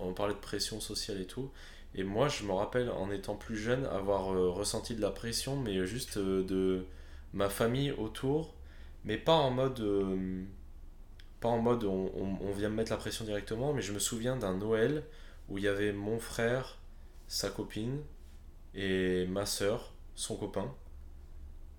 [0.00, 1.50] on parlait de pression sociale et tout,
[1.94, 5.56] et moi, je me rappelle en étant plus jeune avoir euh, ressenti de la pression,
[5.56, 6.84] mais juste euh, de
[7.32, 8.54] ma famille autour,
[9.04, 10.42] mais pas en mode, euh,
[11.40, 13.98] pas en mode on, on- on vient me mettre la pression directement, mais je me
[13.98, 15.04] souviens d'un Noël
[15.48, 16.78] où il y avait mon frère,
[17.28, 18.00] sa copine
[18.74, 20.74] et ma soeur, son copain.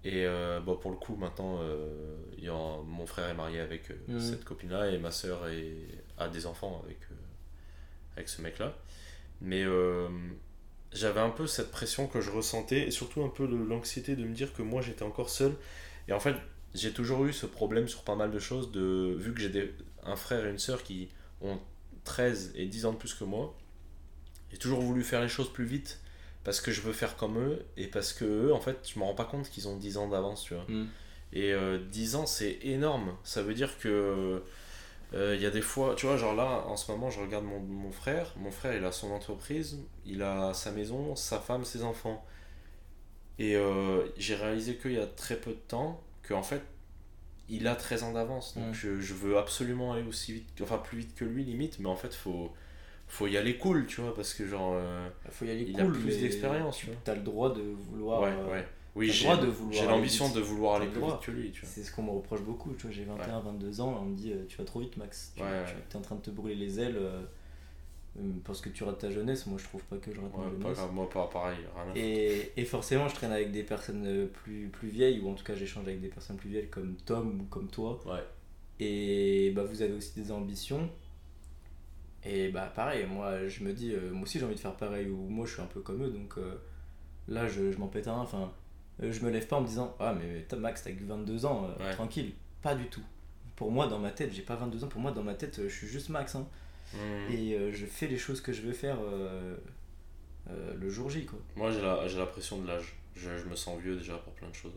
[0.05, 0.25] Et
[0.65, 1.59] bon, pour le coup, maintenant,
[2.37, 3.89] il y a- mon frère est marié avec
[4.21, 5.75] cette copine-là et ma soeur est,
[6.17, 6.99] a des enfants avec,
[8.19, 8.77] avec ce mec-là.
[9.41, 10.07] Mais euh,
[10.91, 14.33] j'avais un peu cette pression que je ressentais et surtout un peu l'anxiété de me
[14.33, 15.53] dire que moi j'étais encore seul.
[16.07, 16.35] Et en fait,
[16.75, 18.71] j'ai toujours eu ce problème sur pas mal de choses.
[18.71, 21.09] De, vu que j'ai un frère et une soeur qui
[21.41, 21.59] ont
[22.03, 23.55] 13 et 10 ans de plus que moi,
[24.51, 25.99] j'ai toujours voulu faire les choses plus vite
[26.43, 29.03] parce que je veux faire comme eux et parce que eux, en fait, je me
[29.03, 30.65] rends pas compte qu'ils ont 10 ans d'avance, tu vois.
[31.31, 33.15] Et euh, 10 ans, c'est énorme.
[33.23, 34.41] Ça veut dire que
[35.13, 37.45] euh, il y a des fois, tu vois, genre là, en ce moment, je regarde
[37.45, 38.33] mon, mon frère.
[38.37, 42.25] Mon frère, il a son entreprise, il a sa maison, sa femme, ses enfants.
[43.37, 46.61] Et euh, j'ai réalisé qu'il y a très peu de temps qu'en fait,
[47.49, 48.55] il a 13 ans d'avance.
[48.55, 51.79] Donc je, je veux absolument aller aussi vite, enfin plus vite que lui, limite.
[51.79, 52.53] Mais en fait, faut,
[53.07, 54.73] faut y aller cool, tu vois, parce que genre.
[54.75, 56.95] euh, Il faut y aller Il a plus d'expérience, tu vois.
[57.03, 58.21] T'as le droit de vouloir.
[58.23, 58.67] ouais, ouais.
[58.99, 61.53] Oui, j'ai l'ambition de vouloir aller plus vite que lui.
[61.63, 62.73] C'est ce qu'on me reproche beaucoup.
[62.73, 65.33] Tu vois, j'ai 21, 22 ans, on me dit euh, tu vas trop vite, Max.
[65.35, 65.47] Tu Ouais,
[65.91, 67.21] es en train de te brûler les ailes euh,
[68.17, 69.45] euh, parce que tu rates ta jeunesse.
[69.47, 70.79] Moi, je trouve pas que je rate Ouais, ma jeunesse.
[70.93, 71.93] moi pas pareil, rien.
[71.95, 75.55] Et, et forcément, je traîne avec des personnes plus, plus vieilles, ou en tout cas,
[75.55, 77.99] j'échange avec des personnes plus vieilles comme Tom ou comme toi.
[78.05, 78.23] Ouais.
[78.81, 80.89] Et bah, vous avez aussi des ambitions.
[82.25, 85.07] Et bah, pareil, moi, je me dis, euh, moi aussi, j'ai envie de faire pareil,
[85.07, 86.55] ou moi, je suis un peu comme eux, donc euh,
[87.29, 88.17] là, je, je m'en pète un.
[88.19, 88.51] Enfin,
[89.01, 91.65] je me lève pas en me disant, ah, mais t'as- Max, t'as que 22 ans,
[91.79, 91.93] euh, Ouais.
[91.93, 92.33] tranquille.
[92.61, 93.03] Pas du tout.
[93.55, 95.69] Pour moi, dans ma tête, j'ai pas 22 ans, pour moi, dans ma tête, euh,
[95.69, 96.35] je suis juste Max.
[96.35, 96.47] hein.
[96.93, 97.31] Hmm.
[97.31, 99.55] Et euh, je fais les choses que je veux faire euh,
[100.49, 101.37] euh, le jour J, quoi.
[101.55, 102.95] Moi j'ai la, la pression de l'âge.
[103.15, 104.73] Je, je me sens vieux déjà pour plein de choses.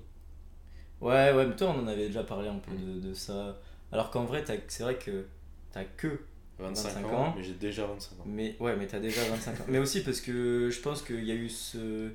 [1.01, 3.01] Ouais, ouais, mais toi, on en avait déjà parlé un peu Mm.
[3.01, 3.57] de, de ça.
[3.91, 5.25] Alors qu'en vrai, c'est vrai que
[5.73, 6.21] t'as que.
[6.59, 7.35] 25, 25 ans, ans.
[7.37, 8.25] mais j'ai déjà 25 ans.
[8.27, 9.65] Mais ouais, mais t'as déjà 25 ans.
[9.69, 12.11] Mais aussi parce que je pense qu'il y a eu ce.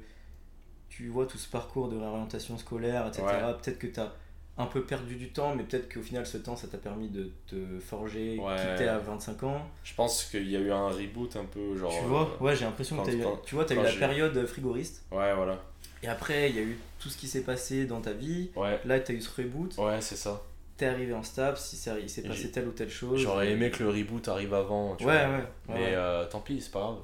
[0.97, 3.23] Tu vois, tout ce parcours de réorientation scolaire, etc.
[3.23, 3.53] Ouais.
[3.61, 4.11] Peut-être que t'as
[4.57, 7.29] un peu perdu du temps, mais peut-être qu'au final, ce temps, ça t'a permis de
[7.45, 8.55] te forger, Ouais.
[8.55, 9.61] quitter à 25 ans.
[9.83, 11.91] Je pense qu'il y a eu un reboot un peu genre.
[11.93, 14.43] tu vois, euh, ouais, j'ai l'impression que t'as eu, tu vois, t'as eu la période
[14.47, 15.05] frigoriste.
[15.11, 15.59] Ouais, voilà.
[16.01, 18.49] Et après, il y a eu tout ce qui s'est passé dans ta vie.
[18.55, 19.77] Ouais, Là, t'as eu ce reboot.
[19.77, 20.41] ouais, c'est ça.
[20.77, 23.19] T'es arrivé en STAPS, il s'est il s'est passé telle ou telle chose.
[23.19, 24.95] J'aurais aimé que le reboot arrive avant.
[24.95, 25.35] tu Ouais, vois.
[25.35, 25.75] ouais, ouais.
[25.75, 26.97] Mais euh, tant pis, c'est pas grave.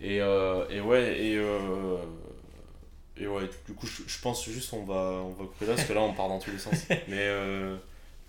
[0.00, 1.38] Et, euh, et ouais, et,
[3.20, 4.94] et ouais, du coup, je, je pense juste on va,
[5.24, 6.74] on va couper là parce que là on part dans tous les sens.
[7.08, 7.76] Mais, euh,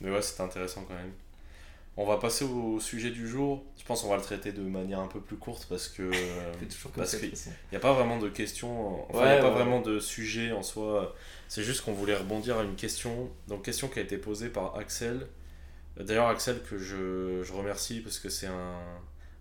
[0.02, 1.12] mais ouais, c'était intéressant quand même.
[1.98, 3.64] On va passer au sujet du jour.
[3.78, 6.54] Je pense qu'on va le traiter de manière un peu plus courte parce que euh,
[6.96, 7.52] parce ça, de que toute façon.
[7.72, 9.54] Il n'y a pas vraiment de question, enfin, il Ouais, n'y a pas ouais.
[9.56, 11.16] vraiment de sujet en soi.
[11.48, 14.78] C'est juste qu'on voulait rebondir à une question, donc question qui a été posée par
[14.78, 15.28] Axel.
[15.98, 18.80] D'ailleurs, Axel, que je, je remercie parce que c'est un.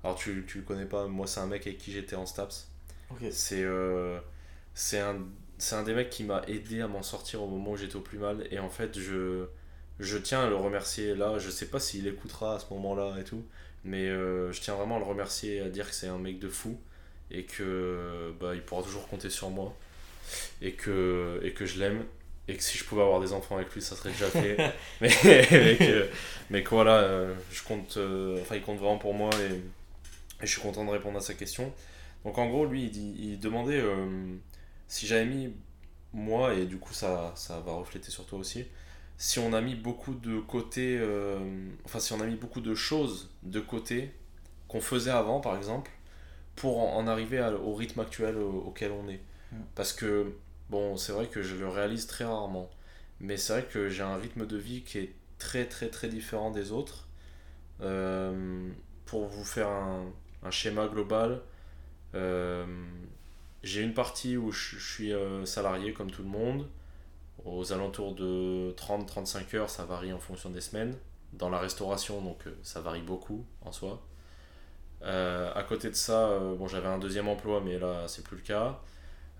[0.04, 2.68] Alors, tu, tu le connais pas, moi, c'est un mec avec qui j'étais en STAPS.
[3.30, 4.18] C'est euh,
[4.74, 5.16] c'est un,
[5.60, 8.00] c'est un des mecs qui m'a aidé à m'en sortir au moment où j'étais au
[8.00, 8.46] plus mal.
[8.50, 9.46] Et en fait, je,
[9.98, 11.38] je tiens à le remercier là.
[11.38, 13.44] Je sais pas s'il écoutera à ce moment-là et tout.
[13.84, 16.38] Mais euh, je tiens vraiment à le remercier et à dire que c'est un mec
[16.38, 16.80] de fou.
[17.30, 19.76] Et que bah, il pourra toujours compter sur moi.
[20.62, 22.04] Et que, et que je l'aime.
[22.48, 24.56] Et que si je pouvais avoir des enfants avec lui, ça serait déjà fait.
[25.00, 26.08] mais, mais, que,
[26.50, 29.30] mais que voilà, euh, je compte, euh, enfin, il compte vraiment pour moi.
[29.40, 29.54] Et,
[30.42, 31.72] et je suis content de répondre à sa question.
[32.24, 34.06] Donc en gros, lui, il, demandait euh,
[34.90, 35.54] si j'avais mis,
[36.14, 38.66] moi, et du coup ça, ça va refléter sur toi aussi,
[39.18, 41.40] si on a mis beaucoup de côté, euh,
[41.86, 44.12] enfin si on a mis beaucoup de choses de côté
[44.68, 45.90] qu'on faisait avant, par exemple,
[46.56, 49.20] pour en, en arriver à- au rythme actuel au- auquel on est.
[49.52, 49.66] Mm.
[49.76, 50.34] Parce que,
[50.70, 52.70] bon, c'est vrai que je le réalise très rarement,
[53.20, 56.50] mais c'est vrai que j'ai un rythme de vie qui est très très très différent
[56.50, 57.08] des autres.
[57.82, 58.68] Euh,
[59.06, 60.04] pour vous faire un,
[60.42, 61.42] un schéma global,
[62.14, 62.66] euh,
[63.62, 66.66] j'ai une partie où je, suis euh, salarié comme tout le monde,
[67.44, 70.96] aux alentours de 30-35 heures, ça varie en fonction des semaines.
[71.32, 74.02] Dans la restauration, donc euh, ça varie beaucoup en soi.
[75.02, 78.42] Euh, à côté de ça, bon, j'avais un deuxième emploi, mais là, c'est plus le
[78.42, 78.80] cas.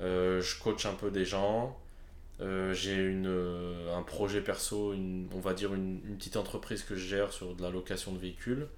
[0.00, 1.78] Je coach un peu des gens.
[2.38, 3.22] J'ai
[3.94, 7.62] un projet perso, une, on va dire une, petite entreprise que je gère sur de
[7.62, 8.68] la location de véhicules.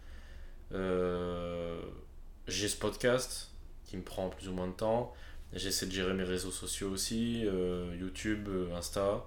[2.48, 3.52] J'ai ce podcast
[3.84, 5.12] qui me prend plus ou moins de temps.
[5.54, 9.24] J'essaie de gérer mes réseaux sociaux aussi, euh, YouTube, euh, Insta,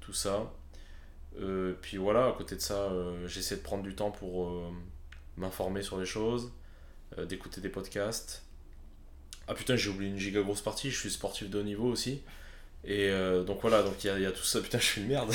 [0.00, 0.50] tout ça.
[1.40, 2.90] Euh, puis voilà, à côté de ça,
[3.26, 4.50] j'essaie de prendre du temps pour
[5.36, 6.50] m'informer sur les choses,
[7.28, 8.42] d'écouter des podcasts.
[9.46, 12.22] Ah putain, j'ai oublié une giga grosse partie, je suis sportif de haut niveau aussi.
[12.84, 14.60] Et euh, donc voilà, donc il y a, il y a tout ça.
[14.62, 15.32] Putain, je suis une merde.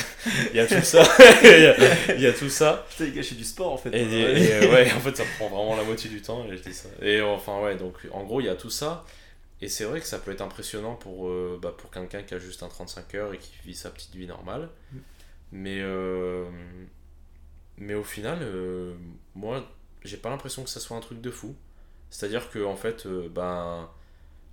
[0.52, 1.02] Il y a tout ça.
[1.44, 2.86] Il y a- il y a tout ça.
[2.90, 3.90] Putain, je fais du sport en fait.
[3.94, 4.02] Et,
[4.64, 6.46] et, ouais, en fait, ça prend vraiment la moitié du temps.
[6.50, 6.88] Et je dis ça.
[7.02, 9.04] Et enfin, ouais, donc en gros, il y a tout ça.
[9.60, 12.38] Et c'est vrai que ça peut être impressionnant pour, euh, bah, pour quelqu'un qui a
[12.38, 14.68] juste un 35 heures et qui vit sa petite vie normale.
[14.92, 14.98] Mm.
[15.52, 16.44] Mais, euh,
[17.78, 18.94] mais au final, euh,
[19.34, 19.64] moi,
[20.02, 21.54] j'ai pas l'impression que ça soit un truc de fou.
[22.10, 23.88] C'est-à-dire que, en fait, ben,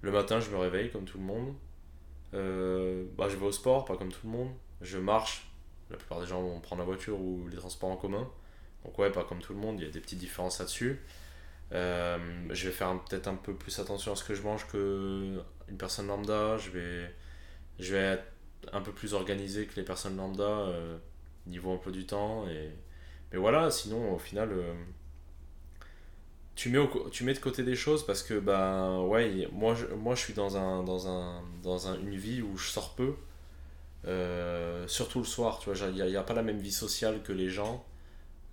[0.01, 1.55] le matin, je me réveille comme tout le monde.
[2.31, 4.51] Bah, je vais au sport, pas comme tout le monde.
[4.81, 5.47] Je marche.
[5.89, 8.27] La plupart des gens vont prendre la voiture ou les transports en commun.
[8.85, 11.01] Donc ouais, pas comme tout le monde, il y a des petites différences là-dessus.
[11.73, 12.17] Euh,
[12.51, 15.77] je vais faire peut-être un peu plus attention à ce que je mange que une
[15.77, 16.57] personne lambda.
[16.57, 17.15] Je vais,
[17.79, 18.25] je vais être
[18.73, 20.97] un peu plus organisé que les personnes lambda euh,
[21.47, 22.47] niveau emploi du temps.
[22.49, 22.71] Et...
[23.33, 24.73] Mais voilà, sinon au final, euh,
[26.55, 26.79] tu, mets
[27.11, 30.33] tu mets de côté des choses parce que ben ouais, moi je, moi, je suis
[30.33, 33.15] dans, un, dans, un, dans un- une vie où je sors peu.
[34.07, 37.23] Euh, surtout le soir, tu vois, il n'y a, a pas la même vie sociale
[37.23, 37.85] que les gens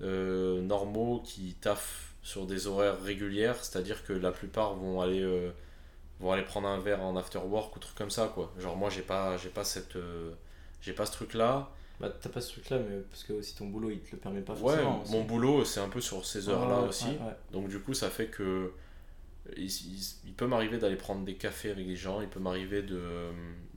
[0.01, 5.51] normaux qui taffent sur des horaires régulières, c'est-à-dire que la plupart vont aller, euh,
[6.21, 8.53] vont aller prendre un verre en after work ou truc comme ça, quoi.
[8.59, 10.33] Genre moi j'ai pas, j'ai pas cette, euh,
[10.83, 11.71] j'ai pas ce truc-là.
[12.01, 14.19] Bah, t'as pas ce truc là, mais parce que aussi ton boulot il te le
[14.19, 15.03] permet pas Ouais, forcément.
[15.03, 15.13] aussi.
[15.13, 17.07] mon boulot c'est un peu sur ces heures-là Ouais, aussi.
[17.07, 17.37] ouais, ouais.
[17.53, 18.73] Donc du coup, ça fait que
[19.57, 22.83] il, il- il peut m'arriver d'aller prendre des cafés avec des gens, il peut m'arriver
[22.83, 23.01] de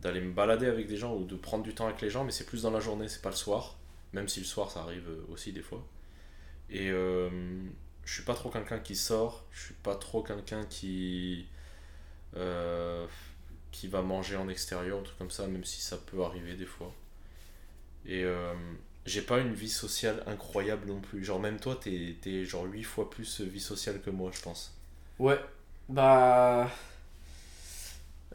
[0.02, 2.32] d'aller me balader avec des gens ou de prendre du temps avec les gens, mais
[2.32, 3.78] c'est plus dans la journée, c'est pas le soir.
[4.14, 5.84] Même si le soir, ça arrive aussi des fois.
[6.70, 7.30] Et euh,
[8.12, 11.48] je suis pas trop quelqu'un qui sort, je suis pas trop quelqu'un qui
[12.36, 13.08] euh,
[13.72, 16.66] qui va manger en extérieur, un truc comme ça, même si ça peut arriver des
[16.66, 16.94] fois.
[18.06, 18.54] Et euh,
[19.06, 21.24] j'ai pas une vie sociale incroyable non plus.
[21.24, 24.78] Genre, même toi, t'es, t'es genre 8 fois plus vie sociale que moi, je pense.
[25.18, 25.40] Ouais,
[25.88, 26.70] bah.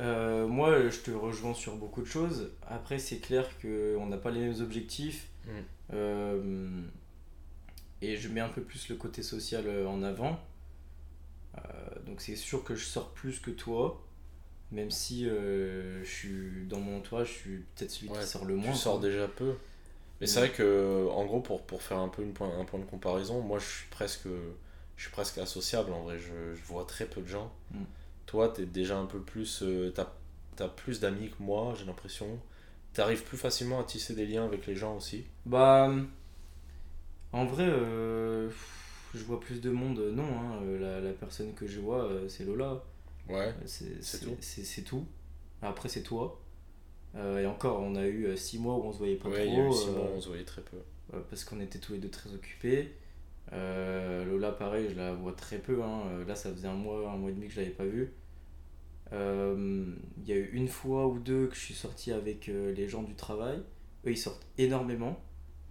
[0.01, 2.51] euh, moi, je te rejoins sur beaucoup de choses.
[2.67, 5.27] Après, c'est clair qu'on n'a pas les mêmes objectifs.
[5.93, 6.87] Mm.
[8.03, 10.41] Et je mets un peu plus le côté social euh, en avant.
[11.57, 11.61] Euh,
[12.07, 14.03] donc, c'est sûr que je sors plus que toi.
[14.73, 18.45] Même si euh, je suis dans mon entourage, je suis peut-être celui Ouais, qui sort
[18.47, 18.73] le moins.
[18.73, 19.55] tu sors déjà peu.
[20.21, 20.45] Mais c'est Mm.
[20.47, 23.41] vrai que, en gros, pour, pour faire un peu une point, un point de comparaison,
[23.43, 24.29] moi, je suis presque,
[24.97, 26.19] je suis presque associable en vrai.
[26.19, 27.53] Je, je vois très peu de gens.
[27.75, 27.87] Mm.
[28.27, 29.63] Toi, t'es déjà un peu plus.
[29.63, 30.13] euh, t'as,
[30.57, 32.41] t'as plus d'amis que moi, j'ai l'impression.
[32.95, 35.27] T'arrives plus facilement à tisser des liens avec les gens aussi.
[35.45, 35.91] Bah,
[37.37, 38.49] en vrai, euh,
[39.15, 39.99] je vois plus de monde.
[40.13, 42.83] Non, hein, euh, la, la personne que je vois, euh, c'est Lola.
[43.29, 43.55] Ouais.
[43.65, 44.37] C'est tout.
[44.41, 45.05] c'est- tout.
[45.63, 46.41] Après, c'est toi.
[47.15, 49.49] Euh, et encore, on a eu 6 mois où on se voyait pas Ouais, trop.
[49.49, 50.77] il y a eu six euh, mois, on se voyait très peu.
[51.15, 52.93] euh, parce qu'on était tous les deux très occupés.
[53.53, 55.83] Euh, Lola, pareil, je la vois très peu.
[55.83, 56.03] hein.
[56.11, 58.13] Euh, Là, ça faisait un mois, un mois et demi que je l'avais pas vue.
[59.13, 59.85] Euh,
[60.19, 62.89] Il y a eu une fois ou deux que je suis sorti avec euh, les
[62.89, 63.59] gens du travail.
[64.07, 65.19] Eux, ils sortent énormément.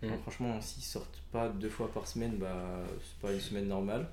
[0.03, 4.07] Alors, franchement, s'ils sortent pas deux fois par semaine, bah, c'est pas une semaine normale.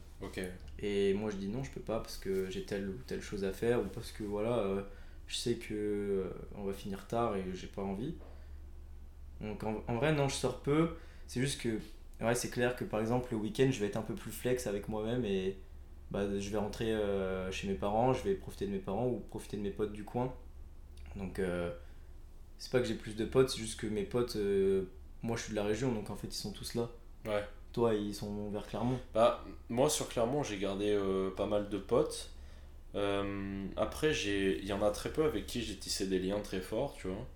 [0.79, 3.45] Et moi je dis non, je peux pas parce que j'ai telle ou telle chose
[3.45, 4.83] à faire ou parce que voilà, euh,
[5.27, 8.15] je sais que euh, on va finir tard et j'ai pas envie.
[9.41, 10.97] Donc en, en vrai, non, je sors peu.
[11.27, 11.79] C'est juste que,
[12.25, 14.67] ouais, c'est clair que par exemple le week-end, je vais être un peu plus flex
[14.67, 15.57] avec moi-même et
[16.11, 19.21] bah, je vais rentrer euh, chez mes parents, je vais profiter de mes parents ou
[19.31, 20.33] profiter de mes potes du coin.
[21.17, 21.71] Donc euh,
[22.59, 24.85] c'est pas que j'ai plus de potes, c'est juste que mes potes, euh,
[25.23, 26.89] moi je suis de la région donc en fait ils sont tous là.
[27.27, 27.45] Ouais.
[27.73, 28.99] Toi, ils sont vers Clermont.
[29.15, 32.31] Bah, moi sur Clermont, j'ai gardé euh, pas mal de potes.
[32.95, 36.41] Euh, après, j'ai, il y en a très peu avec qui j'ai tissé des liens
[36.41, 37.27] très forts, tu vois.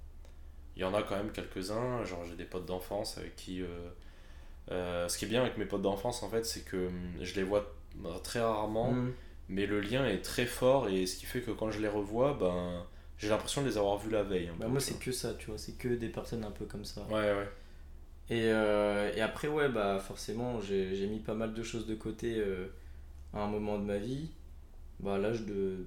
[0.76, 3.62] Il y en a quand même quelques-uns, genre j'ai des potes d'enfance avec qui.
[3.62, 3.88] euh,
[4.70, 7.34] euh, ce qui est bien avec mes potes d'enfance, en fait, c'est que hum, je
[7.36, 7.72] les vois
[8.22, 9.12] très rarement, Mm.
[9.48, 12.34] mais le lien est très fort et ce qui fait que quand je les revois,
[12.38, 12.84] ben,
[13.16, 14.50] j'ai l'impression de les avoir vus la veille.
[14.58, 16.84] Bah, peu, moi, c'est que ça, tu vois, c'est que des personnes un peu comme
[16.84, 17.02] ça.
[17.08, 17.48] Ouais, ouais.
[18.28, 22.34] Et, euh, et après, ouais, bah forcément, j'ai mis pas mal de choses de côté
[22.38, 22.66] euh,
[23.34, 24.30] à un moment de ma vie.
[25.00, 25.86] Bah, à l'âge de,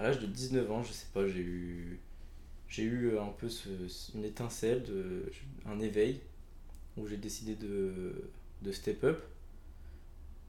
[0.00, 3.48] de 19 ans, je sais pas, j'ai eu, un peu
[4.14, 5.30] une étincelle, de,
[5.66, 6.20] un éveil,
[6.96, 8.30] où j'ai décidé de,
[8.62, 9.22] de step up.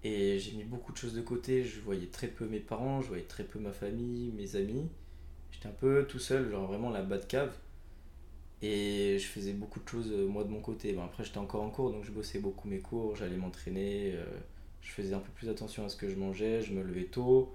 [0.04, 1.64] Et j'ai mis beaucoup de choses de côté.
[1.64, 4.90] Je voyais très peu mes parents, je voyais très peu ma famille, mes amis.
[5.52, 7.54] J'étais un peu tout seul, genre vraiment la bas de cave.
[8.64, 10.94] Et je faisais beaucoup de choses euh, moi de mon côté.
[10.94, 14.24] Bon, après, j'étais encore en cours, donc je bossais beaucoup mes cours, j'allais m'entraîner, euh,
[14.82, 17.54] je faisais un peu plus attention à ce que je mangeais, je me levais tôt.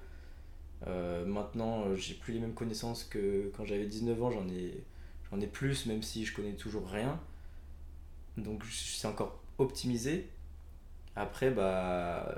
[0.86, 4.84] Euh, maintenant, j'ai plus les mêmes connaissances que quand j'avais 19 ans, j'en ai,
[5.30, 7.18] j'en ai plus, même si je connais toujours rien.
[8.36, 10.28] Donc, suis encore optimisé.
[11.16, 12.36] Après, bah,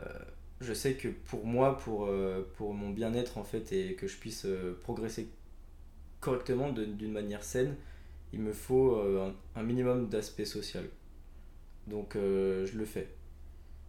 [0.61, 2.09] je sais que pour moi, pour,
[2.55, 4.47] pour mon bien-être en fait, et que je puisse
[4.83, 5.29] progresser
[6.21, 7.77] correctement, d'une manière saine,
[8.33, 10.85] il me faut euh, un, un minimum d'aspect social.
[11.87, 13.09] Donc euh, je le fais.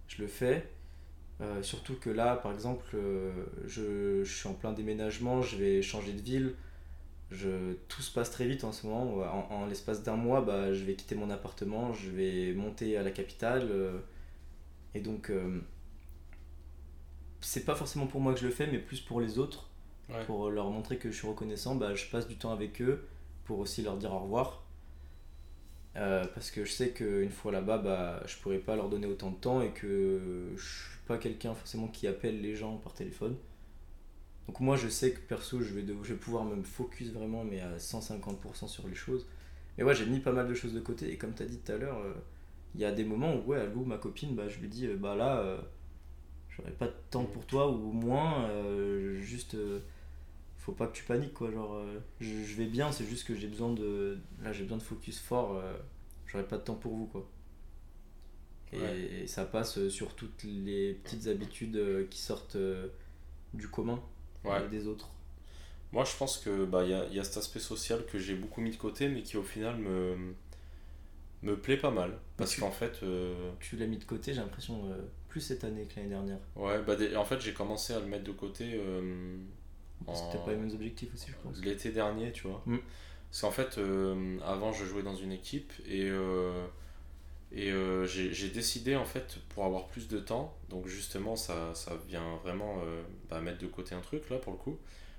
[0.08, 0.70] Je le fais.
[1.42, 2.96] Euh, surtout que là, par exemple,
[3.68, 6.56] je, je suis en plein déménagement, je vais changer de ville.
[7.32, 9.20] Je, tout se passe très vite en ce moment.
[9.52, 13.04] En, en l'espace d'un mois, bah, je vais quitter mon appartement, je vais monter à
[13.04, 13.70] la capitale.
[14.94, 15.32] et donc,
[17.42, 19.68] c'est pas forcément pour moi que je le fais, mais plus pour les autres
[20.10, 20.26] Ouais.
[20.26, 23.06] pour leur montrer que je suis reconnaissant, bah, je passe du temps avec eux
[23.52, 24.64] pour aussi leur dire au revoir.
[25.98, 29.32] Euh, parce que je sais qu'une fois là-bas, bah, je pourrais pas leur donner autant
[29.32, 33.36] de temps et que je suis pas quelqu'un forcément qui appelle les gens par téléphone.
[34.48, 37.44] Donc moi je sais que perso je vais, de- je vais pouvoir me focus vraiment
[37.44, 39.26] mais à 150% sur les choses.
[39.78, 41.58] Mais ouais j'ai mis pas mal de choses de côté et comme tu as dit
[41.60, 42.14] tout à l'heure, euh,
[42.76, 44.98] il y a des moments où ouais Lou ma copine bah, je lui dis euh,
[44.98, 45.58] bah là euh,
[46.50, 49.80] j'aurais pas de temps pour toi ou moins euh, juste euh,
[50.62, 53.36] faut pas que tu paniques quoi genre euh, je, je vais bien c'est juste que
[53.36, 55.74] j'ai besoin de là j'ai besoin de focus fort euh,
[56.28, 57.30] j'aurais pas de temps pour vous quoi
[58.74, 58.98] et, Ouais.
[59.24, 62.88] et ça passe sur toutes les petites habitudes euh, qui sortent euh,
[63.54, 64.02] du commun
[64.44, 64.62] Ouais.
[64.62, 65.10] euh, des autres
[65.94, 68.62] Moi, je pense que bah, y, a, y a cet aspect social que j'ai beaucoup
[68.62, 70.34] mis de côté, mais qui au final me,
[71.44, 72.18] me plaît pas mal.
[72.38, 74.98] Parce qu'en fait, euh, tu l'as mis de côté j'ai l'impression euh,
[75.30, 78.24] plus cette année que l'année dernière ouais, bah, en fait, j'ai commencé à le mettre
[78.24, 78.80] de côté
[80.06, 82.62] que en- pas les mêmes objectifs aussi je pense l'été dernier, tu vois.
[82.66, 82.78] Mm.
[83.30, 86.66] Parce qu'en fait, euh, avant, je jouais dans une équipe et, euh,
[87.54, 91.94] et euh, j'ai décidé, en fait, pour avoir plus de temps, donc justement, ça, ça
[92.08, 92.78] vient vraiment
[93.30, 94.78] bah, mettre de côté un truc, là, pour le coup.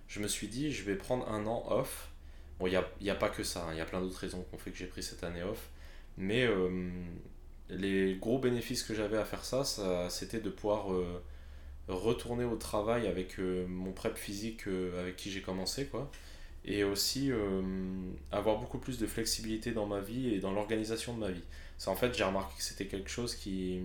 [0.08, 2.10] Je me suis dit, je vais prendre un an off.
[2.58, 4.18] Bon, il n'y a, y a pas que ça, hein, il y a plein d'autres
[4.18, 5.70] raisons qui ont fait que j'ai pris cette année off.
[6.18, 6.46] Mais
[7.68, 11.22] les gros bénéfices que j'avais à faire ça, ça c'était de pouvoir euh,
[11.88, 16.10] retourner au travail avec euh, mon prep physique euh, avec qui j'ai commencé, quoi
[16.64, 17.60] et aussi euh,
[18.30, 21.42] avoir beaucoup plus de flexibilité dans ma vie et dans l'organisation de ma vie.
[21.76, 23.80] C'est en fait, j'ai remarqué que c'était quelque chose qui.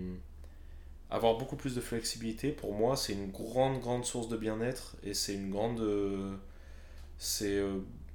[1.10, 5.16] Avoir beaucoup plus de flexibilité, pour moi, c'est une grande, grande source de bien-être et
[5.16, 5.82] c'est une grande.
[7.18, 7.60] c'est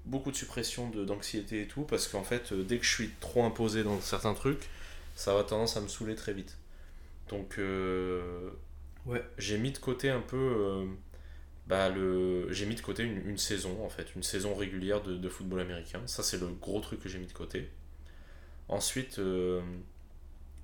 [0.04, 3.82] beaucoup de suppression d'anxiété et tout, parce qu'en fait, dès que je suis trop imposé
[3.82, 4.68] dans certains trucs,
[5.16, 6.56] ça va tendance à me saouler très vite.
[7.28, 7.58] Donc,
[9.06, 9.22] Ouais.
[9.38, 10.36] j'ai mis de côté un peu.
[10.36, 10.86] euh,
[11.66, 12.52] bah, le...
[12.52, 16.00] j'ai mis de côté une, saison, en fait, une saison régulière de, football américain.
[16.06, 17.70] Ça, c'est le gros truc que j'ai mis de côté.
[18.68, 19.60] Ensuite, euh,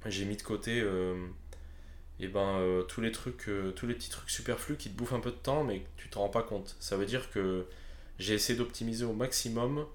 [0.06, 1.27] j'ai mis de côté euh,
[2.20, 5.31] eh ben, tous, les trucs, tous les petits trucs superflus qui te bouffent un peu
[5.31, 6.77] de temps, mais que tu t'en rends pas compte.
[6.81, 7.66] Ça veut dire que
[8.19, 9.86] j'ai essayé d'optimiser au maximum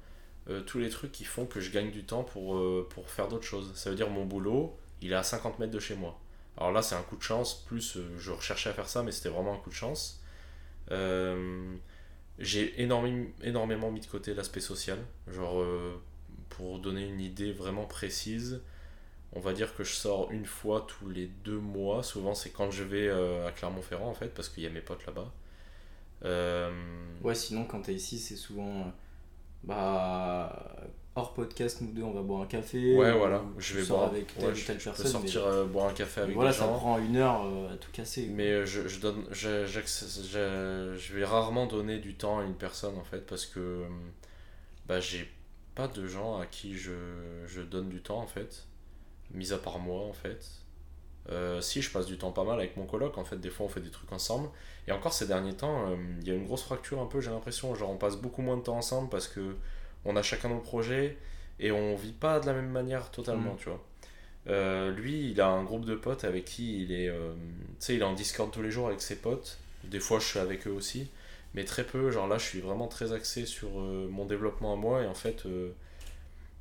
[0.65, 3.73] tous les trucs qui font que je gagne du temps pour, pour faire d'autres choses.
[3.75, 6.19] Ça veut dire mon boulot, il est à 50 mètres de chez moi.
[6.57, 9.11] Alors là, c'est un coup de chance, plus euh, je recherchais à faire ça, mais
[9.11, 10.21] c'était vraiment un coup de chance.
[10.91, 11.75] Euh,
[12.39, 14.99] j'ai énormément, énormément mis de côté l'aspect social.
[15.27, 15.99] Genre, euh,
[16.49, 18.61] pour donner une idée vraiment précise,
[19.33, 22.03] on va dire que je sors une fois tous les deux mois.
[22.03, 25.05] Souvent, c'est quand je vais à Clermont-Ferrand, en fait, parce qu'il y a mes potes
[25.07, 25.31] là-bas.
[27.23, 28.93] Ouais, sinon, quand t'es ici, c'est souvent.
[29.63, 30.87] Bah.
[31.15, 32.95] Hors podcast, nous deux, on va boire un café.
[32.97, 34.05] Ouais, ou voilà, je vais boire.
[34.05, 35.11] avec telle ouais, ou je, telle je peux personne.
[35.11, 36.73] sortir mais- euh, boire un café avec voilà, des ça gens.
[36.75, 38.27] prend une heure euh, à tout casser.
[38.31, 42.97] Mais euh, je, je, donne, je, je, vais rarement donner du temps à une personne
[42.97, 43.87] en fait parce que euh,
[44.87, 45.31] bah, j'ai
[45.75, 46.93] pas de gens à qui je,
[47.45, 48.65] je donne du temps en fait,
[49.31, 50.43] mis à part moi en fait.
[51.29, 53.67] Euh, si je passe du temps pas mal avec mon coloc, en fait, des fois
[53.67, 54.49] on fait des trucs ensemble.
[54.87, 57.29] Et encore ces derniers temps, euh, il y a une grosse fracture un peu, j'ai
[57.29, 57.75] l'impression.
[57.75, 59.55] Genre on passe beaucoup moins de temps ensemble parce que
[60.05, 61.17] on a chacun nos projets
[61.59, 63.57] et on vit pas de la même manière totalement, Mm.
[63.57, 63.83] tu vois.
[64.47, 67.07] Euh, lui, il a un groupe de potes avec qui il est.
[67.09, 69.59] euh, tu sais, il est en Discord tous les jours avec ses potes.
[69.85, 71.09] Des fois, je suis avec eux aussi.
[71.53, 72.11] Mais très peu.
[72.11, 75.03] Genre là, je suis vraiment très axé sur euh, mon développement à moi.
[75.03, 75.43] Et en fait,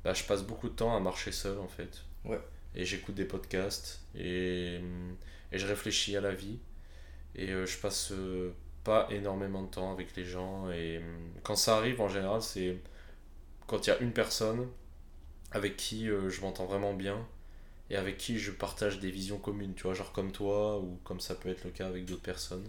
[0.03, 2.03] bah, je passe beaucoup de temps à marcher seul, en fait.
[2.25, 2.39] Ouais.
[2.75, 4.01] Et j'écoute des podcasts.
[4.15, 4.79] Et,
[5.51, 6.59] et je réfléchis à la vie.
[7.35, 8.13] Et je passe
[8.83, 10.69] pas énormément de temps avec les gens.
[10.71, 11.03] Et hum,
[11.43, 12.77] quand ça arrive, en général, c'est
[13.67, 14.67] quand il y a une personne
[15.51, 17.25] avec qui euh, je m'entends vraiment bien
[17.89, 21.19] et avec qui je partage des visions communes, tu vois, genre comme toi ou comme
[21.19, 22.67] ça peut être le cas avec d'autres personnes.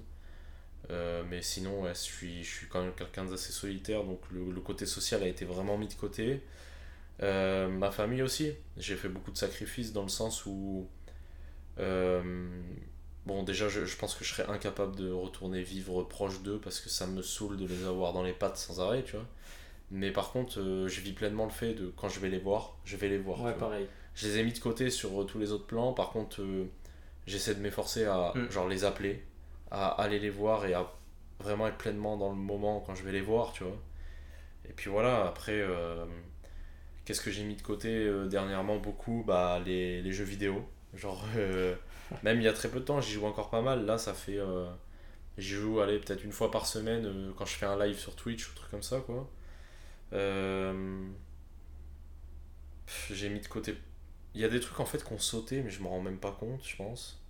[0.91, 4.85] Euh, mais sinon, je suis, je suis quand même quelqu'un d'assez solitaire, donc le, côté
[4.85, 6.43] social a été vraiment mis de côté.
[7.23, 10.87] Euh, ma famille aussi, j'ai fait beaucoup de sacrifices dans le sens où,
[11.79, 16.91] bon, déjà, je pense que je serais incapable de retourner vivre proche d'eux parce que
[16.91, 19.27] ça me saoule de les avoir dans les pattes sans arrêt, tu vois.
[19.97, 22.77] Mais par contre, euh, je vis pleinement le fait de quand je vais les voir,
[22.85, 23.41] je vais les voir.
[23.41, 23.87] Ouais, pareil.
[24.17, 25.93] Je les ai mis de côté sur euh, tous les autres plans.
[25.93, 26.65] Par contre, euh,
[27.29, 28.51] j'essaie de m'efforcer à Mm.
[28.51, 29.23] genre les appeler,
[29.71, 30.91] à aller les voir et à
[31.39, 33.77] vraiment être pleinement dans le moment quand je vais les voir, tu vois.
[34.69, 36.05] Et puis voilà, après, euh,
[37.05, 38.79] qu'est-ce que j'ai mis de côté dernièrement?
[38.79, 40.65] Beaucoup bah, les, les jeux vidéo.
[40.95, 41.25] Genre,
[42.25, 43.87] même il y a très peu de temps, j'y joue encore pas mal.
[43.87, 44.39] Là, ça fait.
[45.39, 48.49] j'y joue, allez, peut-être une fois par semaine quand je fais un live sur Twitch
[48.51, 49.29] ou truc comme ça, quoi.
[50.15, 51.07] Euh,
[53.11, 53.77] j'ai mis de côté.
[54.35, 56.33] Il y a des trucs en fait qu'on sauté, mais je me rends même pas
[56.33, 57.21] compte, je pense.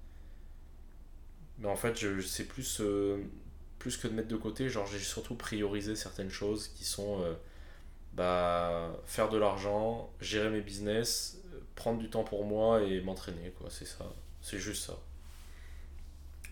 [1.59, 3.23] Mais en fait, je, sais plus, euh,
[3.79, 7.35] plus que de mettre de côté, genre j'ai surtout priorisé certaines choses qui sont euh,
[8.15, 11.39] bah, faire de l'argent, gérer mes business,
[11.75, 14.07] prendre du temps pour moi et m'entraîner, quoi, c'est ça.
[14.41, 14.99] C'est juste ça.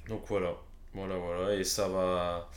[0.09, 0.57] Donc voilà,
[0.95, 2.51] voilà, voilà, et ça va,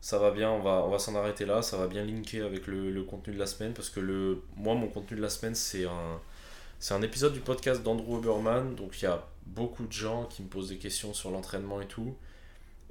[0.00, 2.66] ça va bien, on va, on va s'en arrêter là, ça va bien linker avec
[2.66, 5.54] le, le contenu de la semaine, parce que le, moi, mon contenu de la semaine,
[5.54, 6.20] c'est un,
[6.78, 10.42] c'est un épisode du podcast d'Andrew Huberman, donc il y a beaucoup de gens qui
[10.42, 12.16] me posent des questions sur l'entraînement et tout,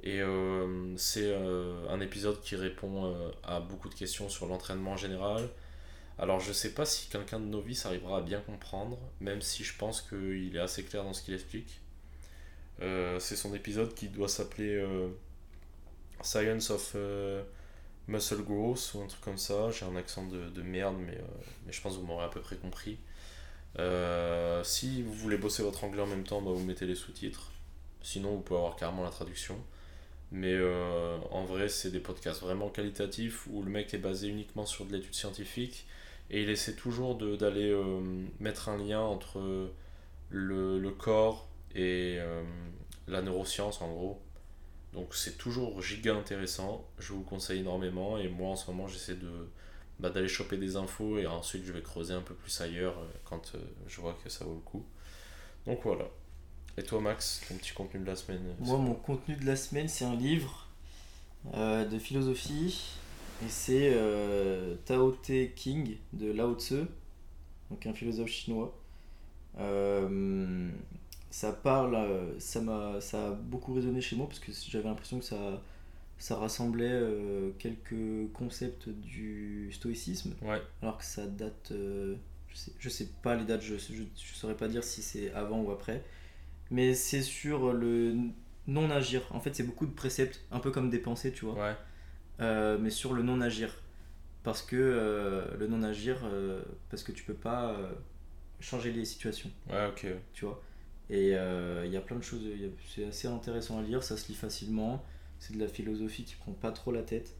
[0.02, 4.92] et euh, c'est euh, un épisode qui répond euh, à beaucoup de questions sur l'entraînement
[4.92, 5.48] en général.
[6.20, 9.76] Alors je sais pas si quelqu'un de novice arrivera à bien comprendre, même si je
[9.76, 11.80] pense qu'il est assez clair dans ce qu'il explique.
[12.80, 14.84] C'est son épisode qui doit s'appeler
[16.22, 17.42] Science of euh,
[18.08, 19.70] Muscle Growth ou un truc comme ça.
[19.70, 21.22] J'ai un accent de, de merde, mais, euh,
[21.66, 22.98] mais je pense que vous m'aurez à peu près compris.
[23.78, 27.52] Euh, si vous voulez bosser votre anglais en même temps, bah, vous mettez les sous-titres.
[28.02, 29.56] Sinon, vous pouvez avoir carrément la traduction.
[30.32, 30.58] Mais
[31.30, 34.92] en vrai, c'est des podcasts vraiment qualitatifs où le mec est basé uniquement sur de
[34.92, 35.86] l'étude scientifique
[36.30, 37.74] et il essaie toujours d'aller
[38.38, 39.70] mettre un lien entre
[40.28, 42.18] le, le corps et
[43.06, 44.22] la neuroscience en gros.
[44.92, 48.88] Donc c'est toujours giga intéressant, je vous le conseille énormément et moi en ce moment
[48.88, 49.48] j'essaie de
[50.00, 53.06] bah, d'aller choper des infos et ensuite je vais creuser un peu plus ailleurs euh,
[53.24, 53.58] quand euh,
[53.88, 54.84] je vois que ça vaut le coup.
[55.66, 56.04] Donc voilà.
[56.76, 59.56] Et toi Max, ton petit contenu de la semaine euh, Moi, mon contenu de la
[59.56, 60.66] semaine, c'est un livre
[61.52, 62.94] de philosophie.
[63.44, 63.96] Et c'est
[64.84, 66.82] Tao Te King de Lao Tzu,
[67.70, 68.76] donc un philosophe chinois.
[71.30, 75.18] Ça parle, euh, ça m'a, ça a beaucoup résonné chez moi parce que j'avais l'impression
[75.18, 75.62] que ça,
[76.18, 82.16] ça rassemblait euh, quelques concepts du stoïcisme, Ouais, alors que ça date, euh,
[82.48, 85.30] je sais, je sais pas les dates, je, je, je saurais pas dire si c'est
[85.32, 86.02] avant ou après,
[86.70, 88.14] mais c'est sur le
[88.66, 89.22] non-agir.
[89.30, 91.76] En fait, c'est beaucoup de préceptes, un peu comme des pensées, tu vois, ouais,
[92.40, 93.82] euh, mais sur le non-agir.
[94.44, 94.76] Parce que
[95.58, 97.76] le non-agir, euh, parce que tu peux pas
[98.60, 100.06] changer les situations, ouais, ok.
[100.32, 100.62] tu vois.
[101.10, 102.42] Et euh, il y a plein de choses,
[102.86, 105.04] c'est assez intéressant à lire, ça se lit facilement,
[105.38, 107.34] c'est de la philosophie qui prend pas trop la tête,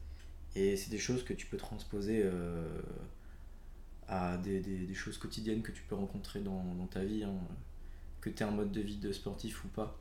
[0.56, 2.80] et c'est des choses que tu peux transposer euh,
[4.08, 7.34] à des, des- choses quotidiennes que tu peux rencontrer dans, ta vie, hein,
[8.20, 9.98] que tu aies un mode de vie de sportif ou pas.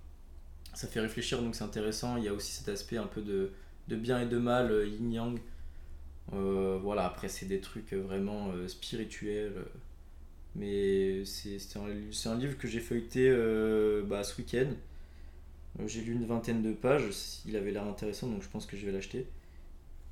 [0.74, 3.52] Ça fait réfléchir, donc c'est intéressant, il y a aussi cet aspect un peu de,
[3.90, 5.40] de bien et de mal, euh, yin-yang.
[6.32, 9.54] Voilà, après c'est des trucs vraiment spirituels.
[10.56, 14.68] Mais c'est un, un livre que j'ai feuilleté euh, bah, ce week-end.
[15.80, 17.04] Euh, J'ai lu une vingtaine de pages,
[17.46, 19.28] il avait l'air intéressant donc je pense que je vais l'acheter.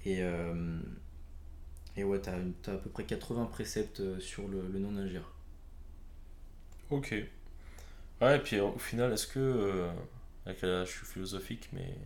[0.05, 0.79] Et, euh,
[1.97, 2.35] et ouais, t'as
[2.71, 5.23] à peu près 80 préceptes sur le, non-agir.
[6.89, 7.13] Ok.
[8.21, 9.87] Ouais, et puis au final, est-ce que.
[10.45, 11.97] avec la- je suis philosophique, mais.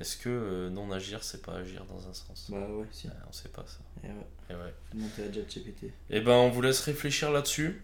[0.00, 2.46] Est-ce que euh, non agir, c'est pas agir dans un sens?
[2.50, 3.06] Bah ouais, si.
[3.06, 3.78] Ouais, On sait pas ça.
[4.02, 4.14] Et ouais,
[4.50, 5.24] Et ouais.
[5.24, 5.92] à ChatGPT.
[6.08, 7.82] Et ben, on vous laisse réfléchir là-dessus.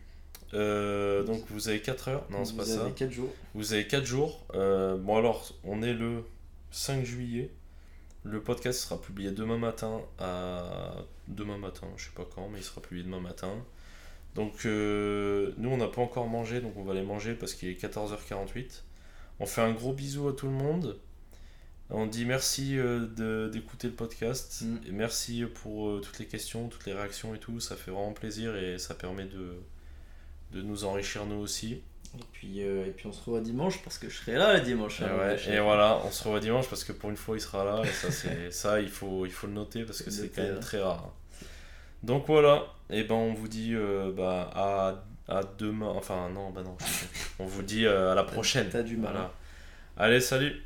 [0.55, 2.27] Euh, donc, vous avez 4 heures.
[2.31, 2.81] Non, c'est Vous pas ça.
[2.83, 3.31] avez 4 jours.
[3.55, 4.47] Vous avez 4 jours.
[4.55, 6.25] Euh, bon, alors, on est le
[6.71, 7.51] 5 juillet.
[8.25, 10.95] Le podcast sera publié demain matin à.
[11.29, 13.51] Demain matin, je sais pas quand, mais il sera publié demain matin.
[14.37, 17.69] Donc euh, nous on n'a pas encore mangé, donc on va aller manger parce qu'il
[17.69, 18.83] est 14h48.
[19.41, 20.99] On fait un gros bisou à tout le monde.
[21.89, 24.63] On dit merci euh, d'écouter le podcast.
[24.63, 24.79] Mm.
[24.89, 27.61] Et merci pour euh, toutes les questions, toutes les réactions et tout.
[27.61, 29.61] Ça fait vraiment plaisir et ça permet de,
[30.53, 31.83] de nous enrichir nous aussi.
[32.19, 34.61] Et puis, euh, et puis on se revoit dimanche parce que je serai là le
[34.61, 35.01] dimanche.
[35.01, 37.41] Et, hein, ouais, et voilà, on se revoit dimanche parce que pour une fois il
[37.41, 37.83] sera là.
[37.85, 38.09] Et ça,
[38.51, 40.61] ça il, faut, il faut le noter parce que c'est quand même hein.
[40.61, 41.13] très rare.
[42.03, 45.89] Donc voilà, et ben on vous dit euh, bah, à, à demain.
[45.89, 46.77] Enfin non, bah non,
[47.39, 48.69] on vous dit à la prochaine.
[48.71, 49.13] T'as du mal.
[49.13, 49.33] Voilà.
[49.97, 50.66] Allez, salut